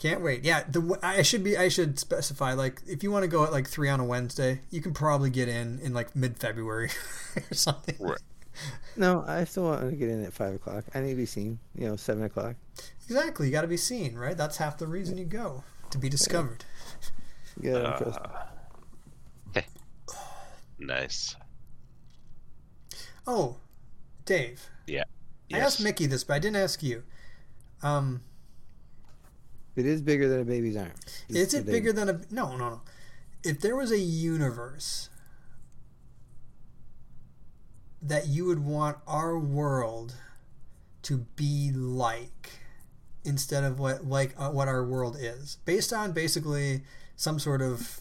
Can't 0.00 0.22
wait. 0.22 0.44
Yeah, 0.44 0.62
the 0.68 0.98
I 1.02 1.22
should 1.22 1.42
be. 1.42 1.56
I 1.56 1.68
should 1.68 1.98
specify 1.98 2.52
like 2.52 2.82
if 2.86 3.02
you 3.02 3.10
want 3.10 3.24
to 3.24 3.28
go 3.28 3.42
at 3.42 3.50
like 3.50 3.66
three 3.66 3.88
on 3.88 3.98
a 3.98 4.04
Wednesday, 4.04 4.60
you 4.70 4.80
can 4.80 4.92
probably 4.92 5.30
get 5.30 5.48
in 5.48 5.80
in 5.80 5.92
like 5.92 6.14
mid 6.14 6.38
February 6.38 6.90
or 7.36 7.54
something. 7.54 7.96
Right. 7.98 8.20
No, 8.96 9.24
I 9.28 9.44
still 9.44 9.62
want 9.64 9.88
to 9.88 9.94
get 9.96 10.08
in 10.08 10.24
at 10.24 10.32
five 10.32 10.54
o'clock. 10.54 10.84
I 10.92 11.00
need 11.00 11.10
to 11.10 11.16
be 11.16 11.26
seen. 11.26 11.60
You 11.76 11.86
know, 11.88 11.96
seven 11.96 12.24
o'clock. 12.24 12.56
Exactly. 13.04 13.46
You 13.46 13.52
got 13.52 13.60
to 13.62 13.68
be 13.68 13.76
seen, 13.76 14.16
right? 14.16 14.36
That's 14.36 14.56
half 14.56 14.76
the 14.78 14.88
reason 14.88 15.16
you 15.18 15.24
go 15.24 15.62
to 15.90 15.98
be 15.98 16.08
discovered. 16.08 16.64
Yeah, 17.60 17.72
Uh, 17.74 17.98
trust 17.98 18.20
nice. 20.78 21.34
Oh, 23.26 23.56
Dave. 24.24 24.68
Yeah. 24.86 25.04
I 25.52 25.58
asked 25.58 25.80
Mickey 25.82 26.06
this, 26.06 26.22
but 26.24 26.34
I 26.34 26.38
didn't 26.38 26.56
ask 26.56 26.82
you. 26.82 27.02
Um, 27.82 28.22
it 29.76 29.86
is 29.86 30.00
bigger 30.02 30.28
than 30.28 30.40
a 30.40 30.44
baby's 30.44 30.76
arm. 30.76 30.92
is 31.28 31.54
it 31.54 31.66
bigger 31.66 31.92
than 31.92 32.08
a? 32.08 32.20
No, 32.30 32.56
no, 32.56 32.68
no. 32.70 32.80
If 33.44 33.60
there 33.60 33.74
was 33.76 33.90
a 33.90 33.98
universe 33.98 35.08
that 38.02 38.26
you 38.26 38.44
would 38.46 38.64
want 38.64 38.98
our 39.06 39.38
world 39.38 40.14
to 41.02 41.18
be 41.36 41.70
like, 41.72 42.50
instead 43.24 43.64
of 43.64 43.78
what 43.78 44.04
like 44.04 44.34
uh, 44.38 44.50
what 44.50 44.68
our 44.68 44.84
world 44.84 45.16
is, 45.18 45.58
based 45.64 45.92
on 45.92 46.12
basically 46.12 46.82
some 47.16 47.38
sort 47.38 47.62
of 47.62 48.00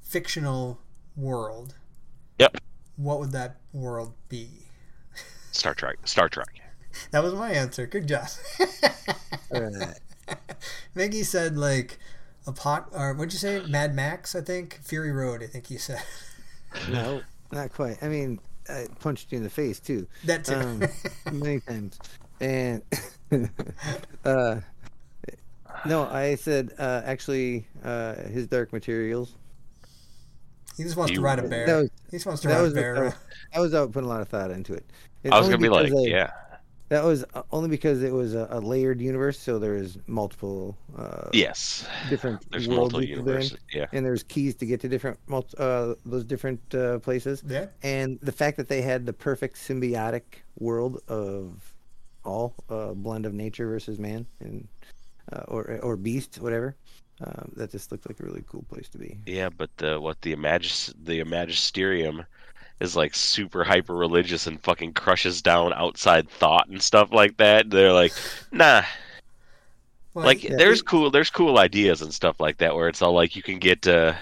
fictional 0.00 0.80
world. 1.16 1.74
Yep. 2.38 2.56
What 2.96 3.20
would 3.20 3.32
that 3.32 3.56
world 3.72 4.14
be? 4.28 4.48
Star 5.52 5.74
Trek. 5.74 5.98
Star 6.04 6.28
Trek. 6.28 6.48
That 7.12 7.22
was 7.22 7.34
my 7.34 7.52
answer. 7.52 7.86
Good 7.86 8.08
job. 8.08 8.26
Alright. 9.54 9.98
Mickey 10.94 11.22
said 11.22 11.56
like 11.56 11.98
a 12.46 12.52
pot 12.52 12.88
or 12.92 13.14
what'd 13.14 13.32
you 13.32 13.38
say? 13.38 13.62
Mad 13.66 13.94
Max, 13.94 14.34
I 14.34 14.40
think. 14.40 14.80
Fury 14.82 15.12
Road, 15.12 15.42
I 15.42 15.46
think 15.46 15.66
he 15.66 15.76
said. 15.76 16.02
No, 16.90 17.22
not 17.52 17.72
quite. 17.72 18.02
I 18.02 18.08
mean, 18.08 18.40
I 18.70 18.86
punched 19.00 19.32
you 19.32 19.38
in 19.38 19.44
the 19.44 19.50
face 19.50 19.80
too, 19.80 20.06
That 20.24 20.44
too. 20.44 20.54
um, 20.54 20.82
many 21.32 21.60
times. 21.68 21.98
And 22.40 22.82
uh, 24.24 24.60
no, 25.86 26.04
I 26.04 26.34
said 26.36 26.72
uh, 26.78 27.02
actually 27.04 27.66
uh, 27.84 28.14
his 28.14 28.46
Dark 28.46 28.72
Materials. 28.72 29.34
he 30.76 30.82
just 30.84 30.96
wants 30.96 31.12
to 31.12 31.20
ride 31.20 31.38
a 31.38 31.42
bear. 31.48 31.66
That 31.66 31.76
was 31.76 31.90
he 32.10 32.16
just 32.16 32.26
wants 32.26 32.42
to 32.42 32.48
ride 32.48 32.62
was 32.62 32.72
a 32.72 32.76
bear. 32.76 33.06
uh, 33.06 33.12
I 33.54 33.60
was 33.60 33.74
out 33.74 33.92
putting 33.92 34.08
a 34.08 34.12
lot 34.12 34.20
of 34.20 34.28
thought 34.28 34.50
into 34.50 34.72
it. 34.74 34.84
It's 35.22 35.32
I 35.34 35.38
was 35.38 35.48
gonna 35.48 35.58
be 35.58 35.68
like, 35.68 35.92
I- 35.92 35.96
yeah, 36.08 36.30
That 36.90 37.04
was 37.04 37.24
uh, 37.34 37.42
only 37.52 37.68
because 37.68 38.02
it 38.02 38.12
was 38.12 38.34
a, 38.34 38.48
a 38.50 38.58
layered 38.58 39.00
universe, 39.00 39.38
so 39.38 39.60
there's 39.60 39.96
multiple 40.08 40.76
uh, 40.98 41.28
yes. 41.32 41.86
different 42.08 42.44
There's 42.50 42.66
worlds 42.66 42.92
multiple 42.92 43.02
you 43.02 43.14
can 43.14 43.20
in, 43.20 43.26
universes. 43.26 43.58
Yeah. 43.72 43.86
and 43.92 44.04
there's 44.04 44.24
keys 44.24 44.56
to 44.56 44.66
get 44.66 44.80
to 44.80 44.88
different 44.88 45.16
mul- 45.28 45.46
uh, 45.56 45.94
those 46.04 46.24
different 46.24 46.74
uh, 46.74 46.98
places. 46.98 47.44
yeah. 47.46 47.66
And 47.84 48.18
the 48.22 48.32
fact 48.32 48.56
that 48.56 48.68
they 48.68 48.82
had 48.82 49.06
the 49.06 49.12
perfect 49.12 49.56
symbiotic 49.56 50.22
world 50.58 51.00
of 51.06 51.72
all 52.24 52.54
uh, 52.68 52.92
blend 52.92 53.24
of 53.24 53.34
nature 53.34 53.68
versus 53.68 54.00
man 54.00 54.26
and 54.40 54.66
uh, 55.32 55.44
or 55.46 55.78
or 55.82 55.96
beast, 55.96 56.40
whatever. 56.40 56.74
Um, 57.22 57.52
that 57.56 57.70
just 57.70 57.92
looked 57.92 58.08
like 58.08 58.18
a 58.18 58.24
really 58.24 58.42
cool 58.48 58.64
place 58.68 58.88
to 58.88 58.98
be. 58.98 59.18
Yeah, 59.26 59.50
but 59.50 59.70
the 59.76 60.00
what 60.00 60.22
the 60.22 60.34
imagis 60.34 60.92
the 61.04 61.22
magisterium 61.22 62.24
is 62.80 62.96
like 62.96 63.14
super 63.14 63.62
hyper 63.62 63.94
religious 63.94 64.46
and 64.46 64.60
fucking 64.62 64.94
crushes 64.94 65.42
down 65.42 65.72
outside 65.74 66.28
thought 66.28 66.68
and 66.68 66.82
stuff 66.82 67.12
like 67.12 67.36
that. 67.36 67.70
They're 67.70 67.92
like, 67.92 68.12
nah. 68.50 68.82
Well, 70.14 70.24
like 70.24 70.42
yeah, 70.42 70.56
there's 70.56 70.80
it- 70.80 70.86
cool 70.86 71.10
there's 71.10 71.30
cool 71.30 71.58
ideas 71.58 72.02
and 72.02 72.12
stuff 72.12 72.40
like 72.40 72.58
that 72.58 72.74
where 72.74 72.88
it's 72.88 73.02
all 73.02 73.12
like 73.12 73.36
you 73.36 73.42
can 73.42 73.58
get 73.58 73.86
uh 73.86 74.14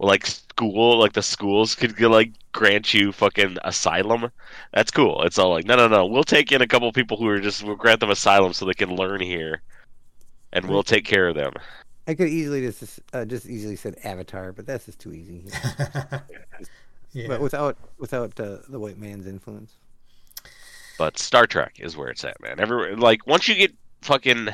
like 0.00 0.26
school 0.26 0.98
like 0.98 1.12
the 1.12 1.22
schools 1.22 1.74
could 1.74 1.98
like 2.00 2.32
grant 2.52 2.92
you 2.92 3.12
fucking 3.12 3.58
asylum. 3.64 4.30
That's 4.72 4.90
cool. 4.90 5.22
It's 5.22 5.38
all 5.38 5.50
like 5.50 5.66
no 5.66 5.76
no 5.76 5.86
no 5.86 6.06
we'll 6.06 6.24
take 6.24 6.50
in 6.50 6.62
a 6.62 6.66
couple 6.66 6.90
people 6.92 7.16
who 7.16 7.28
are 7.28 7.40
just 7.40 7.62
we'll 7.62 7.76
grant 7.76 8.00
them 8.00 8.10
asylum 8.10 8.52
so 8.52 8.64
they 8.64 8.74
can 8.74 8.96
learn 8.96 9.20
here, 9.20 9.62
and 10.52 10.68
we'll 10.68 10.82
take 10.82 11.04
care 11.04 11.28
of 11.28 11.36
them. 11.36 11.52
I 12.06 12.14
could 12.14 12.28
easily 12.28 12.60
just 12.60 13.00
uh, 13.12 13.24
just 13.24 13.46
easily 13.46 13.76
said 13.76 13.96
Avatar, 14.04 14.52
but 14.52 14.66
that's 14.66 14.86
just 14.86 14.98
too 14.98 15.12
easy. 15.12 15.44
yeah. 17.14 17.28
But 17.28 17.40
without 17.40 17.76
without 17.98 18.38
uh, 18.38 18.58
the 18.68 18.78
white 18.78 18.98
man's 18.98 19.26
influence. 19.26 19.72
But 20.98 21.18
Star 21.18 21.46
Trek 21.46 21.76
is 21.80 21.96
where 21.96 22.08
it's 22.08 22.24
at, 22.24 22.40
man. 22.40 22.60
Every 22.60 22.94
like 22.96 23.26
once 23.26 23.48
you 23.48 23.54
get 23.54 23.72
fucking 24.02 24.48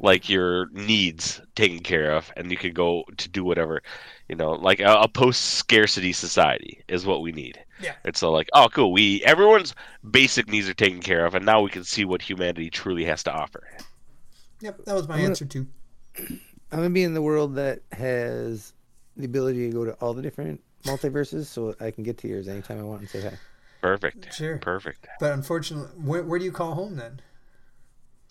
like 0.00 0.28
your 0.28 0.68
needs 0.70 1.40
taken 1.54 1.78
care 1.80 2.12
of, 2.12 2.32
and 2.36 2.50
you 2.50 2.56
can 2.56 2.72
go 2.72 3.04
to 3.16 3.28
do 3.28 3.44
whatever, 3.44 3.82
you 4.28 4.34
know, 4.34 4.50
like 4.52 4.80
a, 4.80 4.92
a 5.02 5.08
post 5.08 5.40
scarcity 5.54 6.12
society 6.12 6.82
is 6.88 7.06
what 7.06 7.22
we 7.22 7.30
need. 7.32 7.58
Yeah. 7.80 7.92
It's 8.04 8.22
all 8.22 8.32
like, 8.32 8.48
oh, 8.52 8.68
cool. 8.72 8.92
We 8.92 9.22
everyone's 9.24 9.74
basic 10.10 10.48
needs 10.48 10.68
are 10.68 10.74
taken 10.74 11.00
care 11.00 11.24
of, 11.26 11.34
and 11.34 11.46
now 11.46 11.60
we 11.62 11.70
can 11.70 11.84
see 11.84 12.04
what 12.04 12.22
humanity 12.22 12.70
truly 12.70 13.04
has 13.04 13.22
to 13.24 13.32
offer. 13.32 13.62
yep, 14.60 14.84
that 14.84 14.94
was 14.94 15.06
my 15.08 15.14
I'm 15.14 15.20
gonna- 15.20 15.30
answer 15.30 15.44
too. 15.46 15.66
I'm 16.72 16.78
gonna 16.80 16.90
be 16.90 17.04
in 17.04 17.14
the 17.14 17.22
world 17.22 17.54
that 17.54 17.80
has 17.92 18.72
the 19.16 19.26
ability 19.26 19.68
to 19.70 19.72
go 19.72 19.84
to 19.84 19.92
all 19.94 20.12
the 20.12 20.22
different 20.22 20.60
multiverses, 20.84 21.46
so 21.46 21.74
I 21.80 21.90
can 21.90 22.04
get 22.04 22.18
to 22.18 22.28
yours 22.28 22.48
anytime 22.48 22.78
I 22.80 22.82
want 22.84 23.00
and 23.00 23.10
say 23.10 23.22
hi. 23.22 23.38
Perfect. 23.80 24.32
Sure. 24.32 24.58
Perfect. 24.58 25.06
But 25.20 25.32
unfortunately, 25.32 25.90
where, 26.02 26.22
where 26.22 26.38
do 26.38 26.44
you 26.44 26.52
call 26.52 26.74
home 26.74 26.96
then? 26.96 27.20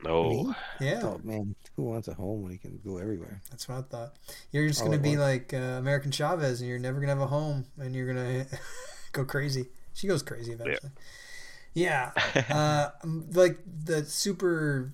No. 0.04 0.30
Me? 0.30 0.54
Yeah, 0.82 1.02
Oh 1.04 1.22
man, 1.24 1.56
who 1.76 1.84
wants 1.84 2.08
a 2.08 2.14
home 2.14 2.42
when 2.44 2.52
he 2.52 2.58
can 2.58 2.80
go 2.84 2.98
everywhere? 2.98 3.42
that's 3.50 3.70
what 3.70 3.78
I 3.78 3.82
thought. 3.84 4.14
You're 4.52 4.68
just 4.68 4.84
gonna 4.84 4.98
be 4.98 5.18
once. 5.18 5.20
like 5.20 5.54
uh, 5.54 5.78
America 5.78 6.12
Chavez, 6.12 6.60
and 6.60 6.70
you're 6.70 6.80
never 6.80 7.00
gonna 7.00 7.14
have 7.14 7.22
a 7.22 7.28
home, 7.28 7.66
and 7.78 7.96
you're 7.96 8.08
gonna 8.08 8.46
go 9.14 9.24
crazy. 9.24 9.68
She 9.94 10.08
goes 10.08 10.22
crazy 10.24 10.52
eventually. 10.52 10.92
Yeah, 11.74 12.12
uh, 12.50 12.90
um, 13.04 13.28
like 13.32 13.60
the 13.66 14.04
super, 14.04 14.92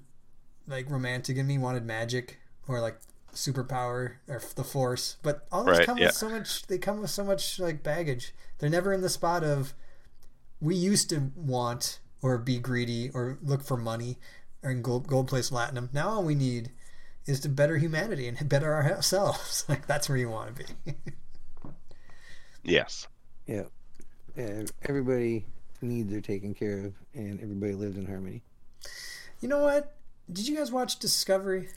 like 0.67 0.89
romantic 0.89 1.37
in 1.37 1.47
me 1.47 1.57
wanted 1.57 1.85
magic 1.85 2.37
or 2.67 2.79
like 2.79 2.99
superpower 3.33 4.13
or 4.27 4.41
the 4.55 4.63
force, 4.63 5.17
but 5.23 5.45
all 5.51 5.63
those 5.63 5.79
Right, 5.79 5.85
come 5.85 5.97
yeah. 5.97 6.07
with 6.07 6.15
so 6.15 6.29
much. 6.29 6.67
They 6.67 6.77
come 6.77 6.99
with 7.01 7.09
so 7.09 7.23
much 7.23 7.59
like 7.59 7.83
baggage. 7.83 8.33
They're 8.57 8.69
never 8.69 8.91
in 8.93 9.01
the 9.01 9.09
spot 9.09 9.43
of 9.43 9.73
we 10.61 10.75
used 10.75 11.09
to 11.11 11.31
want 11.35 11.99
or 12.21 12.37
be 12.37 12.59
greedy 12.59 13.09
or 13.13 13.37
look 13.41 13.63
for 13.63 13.77
money 13.77 14.17
or 14.63 14.71
in 14.71 14.81
gold, 14.81 15.07
gold 15.07 15.27
place 15.27 15.49
platinum. 15.49 15.89
Now 15.93 16.09
all 16.09 16.23
we 16.23 16.35
need 16.35 16.71
is 17.25 17.39
to 17.41 17.49
better 17.49 17.77
humanity 17.77 18.27
and 18.27 18.49
better 18.49 18.73
ourselves. 18.73 19.63
like 19.69 19.87
that's 19.87 20.09
where 20.09 20.17
you 20.17 20.29
want 20.29 20.55
to 20.55 20.63
be. 20.85 20.93
yes. 22.63 23.07
Yeah, 23.47 23.63
yeah. 24.35 24.63
Everybody 24.87 25.45
needs 25.81 26.13
are 26.13 26.21
taken 26.21 26.53
care 26.53 26.85
of, 26.85 26.93
and 27.13 27.41
everybody 27.41 27.73
lives 27.73 27.97
in 27.97 28.05
harmony. 28.05 28.43
you 29.41 29.47
know 29.47 29.63
what? 29.63 29.95
Did 30.31 30.47
you 30.47 30.55
guys 30.57 30.71
watch 30.71 30.99
Discovery? 30.99 31.69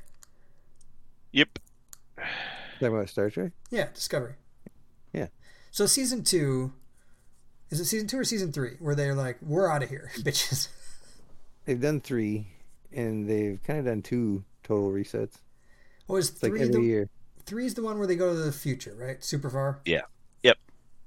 Yep. 1.32 1.58
Talking 2.16 2.88
about 2.96 3.08
Star 3.08 3.30
Trek? 3.30 3.52
Yeah, 3.70 3.88
Discovery. 3.94 4.34
Yeah. 5.12 5.28
So 5.70 5.86
season 5.86 6.24
two, 6.24 6.72
is 7.70 7.80
it 7.80 7.86
season 7.86 8.06
two 8.08 8.18
or 8.18 8.24
season 8.24 8.52
three, 8.52 8.76
where 8.80 8.94
they're 8.94 9.14
like, 9.14 9.38
"We're 9.40 9.70
out 9.70 9.82
of 9.82 9.88
here, 9.88 10.10
bitches." 10.18 10.68
They've 11.64 11.80
done 11.80 12.00
three, 12.00 12.48
and 12.92 13.28
they've 13.28 13.60
kind 13.62 13.78
of 13.78 13.84
done 13.86 14.02
two 14.02 14.44
total 14.62 14.90
resets. 14.90 15.36
Oh, 15.36 16.14
what 16.14 16.16
was 16.16 16.30
It's 16.30 16.42
like 16.42 16.52
three? 16.52 16.60
every 16.62 16.74
the, 16.74 16.80
year. 16.82 17.08
is 17.58 17.74
the 17.74 17.82
one 17.82 17.98
where 17.98 18.06
they 18.06 18.16
go 18.16 18.32
to 18.34 18.38
the 18.40 18.52
future, 18.52 18.94
right? 18.98 19.22
Super 19.24 19.48
far. 19.48 19.80
Yeah. 19.84 20.02
Yep. 20.42 20.58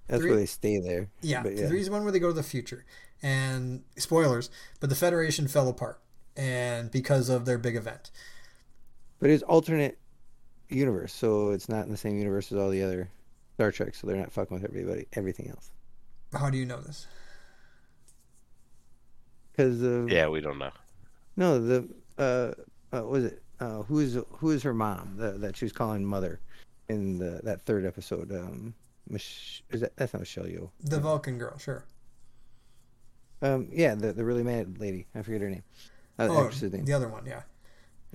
That's 0.07 0.21
three- 0.21 0.31
where 0.31 0.39
they 0.39 0.45
stay 0.45 0.79
there. 0.79 1.09
Yeah, 1.21 1.43
but 1.43 1.55
yeah. 1.55 1.65
is 1.65 1.85
the 1.87 1.91
one 1.91 2.03
where 2.03 2.11
they 2.11 2.19
go 2.19 2.27
to 2.29 2.33
the 2.33 2.43
future. 2.43 2.85
And 3.21 3.83
spoilers, 3.97 4.49
but 4.79 4.89
the 4.89 4.95
Federation 4.95 5.47
fell 5.47 5.67
apart, 5.67 5.99
and 6.35 6.91
because 6.91 7.29
of 7.29 7.45
their 7.45 7.57
big 7.57 7.75
event. 7.75 8.11
But 9.19 9.29
it's 9.29 9.41
alternate 9.43 9.97
universe, 10.69 11.13
so 11.13 11.51
it's 11.51 11.69
not 11.69 11.85
in 11.85 11.91
the 11.91 11.97
same 11.97 12.17
universe 12.17 12.51
as 12.51 12.57
all 12.57 12.69
the 12.69 12.83
other 12.83 13.09
Star 13.55 13.71
Trek. 13.71 13.95
So 13.95 14.07
they're 14.07 14.17
not 14.17 14.31
fucking 14.31 14.55
with 14.55 14.63
everybody, 14.65 15.07
everything 15.13 15.49
else. 15.49 15.71
How 16.33 16.49
do 16.49 16.57
you 16.57 16.65
know 16.65 16.81
this? 16.81 17.07
Because 19.51 19.81
of 19.81 20.09
Yeah, 20.09 20.27
we 20.27 20.41
don't 20.41 20.57
know. 20.59 20.71
no 21.37 21.59
the 21.65 21.87
uh, 22.17 22.51
uh 22.95 23.03
was 23.03 23.25
it 23.25 23.41
uh 23.59 23.83
who 23.83 23.99
is 23.99 24.17
who 24.31 24.51
is 24.51 24.63
her 24.63 24.73
mom 24.73 25.15
the, 25.17 25.31
that 25.31 25.55
she 25.55 25.65
was 25.65 25.71
calling 25.71 26.03
mother 26.05 26.39
in 26.89 27.17
the 27.17 27.39
that 27.43 27.61
third 27.65 27.85
episode 27.85 28.31
um 28.33 28.73
Mich- 29.09 29.63
is 29.71 29.81
that 29.81 29.95
that's 29.95 30.13
not 30.13 30.19
Michelle 30.21 30.45
Yeoh 30.45 30.69
The 30.81 30.99
Vulcan 30.99 31.37
girl, 31.37 31.57
sure. 31.57 31.85
Um, 33.41 33.67
yeah, 33.71 33.93
the 33.95 34.11
the 34.13 34.23
really 34.25 34.43
mad 34.43 34.77
lady. 34.79 35.05
I 35.13 35.21
forget 35.21 35.41
her 35.41 35.49
name. 35.49 35.63
Uh, 36.17 36.27
Oh, 36.31 36.39
actress's 36.45 36.73
name. 36.73 36.85
the 36.85 36.93
other 36.93 37.07
one, 37.09 37.25
yeah. 37.25 37.41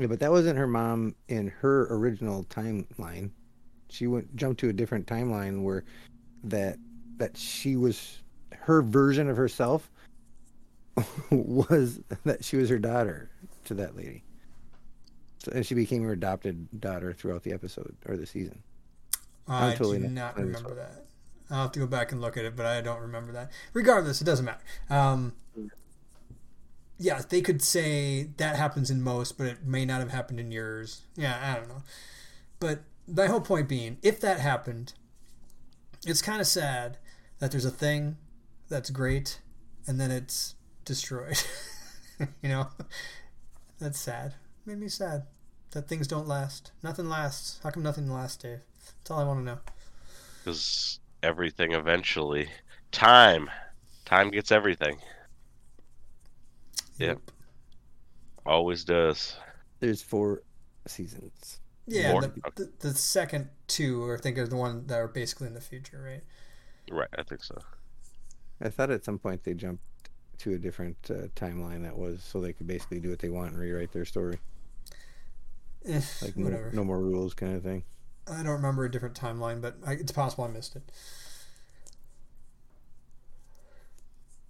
Yeah, 0.01 0.07
but 0.07 0.21
that 0.21 0.31
wasn't 0.31 0.57
her 0.57 0.67
mom 0.67 1.15
in 1.29 1.49
her 1.61 1.87
original 1.95 2.45
timeline. 2.45 3.31
She 3.91 4.07
went 4.07 4.35
jumped 4.35 4.61
to 4.61 4.71
a 4.71 4.73
different 4.73 5.07
timeline 5.07 5.63
where 5.63 5.85
that 6.45 6.79
that 7.19 7.37
she 7.37 7.77
was 7.77 8.23
her 8.53 8.81
version 8.81 9.29
of 9.29 9.37
herself 9.37 9.91
was 11.31 12.01
that 12.25 12.43
she 12.43 12.57
was 12.57 12.71
her 12.71 12.79
daughter 12.79 13.31
to 13.65 13.75
that 13.75 13.95
lady. 13.95 14.25
So, 15.45 15.53
and 15.55 15.67
she 15.67 15.75
became 15.75 16.03
her 16.05 16.13
adopted 16.13 16.81
daughter 16.81 17.13
throughout 17.13 17.43
the 17.43 17.53
episode 17.53 17.95
or 18.07 18.17
the 18.17 18.27
season. 18.27 18.63
I 19.49 19.75
totally 19.75 19.99
do 19.99 20.09
not 20.09 20.37
not 20.39 20.45
remember 20.45 20.75
that. 20.77 21.05
I'll 21.51 21.63
have 21.63 21.73
to 21.73 21.81
go 21.81 21.87
back 21.87 22.13
and 22.13 22.23
look 22.23 22.39
at 22.39 22.45
it, 22.47 22.57
but 22.57 22.65
I 22.65 22.81
don't 22.81 23.01
remember 23.01 23.33
that. 23.33 23.51
Regardless, 23.75 24.21
it 24.23 24.25
doesn't 24.25 24.45
matter. 24.45 24.61
Um, 24.89 25.35
yeah, 27.01 27.23
they 27.27 27.41
could 27.41 27.63
say 27.63 28.29
that 28.37 28.57
happens 28.57 28.91
in 28.91 29.03
most, 29.03 29.39
but 29.39 29.47
it 29.47 29.65
may 29.65 29.87
not 29.87 30.01
have 30.01 30.11
happened 30.11 30.39
in 30.39 30.53
yours. 30.53 31.01
Yeah, 31.17 31.39
I 31.43 31.59
don't 31.59 31.69
know. 31.69 31.83
But 32.59 32.81
my 33.09 33.27
whole 33.27 33.41
point 33.41 33.69
being, 33.71 33.97
if 34.03 34.21
that 34.21 34.39
happened, 34.39 34.93
it's 36.07 36.21
kind 36.21 36.43
of 36.43 36.47
sad 36.47 36.99
that 37.39 37.53
there's 37.53 37.65
a 37.65 37.71
thing 37.71 38.19
that's 38.69 38.91
great 38.91 39.41
and 39.87 39.99
then 39.99 40.11
it's 40.11 40.57
destroyed. 40.85 41.43
you 42.43 42.51
know, 42.51 42.69
that's 43.79 43.99
sad. 43.99 44.35
Made 44.67 44.79
me 44.79 44.89
sad 44.89 45.23
that 45.71 45.89
things 45.89 46.07
don't 46.07 46.29
last. 46.29 46.73
Nothing 46.83 47.09
lasts. 47.09 47.61
How 47.63 47.71
come 47.71 47.83
nothing 47.83 48.13
lasts, 48.13 48.37
Dave? 48.37 48.61
That's 48.99 49.11
all 49.11 49.21
I 49.21 49.25
want 49.25 49.41
to 49.41 49.45
know. 49.45 49.59
Because 50.45 51.01
everything 51.23 51.73
eventually, 51.73 52.51
time, 52.93 53.49
time 54.05 54.31
gets 54.31 54.53
everything. 54.53 54.99
Yep. 57.01 57.19
Always 58.47 58.85
does. 58.85 59.37
There's 59.81 60.03
four 60.03 60.43
seasons. 60.87 61.61
Yeah, 61.87 62.21
the, 62.21 62.33
the, 62.55 62.71
the 62.79 62.95
second 62.95 63.49
two, 63.67 64.13
I 64.13 64.21
think, 64.21 64.39
are 64.39 64.47
the 64.47 64.57
one 64.57 64.87
that 64.87 64.99
are 64.99 65.09
basically 65.09 65.49
in 65.49 65.55
the 65.55 65.61
future, 65.61 66.01
right? 66.05 66.23
Right, 66.91 67.09
I 67.19 67.23
think 67.23 67.43
so. 67.43 67.57
I 68.61 68.69
thought 68.69 68.91
at 68.91 69.05
some 69.05 69.19
point 69.19 69.43
they 69.43 69.55
jumped 69.55 69.83
to 70.39 70.53
a 70.55 70.59
different 70.59 70.97
uh, 71.11 71.29
timeline 71.35 71.83
that 71.83 71.97
was 71.97 72.23
so 72.23 72.41
they 72.41 72.53
could 72.53 72.67
basically 72.67 73.01
do 73.01 73.11
what 73.11 73.19
they 73.19 73.29
want 73.31 73.53
and 73.53 73.59
rewrite 73.59 73.93
their 73.93 74.05
story. 74.05 74.39
Eh, 75.87 76.01
Like 76.23 76.37
no, 76.37 76.45
whatever. 76.45 76.71
no 76.73 76.85
more 76.85 77.01
rules 77.01 77.35
kind 77.35 77.57
of 77.57 77.63
thing. 77.63 77.85
I 78.29 78.37
don't 78.43 78.47
remember 78.53 78.85
a 78.85 78.91
different 78.91 79.15
timeline, 79.19 79.61
but 79.61 79.77
I, 79.87 79.93
it's 79.95 80.13
possible 80.13 80.45
I 80.45 80.49
missed 80.49 80.77
it. 80.77 80.83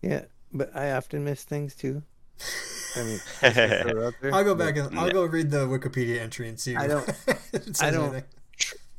Yeah, 0.03 0.24
but 0.53 0.74
I 0.76 0.92
often 0.92 1.24
miss 1.24 1.44
things 1.44 1.74
too. 1.74 2.03
I 2.97 3.03
mean, 3.05 3.20
just 3.41 3.55
to 3.55 3.82
throw 3.82 4.03
it 4.03 4.07
out 4.07 4.14
there, 4.20 4.34
I'll 4.34 4.45
go 4.45 4.55
back 4.55 4.76
and 4.76 4.99
I'll 4.99 5.11
go 5.11 5.24
read 5.24 5.51
the 5.51 5.66
Wikipedia 5.66 6.20
entry 6.20 6.49
and 6.49 6.59
see. 6.59 6.74
I 6.76 6.86
don't- 6.88 7.09
it 7.53 7.76
says 7.76 7.82
I 7.82 7.91
don't- 7.91 8.11
anything. 8.14 8.24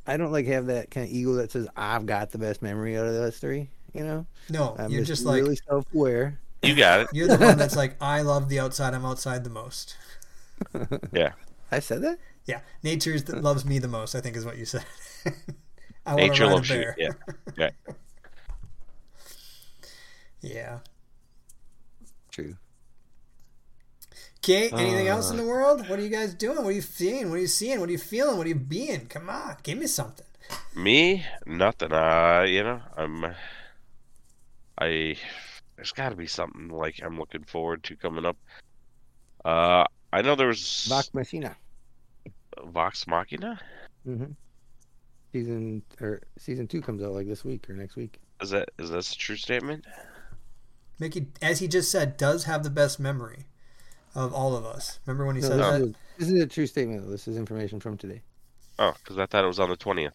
I 0.06 0.16
don't 0.16 0.32
like 0.32 0.46
have 0.46 0.66
that 0.66 0.90
kind 0.90 1.06
of 1.06 1.12
ego 1.12 1.34
that 1.34 1.52
says 1.52 1.68
I've 1.76 2.06
got 2.06 2.30
the 2.32 2.38
best 2.38 2.60
memory 2.62 2.96
out 2.98 3.06
of 3.06 3.12
those 3.14 3.38
three. 3.38 3.70
You 3.92 4.02
know, 4.04 4.26
No, 4.48 4.74
I'm 4.78 4.90
you're 4.90 5.04
just 5.04 5.24
like 5.24 5.42
really 5.42 5.56
self-aware. 5.68 6.40
You 6.62 6.74
got 6.74 7.00
it. 7.00 7.08
you're 7.12 7.28
the 7.28 7.36
one 7.38 7.58
that's 7.58 7.76
like 7.82 7.96
I 8.00 8.22
love 8.22 8.48
the 8.48 8.58
outside. 8.60 8.94
I'm 8.94 9.04
outside 9.04 9.44
the 9.44 9.50
most. 9.50 9.96
Yeah. 11.12 11.32
I 11.70 11.78
said 11.80 12.02
that. 12.02 12.18
Yeah, 12.46 12.60
nature 12.82 13.18
that 13.20 13.42
loves 13.42 13.64
me 13.64 13.78
the 13.78 13.88
most. 13.88 14.14
I 14.14 14.20
think 14.20 14.36
is 14.36 14.44
what 14.44 14.56
you 14.58 14.64
said. 14.64 14.84
I 16.06 16.14
want 16.14 16.20
to 16.20 16.28
Nature 16.28 16.44
ride 16.46 16.52
loves 16.52 16.70
you. 16.70 16.76
bear. 16.76 16.96
Yeah. 16.98 17.08
Yeah. 17.56 17.70
yeah. 20.40 20.78
True. 22.30 22.56
Okay, 24.44 24.70
anything 24.70 25.06
else 25.06 25.28
Uh. 25.28 25.34
in 25.34 25.36
the 25.36 25.44
world? 25.46 25.88
What 25.88 26.00
are 26.00 26.02
you 26.02 26.08
guys 26.08 26.34
doing? 26.34 26.56
What 26.58 26.66
are 26.66 26.72
you 26.72 26.80
seeing? 26.82 27.30
What 27.30 27.36
are 27.36 27.42
you 27.42 27.46
seeing? 27.46 27.78
What 27.78 27.88
are 27.88 27.92
you 27.92 27.98
feeling? 27.98 28.36
What 28.36 28.46
are 28.46 28.48
you 28.48 28.56
being? 28.56 29.06
Come 29.06 29.30
on, 29.30 29.56
give 29.62 29.78
me 29.78 29.86
something. 29.86 30.26
Me, 30.74 31.24
nothing. 31.46 31.92
Uh, 31.92 32.44
you 32.48 32.64
know, 32.64 32.80
I'm. 32.96 33.24
I. 34.78 35.16
There's 35.76 35.92
got 35.92 36.08
to 36.08 36.16
be 36.16 36.26
something 36.26 36.68
like 36.70 37.00
I'm 37.02 37.18
looking 37.18 37.44
forward 37.44 37.84
to 37.84 37.94
coming 37.96 38.26
up. 38.26 38.36
Uh, 39.44 39.84
I 40.12 40.22
know 40.22 40.34
there 40.34 40.48
was 40.48 40.86
Vox 40.88 41.14
Machina. 41.14 41.56
Vox 42.64 43.06
Machina. 43.06 43.60
Mm 44.06 44.16
hmm 44.18 44.32
Season 45.32 45.82
or 46.00 46.20
season 46.36 46.66
two 46.66 46.82
comes 46.82 47.02
out 47.02 47.12
like 47.12 47.26
this 47.26 47.42
week 47.44 47.70
or 47.70 47.72
next 47.74 47.94
week. 47.96 48.20
Is 48.42 48.50
that 48.50 48.70
is 48.78 48.90
that 48.90 49.08
a 49.08 49.16
true 49.16 49.36
statement? 49.36 49.84
Mickey, 50.98 51.28
as 51.40 51.60
he 51.60 51.68
just 51.68 51.90
said, 51.90 52.16
does 52.16 52.44
have 52.44 52.64
the 52.64 52.70
best 52.70 53.00
memory 53.00 53.46
of 54.14 54.32
all 54.34 54.56
of 54.56 54.64
us. 54.66 54.98
Remember 55.06 55.26
when 55.26 55.36
he 55.36 55.42
No, 55.42 55.48
said 55.48 55.58
this, 55.58 55.66
that? 55.70 55.80
is, 55.82 55.94
this 56.18 56.28
is 56.30 56.42
a 56.42 56.46
true 56.46 56.66
statement. 56.66 57.04
Though. 57.04 57.10
This 57.10 57.28
is 57.28 57.36
information 57.36 57.80
from 57.80 57.96
today. 57.96 58.22
Oh, 58.78 58.94
because 58.98 59.18
I 59.18 59.26
thought 59.26 59.44
it 59.44 59.48
was 59.48 59.60
on 59.60 59.70
the 59.70 59.76
twentieth. 59.76 60.14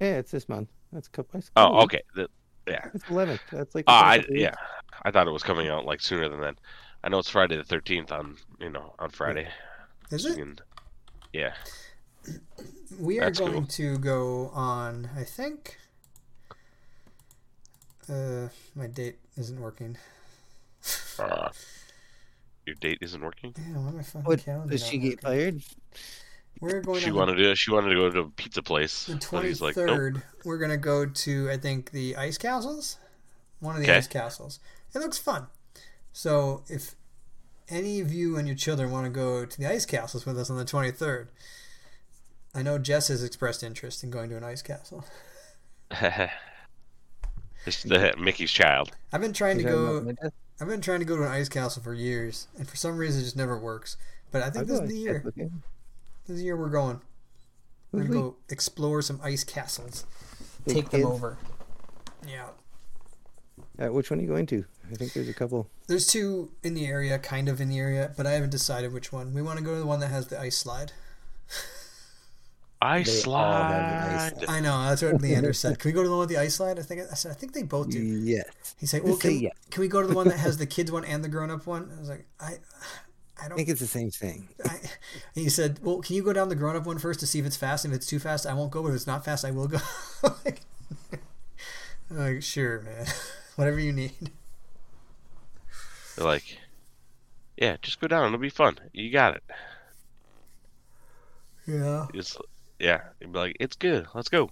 Yeah, 0.00 0.16
it's 0.18 0.30
this 0.30 0.48
month. 0.48 0.68
That's 0.92 1.08
a 1.08 1.10
couple. 1.10 1.30
that's 1.40 1.48
a 1.48 1.52
Oh, 1.56 1.82
okay. 1.84 2.02
The, 2.14 2.28
yeah. 2.66 2.84
weeks. 2.84 2.94
It's 2.96 3.10
eleventh. 3.10 3.40
That's 3.52 3.74
like. 3.74 3.84
Oh, 3.88 3.92
within 3.94 4.06
a 4.06 4.10
I 4.12 4.16
couple 4.18 4.32
weeks. 4.34 4.42
yeah. 4.42 4.54
I 5.02 5.10
thought 5.10 5.28
it 5.28 5.32
was 5.32 5.42
coming 5.42 5.68
out 5.68 5.84
like 5.84 6.00
sooner 6.00 6.28
than 6.28 6.40
that. 6.40 6.56
I 7.04 7.08
know 7.08 7.18
it's 7.18 7.30
Friday 7.30 7.56
the 7.56 7.64
thirteenth 7.64 8.10
on 8.12 8.36
you 8.60 8.70
know 8.70 8.94
on 8.98 9.10
Friday. 9.10 9.48
Is 10.10 10.24
it? 10.26 10.38
And- 10.38 10.60
yeah. 11.32 11.52
We 12.98 13.20
are 13.20 13.26
That's 13.26 13.38
going 13.38 13.52
cool. 13.52 13.66
to 13.66 13.98
go 13.98 14.50
on. 14.54 15.10
I 15.16 15.22
think. 15.24 15.78
Uh, 18.08 18.48
my 18.74 18.86
date 18.86 19.18
isn't 19.36 19.60
working. 19.60 19.96
Uh, 21.18 21.48
your 22.66 22.74
date 22.76 22.98
isn't 23.00 23.20
working. 23.22 23.54
Yeah, 23.58 23.78
why 23.78 23.88
am 23.88 23.98
I 23.98 24.02
fucking 24.02 24.24
What 24.24 24.44
calendar 24.44 24.70
does 24.72 24.86
she 24.86 24.98
get 24.98 25.22
working? 25.24 25.60
fired? 25.62 25.62
We're 26.60 26.80
going 26.80 27.00
She 27.00 27.10
wanted 27.12 27.36
to. 27.36 27.54
She 27.54 27.70
wanted 27.70 27.90
to 27.90 27.94
go 27.96 28.10
to 28.10 28.20
a 28.20 28.30
pizza 28.30 28.62
place. 28.62 29.04
the 29.06 29.16
twenty 29.16 29.52
third. 29.54 29.60
like, 29.60 29.76
nope. 29.76 30.22
We're 30.44 30.58
gonna 30.58 30.76
go 30.78 31.04
to 31.06 31.50
I 31.50 31.56
think 31.58 31.90
the 31.90 32.16
ice 32.16 32.38
castles. 32.38 32.96
One 33.60 33.74
of 33.76 33.82
the 33.82 33.88
Okay. 33.88 33.98
ice 33.98 34.06
castles. 34.06 34.58
It 34.94 34.98
looks 35.00 35.18
fun. 35.18 35.46
So 36.12 36.62
if 36.68 36.94
any 37.68 38.00
of 38.00 38.12
you 38.12 38.36
and 38.38 38.46
your 38.48 38.56
children 38.56 38.90
want 38.90 39.04
to 39.04 39.10
go 39.10 39.44
to 39.44 39.58
the 39.58 39.66
ice 39.66 39.84
castles 39.84 40.24
with 40.24 40.38
us 40.38 40.48
on 40.48 40.56
the 40.56 40.64
twenty 40.64 40.90
third, 40.90 41.28
I 42.54 42.62
know 42.62 42.78
Jess 42.78 43.08
has 43.08 43.22
expressed 43.22 43.62
interest 43.62 44.02
in 44.02 44.10
going 44.10 44.30
to 44.30 44.36
an 44.38 44.44
ice 44.44 44.62
castle. 44.62 45.04
it's 47.66 47.82
the 47.82 48.14
Mickey's 48.18 48.50
child. 48.50 48.92
I've 49.12 49.20
been 49.20 49.32
trying 49.32 49.58
to 49.58 49.64
Is 49.64 50.04
that 50.04 50.16
go. 50.22 50.28
Not 50.60 50.66
my 50.66 50.68
desk? 50.68 50.68
I've 50.68 50.68
been 50.68 50.80
trying 50.80 51.00
to 51.00 51.04
go 51.06 51.16
to 51.16 51.22
an 51.22 51.30
ice 51.30 51.48
castle 51.48 51.82
for 51.82 51.94
years, 51.94 52.48
and 52.58 52.68
for 52.68 52.76
some 52.76 52.96
reason, 52.96 53.20
it 53.20 53.24
just 53.24 53.36
never 53.36 53.58
works. 53.58 53.96
But 54.30 54.42
I 54.42 54.50
think 54.50 54.70
I'll 54.70 54.80
this 54.80 54.80
is 54.80 54.88
the 54.90 54.98
year. 54.98 55.22
This 55.34 56.34
is 56.34 56.38
the 56.38 56.44
year 56.44 56.56
we're 56.56 56.68
going. 56.68 57.00
We're 57.92 58.02
gonna 58.02 58.14
go 58.14 58.36
explore 58.48 59.00
some 59.02 59.20
ice 59.22 59.44
castles. 59.44 60.04
Big 60.66 60.74
Take 60.74 60.90
them 60.90 61.06
over. 61.06 61.38
Yeah. 62.26 62.48
Uh, 63.78 63.92
which 63.92 64.10
one 64.10 64.18
are 64.18 64.22
you 64.22 64.28
going 64.28 64.46
to? 64.46 64.64
I 64.90 64.94
think 64.94 65.12
there's 65.12 65.28
a 65.28 65.34
couple. 65.34 65.68
There's 65.86 66.06
two 66.06 66.50
in 66.62 66.74
the 66.74 66.86
area, 66.86 67.18
kind 67.18 67.48
of 67.48 67.60
in 67.60 67.68
the 67.68 67.78
area, 67.78 68.12
but 68.16 68.26
I 68.26 68.32
haven't 68.32 68.50
decided 68.50 68.92
which 68.92 69.12
one. 69.12 69.34
We 69.34 69.42
want 69.42 69.58
to 69.58 69.64
go 69.64 69.74
to 69.74 69.80
the 69.80 69.86
one 69.86 70.00
that 70.00 70.08
has 70.08 70.28
the 70.28 70.40
ice 70.40 70.56
slide. 70.56 70.92
I 72.80 73.02
They 73.02 73.10
all 73.10 73.16
slide. 73.22 74.32
the 74.40 74.50
I 74.50 74.60
know 74.60 74.82
that's 74.88 75.02
what 75.02 75.20
Leander 75.20 75.52
said. 75.52 75.78
Can 75.78 75.88
we 75.88 75.92
go 75.92 76.02
to 76.02 76.08
the 76.08 76.12
one 76.14 76.20
with 76.20 76.28
the 76.28 76.38
ice 76.38 76.56
slide? 76.56 76.78
I 76.78 76.82
think 76.82 77.00
I 77.10 77.14
said 77.14 77.30
I 77.30 77.34
think 77.34 77.52
they 77.52 77.62
both 77.62 77.90
do. 77.90 77.98
Yes. 78.02 78.74
He 78.78 78.86
said, 78.86 79.02
Just 79.04 79.08
"Well, 79.08 79.16
can, 79.16 79.38
yes. 79.40 79.54
can 79.70 79.80
we 79.80 79.88
go 79.88 80.02
to 80.02 80.06
the 80.08 80.14
one 80.14 80.28
that 80.28 80.38
has 80.38 80.58
the 80.58 80.66
kids 80.76 80.92
one 80.92 81.04
and 81.04 81.24
the 81.24 81.28
grown 81.28 81.50
up 81.50 81.66
one?" 81.66 81.90
I 81.96 82.00
was 82.00 82.08
like, 82.08 82.26
"I, 82.38 82.58
I 83.38 83.44
I 83.44 83.48
don't." 83.48 83.56
think 83.56 83.68
it's 83.68 83.80
the 83.80 83.86
same 83.86 84.10
thing. 84.10 84.48
I, 84.64 84.78
he 85.34 85.48
said, 85.48 85.78
"Well, 85.82 86.00
can 86.00 86.16
you 86.16 86.22
go 86.22 86.32
down 86.32 86.48
the 86.50 86.54
grown 86.54 86.76
up 86.76 86.84
one 86.86 86.98
first 86.98 87.20
to 87.20 87.26
see 87.26 87.38
if 87.38 87.46
it's 87.46 87.56
fast? 87.56 87.84
If 87.84 87.92
it's 87.92 88.06
too 88.06 88.18
fast, 88.18 88.46
I 88.46 88.54
won't 88.54 88.70
go. 88.70 88.82
But 88.82 88.90
if 88.90 88.96
it's 88.96 89.06
not 89.06 89.24
fast, 89.24 89.44
I 89.44 89.50
will 89.52 89.68
go." 89.68 89.78
like, 90.44 90.60
I'm 92.10 92.18
like, 92.18 92.42
sure, 92.42 92.80
man, 92.82 93.06
whatever 93.56 93.80
you 93.80 93.92
need. 93.92 94.30
They're 96.16 96.24
like, 96.26 96.58
yeah, 97.56 97.76
just 97.82 98.00
go 98.00 98.06
down. 98.08 98.26
It'll 98.26 98.38
be 98.38 98.48
fun. 98.50 98.78
You 98.92 99.10
got 99.10 99.36
it. 99.36 99.44
Yeah. 101.66 102.06
It's 102.14 102.36
yeah. 102.78 103.00
You'd 103.20 103.32
be 103.32 103.38
like, 103.38 103.56
it's 103.60 103.76
good. 103.76 104.06
Let's 104.14 104.28
go. 104.28 104.50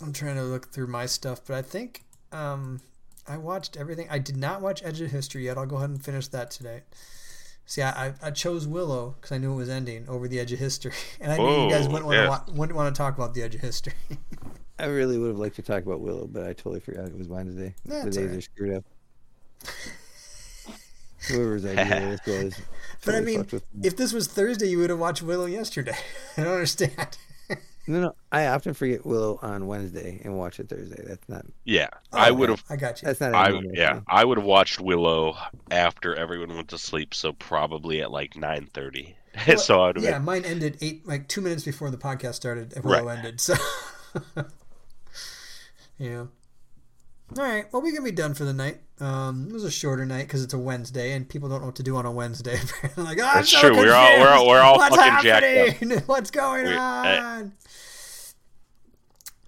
I'm 0.00 0.12
trying 0.12 0.36
to 0.36 0.42
look 0.42 0.72
through 0.72 0.86
my 0.86 1.06
stuff, 1.06 1.40
but 1.46 1.56
I 1.56 1.62
think 1.62 2.04
um, 2.32 2.80
I 3.26 3.36
watched 3.36 3.76
everything. 3.76 4.08
I 4.10 4.18
did 4.18 4.36
not 4.36 4.60
watch 4.60 4.82
Edge 4.84 5.00
of 5.00 5.10
History 5.10 5.44
yet. 5.44 5.58
I'll 5.58 5.66
go 5.66 5.76
ahead 5.76 5.90
and 5.90 6.02
finish 6.02 6.28
that 6.28 6.50
today. 6.50 6.82
See, 7.66 7.82
I, 7.82 8.06
I, 8.06 8.14
I 8.22 8.30
chose 8.30 8.66
Willow 8.66 9.14
because 9.20 9.32
I 9.32 9.38
knew 9.38 9.52
it 9.52 9.56
was 9.56 9.68
ending 9.68 10.08
over 10.08 10.26
the 10.26 10.40
Edge 10.40 10.52
of 10.52 10.58
History, 10.58 10.92
and 11.20 11.30
I 11.30 11.36
knew 11.36 11.64
you 11.64 11.70
guys 11.70 11.86
wouldn't 11.86 12.06
want 12.06 12.16
yeah. 12.16 12.24
to 12.24 12.30
wa- 12.30 12.44
wouldn't 12.48 12.76
want 12.76 12.94
to 12.94 12.98
talk 12.98 13.14
about 13.14 13.34
the 13.34 13.42
Edge 13.42 13.54
of 13.54 13.60
History. 13.60 13.92
I 14.78 14.86
really 14.86 15.18
would 15.18 15.28
have 15.28 15.38
liked 15.38 15.56
to 15.56 15.62
talk 15.62 15.84
about 15.84 16.00
Willow, 16.00 16.26
but 16.26 16.44
I 16.44 16.54
totally 16.54 16.80
forgot 16.80 17.06
it 17.06 17.16
was 17.16 17.28
Wednesday. 17.28 17.74
That's 17.84 18.04
the 18.04 18.10
days 18.10 18.18
alright. 18.18 18.38
are 18.38 18.40
screwed 18.40 18.76
up. 18.76 18.84
Whoever's 21.28 21.64
idea 21.64 22.18
this 22.24 22.26
was. 22.26 22.60
but 23.04 23.14
I 23.14 23.20
mean, 23.20 23.38
fucked 23.38 23.52
with 23.52 23.74
me. 23.74 23.86
if 23.86 23.96
this 23.96 24.12
was 24.12 24.26
Thursday, 24.26 24.68
you 24.68 24.78
would 24.78 24.90
have 24.90 24.98
watched 24.98 25.22
Willow 25.22 25.46
yesterday. 25.46 25.96
I 26.36 26.44
don't 26.44 26.54
understand. 26.54 27.18
No, 27.86 28.00
no. 28.00 28.14
I 28.30 28.46
often 28.46 28.74
forget 28.74 29.04
Willow 29.04 29.40
on 29.42 29.66
Wednesday 29.66 30.20
and 30.22 30.38
watch 30.38 30.60
it 30.60 30.68
Thursday. 30.68 31.02
That's 31.04 31.28
not. 31.28 31.44
Yeah, 31.64 31.88
Oh, 32.12 32.18
I 32.18 32.30
would 32.30 32.48
have. 32.50 32.62
I 32.70 32.76
got 32.76 33.00
you. 33.02 33.06
That's 33.06 33.20
not. 33.20 33.34
I 33.34 33.58
yeah, 33.72 33.94
thing. 33.94 34.04
I 34.06 34.24
would 34.24 34.38
have 34.38 34.46
watched 34.46 34.78
Willow 34.80 35.36
after 35.72 36.14
everyone 36.14 36.54
went 36.54 36.68
to 36.68 36.78
sleep, 36.78 37.14
so 37.14 37.32
probably 37.32 38.00
at 38.02 38.12
like 38.12 38.36
nine 38.36 38.68
thirty. 38.72 39.16
Well, 39.48 39.58
so 39.58 39.82
I'd 39.82 39.96
have 39.96 40.04
yeah, 40.04 40.12
been, 40.18 40.24
mine 40.24 40.44
ended 40.44 40.76
eight 40.82 41.08
like 41.08 41.26
two 41.26 41.40
minutes 41.40 41.64
before 41.64 41.90
the 41.90 41.96
podcast 41.96 42.34
started. 42.34 42.74
Willow 42.84 43.08
ended. 43.08 43.40
So 43.40 43.54
yeah. 45.98 46.26
All 47.38 47.44
right. 47.44 47.64
Well, 47.72 47.80
we 47.82 47.92
can 47.92 48.02
be 48.02 48.10
done 48.10 48.34
for 48.34 48.44
the 48.44 48.52
night. 48.52 48.78
Um, 48.98 49.46
it 49.48 49.52
was 49.52 49.64
a 49.64 49.70
shorter 49.70 50.04
night 50.04 50.26
because 50.26 50.42
it's 50.42 50.52
a 50.54 50.58
Wednesday, 50.58 51.12
and 51.12 51.28
people 51.28 51.48
don't 51.48 51.60
know 51.60 51.66
what 51.66 51.76
to 51.76 51.82
do 51.82 51.96
on 51.96 52.04
a 52.06 52.10
Wednesday. 52.10 52.58
Apparently, 52.62 53.04
like, 53.04 53.18
oh, 53.18 53.30
That's 53.34 53.48
so 53.50 53.60
true. 53.60 53.76
We're 53.76 53.92
all- 53.94 54.18
we're 54.18 54.28
all- 54.28 54.32
confused. 54.38 54.48
we're 54.48 54.60
all 54.60 54.76
What's 54.78 54.96
fucking 54.96 55.22
jacked 55.22 55.82
up. 55.92 56.08
What's 56.08 56.30
going 56.32 56.64
We- 56.66 56.74
I- 56.76 57.18
on? 57.38 57.52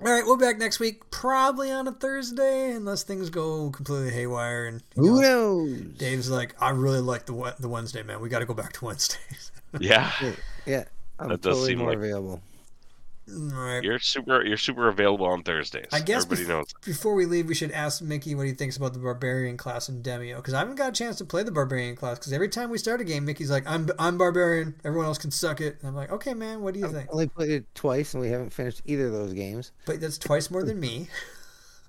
All 0.05 0.11
right, 0.13 0.25
we'll 0.25 0.37
be 0.37 0.45
back 0.45 0.59
next 0.59 0.81
week, 0.81 1.11
probably 1.13 1.71
on 1.71 1.87
a 1.87 1.93
Thursday, 1.93 2.73
unless 2.73 3.05
things 3.05 3.31
go 3.31 3.71
completely 3.71 4.11
haywire. 4.11 4.67
And 4.67 4.83
you 4.97 5.03
Who 5.03 5.23
know, 5.23 5.65
knows? 5.65 5.81
Dave's 5.97 6.29
like, 6.29 6.61
I 6.61 6.71
really 6.71 7.01
like 7.01 7.27
the 7.27 7.55
the 7.61 7.69
Wednesday, 7.69 8.03
man. 8.03 8.21
We 8.21 8.29
got 8.29 8.41
to 8.41 8.47
go 8.47 8.55
back 8.55 8.73
to 8.75 8.85
Wednesdays. 8.87 9.53
yeah. 9.79 10.11
Yeah, 10.67 10.85
I'm 11.21 11.29
That 11.29 11.41
does 11.41 11.55
totally 11.55 11.69
seem 11.71 11.79
more 11.79 11.91
like- 11.91 11.99
available. 11.99 12.43
All 13.31 13.61
right. 13.61 13.83
You're 13.83 13.99
super. 13.99 14.45
You're 14.45 14.57
super 14.57 14.89
available 14.89 15.27
on 15.27 15.43
Thursdays. 15.43 15.87
I 15.93 16.01
guess 16.01 16.25
everybody 16.25 16.45
bef- 16.45 16.49
knows. 16.49 16.75
Before 16.85 17.15
we 17.15 17.25
leave, 17.27 17.47
we 17.47 17.55
should 17.55 17.71
ask 17.71 18.03
Mickey 18.03 18.35
what 18.35 18.47
he 18.47 18.53
thinks 18.53 18.77
about 18.77 18.95
the 18.95 18.99
barbarian 18.99 19.57
class 19.57 19.89
in 19.89 20.03
Demio 20.03 20.37
because 20.37 20.55
I 20.55 20.59
haven't 20.59 20.75
got 20.75 20.89
a 20.89 20.93
chance 20.93 21.17
to 21.19 21.25
play 21.25 21.43
the 21.43 21.53
barbarian 21.53 21.95
class. 21.95 22.19
Because 22.19 22.33
every 22.33 22.49
time 22.49 22.71
we 22.71 22.79
start 22.79 23.01
a 23.01 23.05
game, 23.05 23.25
Mickey's 23.25 23.51
like, 23.51 23.65
"I'm 23.67 23.89
I'm 23.99 24.19
barbarian. 24.19 24.75
Everyone 24.85 25.07
else 25.07 25.19
can 25.19 25.31
suck 25.31 25.61
it." 25.61 25.79
And 25.81 25.89
I'm 25.89 25.95
like, 25.95 26.11
"Okay, 26.11 26.35
man. 26.35 26.63
What 26.63 26.75
do 26.75 26.81
you 26.81 26.87
I've 26.87 26.93
think?" 26.93 27.09
only 27.13 27.29
played 27.29 27.51
it 27.51 27.75
twice, 27.75 28.15
and 28.15 28.23
we 28.23 28.29
haven't 28.29 28.51
finished 28.51 28.83
either 28.87 29.07
of 29.07 29.13
those 29.13 29.33
games. 29.33 29.73
But 29.87 30.01
that's 30.01 30.19
twice 30.19 30.51
more 30.51 30.65
than 30.65 30.81
me. 30.81 31.09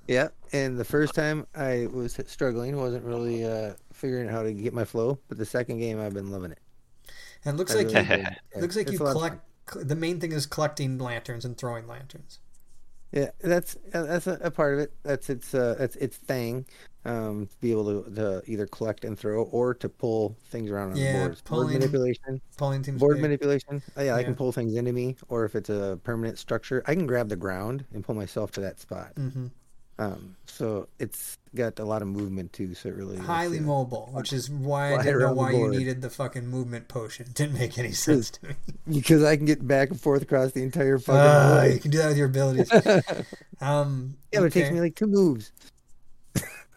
Yeah, 0.07 0.29
and 0.51 0.77
the 0.77 0.84
first 0.84 1.15
time 1.15 1.47
I 1.55 1.88
was 1.91 2.19
struggling, 2.27 2.75
wasn't 2.75 3.05
really 3.05 3.45
uh, 3.45 3.73
figuring 3.93 4.27
out 4.27 4.34
how 4.34 4.43
to 4.43 4.51
get 4.51 4.73
my 4.73 4.84
flow. 4.84 5.17
But 5.29 5.38
the 5.38 5.45
second 5.45 5.79
game, 5.79 5.99
I've 6.01 6.13
been 6.13 6.29
loving 6.29 6.51
it. 6.51 6.59
And 7.45 7.55
it 7.55 7.57
looks 7.57 7.73
I 7.73 7.79
like 7.79 7.88
really 7.88 8.01
you, 8.01 8.23
did. 8.23 8.38
Looks 8.61 8.75
like 8.75 8.88
it's 8.88 8.99
you 8.99 9.05
a 9.05 9.07
lot 9.07 9.13
collect. 9.13 9.41
The 9.76 9.95
main 9.95 10.20
thing 10.20 10.32
is 10.32 10.45
collecting 10.45 10.97
lanterns 10.97 11.45
and 11.45 11.57
throwing 11.57 11.88
lanterns. 11.88 12.39
Yeah, 13.11 13.30
that's 13.41 13.78
that's 13.91 14.26
a, 14.26 14.49
part 14.51 14.74
of 14.74 14.80
it. 14.80 14.93
That's 15.03 15.30
its 15.30 15.53
uh, 15.53 15.76
that's 15.78 15.95
its 15.97 16.18
thing. 16.18 16.66
Um, 17.05 17.47
to 17.47 17.57
be 17.59 17.72
able 17.72 18.03
to, 18.03 18.16
to 18.16 18.41
either 18.47 18.66
collect 18.66 19.03
and 19.03 19.20
throw, 19.20 19.43
or 19.43 19.74
to 19.76 19.89
pull 19.89 20.38
things 20.49 20.72
around 20.72 20.91
on 20.91 20.95
Yeah, 20.97 21.11
the 21.11 21.20
boards. 21.26 21.41
pulling- 21.41 21.68
Board 21.68 21.74
manipulation. 21.82 22.41
Pulling 22.57 22.82
teams. 22.82 22.99
Board 23.01 23.18
big. 23.18 23.24
manipulation. 23.24 23.82
Oh, 23.97 24.01
yeah, 24.03 24.16
I 24.16 24.24
can 24.24 24.36
pull 24.36 24.53
things 24.53 24.74
into 24.76 24.93
me, 24.93 25.18
or 25.28 25.43
if 25.43 25.53
it's 25.53 25.70
a 25.70 25.99
permanent 26.05 26.39
structure, 26.39 26.82
I 26.88 26.95
can 26.95 27.05
grab 27.05 27.28
the 27.28 27.36
ground 27.36 27.84
and 27.93 28.05
pull 28.05 28.16
myself 28.16 28.51
to 28.53 28.61
that 28.61 28.80
spot. 28.80 29.14
Mhm. 29.16 29.51
Um, 29.99 30.35
so 30.47 30.87
it's 30.99 31.37
got 31.55 31.77
a 31.77 31.85
lot 31.85 32.01
of 32.01 32.07
movement 32.07 32.51
too. 32.51 32.73
So 32.73 32.89
it 32.89 32.95
really 32.95 33.17
is, 33.17 33.21
Highly 33.25 33.59
uh, 33.59 33.63
mobile, 33.63 34.09
which 34.11 34.33
is 34.33 34.49
why 34.49 34.95
I 34.95 35.03
didn't 35.03 35.19
know 35.19 35.33
why 35.33 35.51
you 35.51 35.69
needed 35.69 36.01
the 36.01 36.09
fucking 36.09 36.47
movement 36.47 36.87
potion. 36.87 37.27
It 37.27 37.33
didn't 37.35 37.53
make 37.59 37.77
any 37.77 37.91
sense 37.91 38.31
to 38.31 38.47
me. 38.47 38.55
because 38.91 39.23
I 39.23 39.35
can 39.37 39.45
get 39.45 39.65
back 39.67 39.91
and 39.91 40.01
forth 40.01 40.23
across 40.23 40.51
the 40.53 40.63
entire 40.63 40.97
fucking 40.97 41.19
Ah, 41.21 41.63
you 41.63 41.79
can 41.79 41.91
do 41.91 41.99
that 41.99 42.07
with 42.09 42.17
your 42.17 42.27
abilities. 42.27 42.71
Um, 43.61 44.17
Yeah, 44.33 44.39
but 44.41 44.47
it 44.47 44.53
takes 44.53 44.71
me 44.71 44.81
like 44.81 44.95
two 44.95 45.07
moves. 45.07 45.51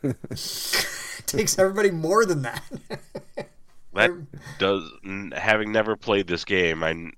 takes 1.26 1.58
everybody 1.58 1.90
more 1.90 2.24
than 2.24 2.42
that. 2.42 2.62
That 3.94 4.10
does. 4.58 4.88
Having 5.32 5.72
never 5.72 5.96
played 5.96 6.26
this 6.28 6.44
game, 6.44 6.84
I 6.84 7.10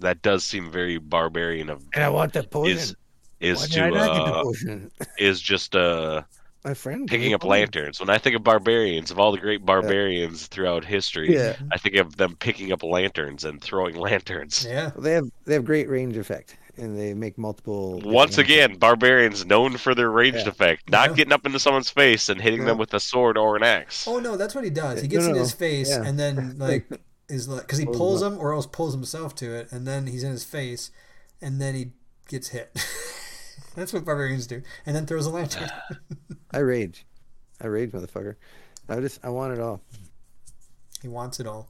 That 0.00 0.20
does 0.22 0.44
seem 0.44 0.70
very 0.70 0.98
barbarian 0.98 1.70
of 1.70 1.82
And 1.94 2.04
I 2.04 2.08
want 2.10 2.32
the 2.34 2.42
potion. 2.42 2.76
is 2.76 2.96
is 3.40 3.58
Why 3.60 3.66
to 3.66 3.82
I 3.84 3.90
not 3.90 4.16
get 4.54 4.66
the 4.66 4.90
uh, 5.00 5.04
is 5.18 5.40
just 5.40 5.74
uh 5.74 6.22
My 6.64 6.74
friend 6.74 7.08
picking 7.08 7.32
up 7.32 7.42
lanterns. 7.42 8.00
When 8.00 8.10
I 8.10 8.18
think 8.18 8.36
of 8.36 8.44
barbarians, 8.44 9.10
of 9.10 9.18
all 9.18 9.32
the 9.32 9.38
great 9.38 9.64
barbarians 9.64 10.46
throughout 10.46 10.84
history, 10.84 11.32
Yeah. 11.34 11.56
I 11.72 11.78
think 11.78 11.94
of 11.96 12.16
them 12.18 12.36
picking 12.38 12.70
up 12.70 12.82
lanterns 12.82 13.44
and 13.44 13.62
throwing 13.62 13.96
lanterns. 13.96 14.66
yeah. 14.68 14.90
Well, 14.94 15.00
they 15.02 15.12
have 15.12 15.24
they 15.46 15.54
have 15.54 15.64
great 15.64 15.88
range 15.88 16.18
effect, 16.18 16.58
and 16.76 16.98
they 16.98 17.14
make 17.14 17.38
multiple. 17.38 17.92
Once 18.04 18.36
lanterns. 18.36 18.38
again, 18.38 18.74
barbarians 18.76 19.46
known 19.46 19.78
for 19.78 19.94
their 19.94 20.10
ranged 20.10 20.40
Yeah. 20.40 20.48
effect, 20.48 20.90
not 20.90 21.08
Yeah. 21.08 21.16
getting 21.16 21.32
up 21.32 21.46
into 21.46 21.58
someone's 21.58 21.88
face 21.88 22.28
and 22.28 22.38
hitting 22.38 22.60
No. 22.60 22.66
them 22.66 22.78
with 22.78 22.92
a 22.92 23.00
sword 23.00 23.38
or 23.38 23.56
an 23.56 23.62
axe. 23.62 24.06
Oh 24.06 24.18
no, 24.18 24.36
that's 24.36 24.54
what 24.54 24.64
he 24.64 24.68
does. 24.70 25.00
He 25.00 25.08
No, 25.08 25.12
gets 25.12 25.26
in 25.28 25.34
his 25.36 25.52
face 25.54 25.88
yeah. 25.88 26.02
and 26.04 26.18
then 26.20 26.56
like 26.58 26.84
is 27.30 27.48
like 27.48 27.62
because 27.62 27.78
he 27.78 27.86
Pulls 27.86 27.96
pulls 27.96 28.22
him 28.22 28.34
him 28.34 28.38
or 28.38 28.52
else 28.52 28.66
pulls 28.66 28.92
himself 28.92 29.34
to 29.36 29.54
it, 29.54 29.72
and 29.72 29.86
then 29.86 30.08
he's 30.08 30.24
in 30.24 30.32
his 30.32 30.44
face, 30.44 30.90
and 31.40 31.58
then 31.58 31.74
he 31.74 31.92
gets 32.28 32.48
hit. 32.48 32.70
that's 33.74 33.92
what 33.92 34.04
barbarians 34.04 34.46
do, 34.46 34.62
and 34.86 34.94
then 34.96 35.06
throws 35.06 35.26
a 35.26 35.30
lantern. 35.30 35.68
I 36.50 36.58
rage, 36.58 37.06
I 37.60 37.66
rage, 37.66 37.92
motherfucker. 37.92 38.36
I 38.88 39.00
just 39.00 39.24
I 39.24 39.28
want 39.30 39.52
it 39.52 39.60
all. 39.60 39.80
he 41.02 41.08
wants 41.08 41.38
it 41.40 41.46
all. 41.46 41.68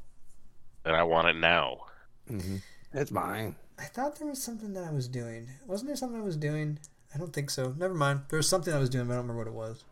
And 0.85 0.97
I 0.97 1.03
want 1.03 1.29
it 1.29 1.37
now. 1.37 1.79
hmm 2.27 2.57
It's 2.95 3.11
mine. 3.11 3.57
I 3.79 3.85
thought 3.85 4.17
there 4.19 4.29
was 4.29 4.43
something 4.43 4.73
that 4.75 4.85
I 4.85 4.91
was 4.93 5.09
doing. 5.09 5.49
Wasn't 5.67 5.89
there 5.89 5.97
something 5.97 6.19
I 6.21 6.25
was 6.25 6.37
doing? 6.37 6.79
I 7.15 7.19
don't 7.19 7.33
think 7.33 7.51
so. 7.51 7.75
Never 7.77 7.95
mind. 7.95 8.21
There 8.29 8.37
was 8.39 8.49
something 8.49 8.73
I 8.73 8.79
was 8.79 8.89
doing, 8.91 9.07
but 9.07 9.15
I 9.15 9.17
don't 9.17 9.27
remember 9.29 9.45
what 9.45 9.49
it 9.67 9.69
was. 9.69 9.85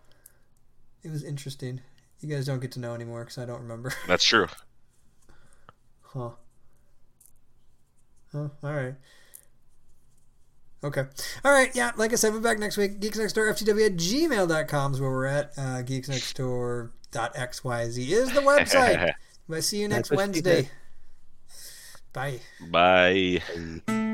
It 1.02 1.11
was 1.11 1.24
interesting. 1.24 1.80
You 2.20 2.28
guys 2.28 2.46
don't 2.46 2.61
get 2.61 2.72
to 2.72 2.80
know 2.80 2.94
anymore 2.94 3.20
because 3.20 3.38
I 3.38 3.44
don't 3.44 3.61
remember. 3.62 3.92
That's 4.06 4.24
true. 4.24 4.46
Huh. 6.14 6.30
Oh, 8.32 8.50
all 8.62 8.72
right. 8.72 8.94
Okay. 10.84 11.04
All 11.44 11.52
right. 11.52 11.74
Yeah. 11.74 11.90
Like 11.96 12.12
I 12.12 12.16
said, 12.16 12.32
we're 12.32 12.40
back 12.40 12.58
next 12.58 12.76
week. 12.76 13.00
Geeks 13.00 13.18
Next 13.18 13.32
Door, 13.32 13.52
FTW 13.54 13.86
at 13.86 13.96
gmail.com 13.96 14.94
is 14.94 15.00
where 15.00 15.10
we're 15.10 15.26
at. 15.26 15.52
Uh, 15.56 15.82
geeksnextdoor.xyz 15.82 18.10
is 18.10 18.32
the 18.32 18.40
website. 18.40 19.12
But 19.50 19.64
see 19.64 19.80
you 19.80 19.88
next 19.88 20.10
That's 20.10 20.10
what 20.10 20.18
she 20.34 20.42
Wednesday. 20.42 20.68
Bye. 22.12 22.40
Bye. 22.70 23.40
Bye. 23.86 24.04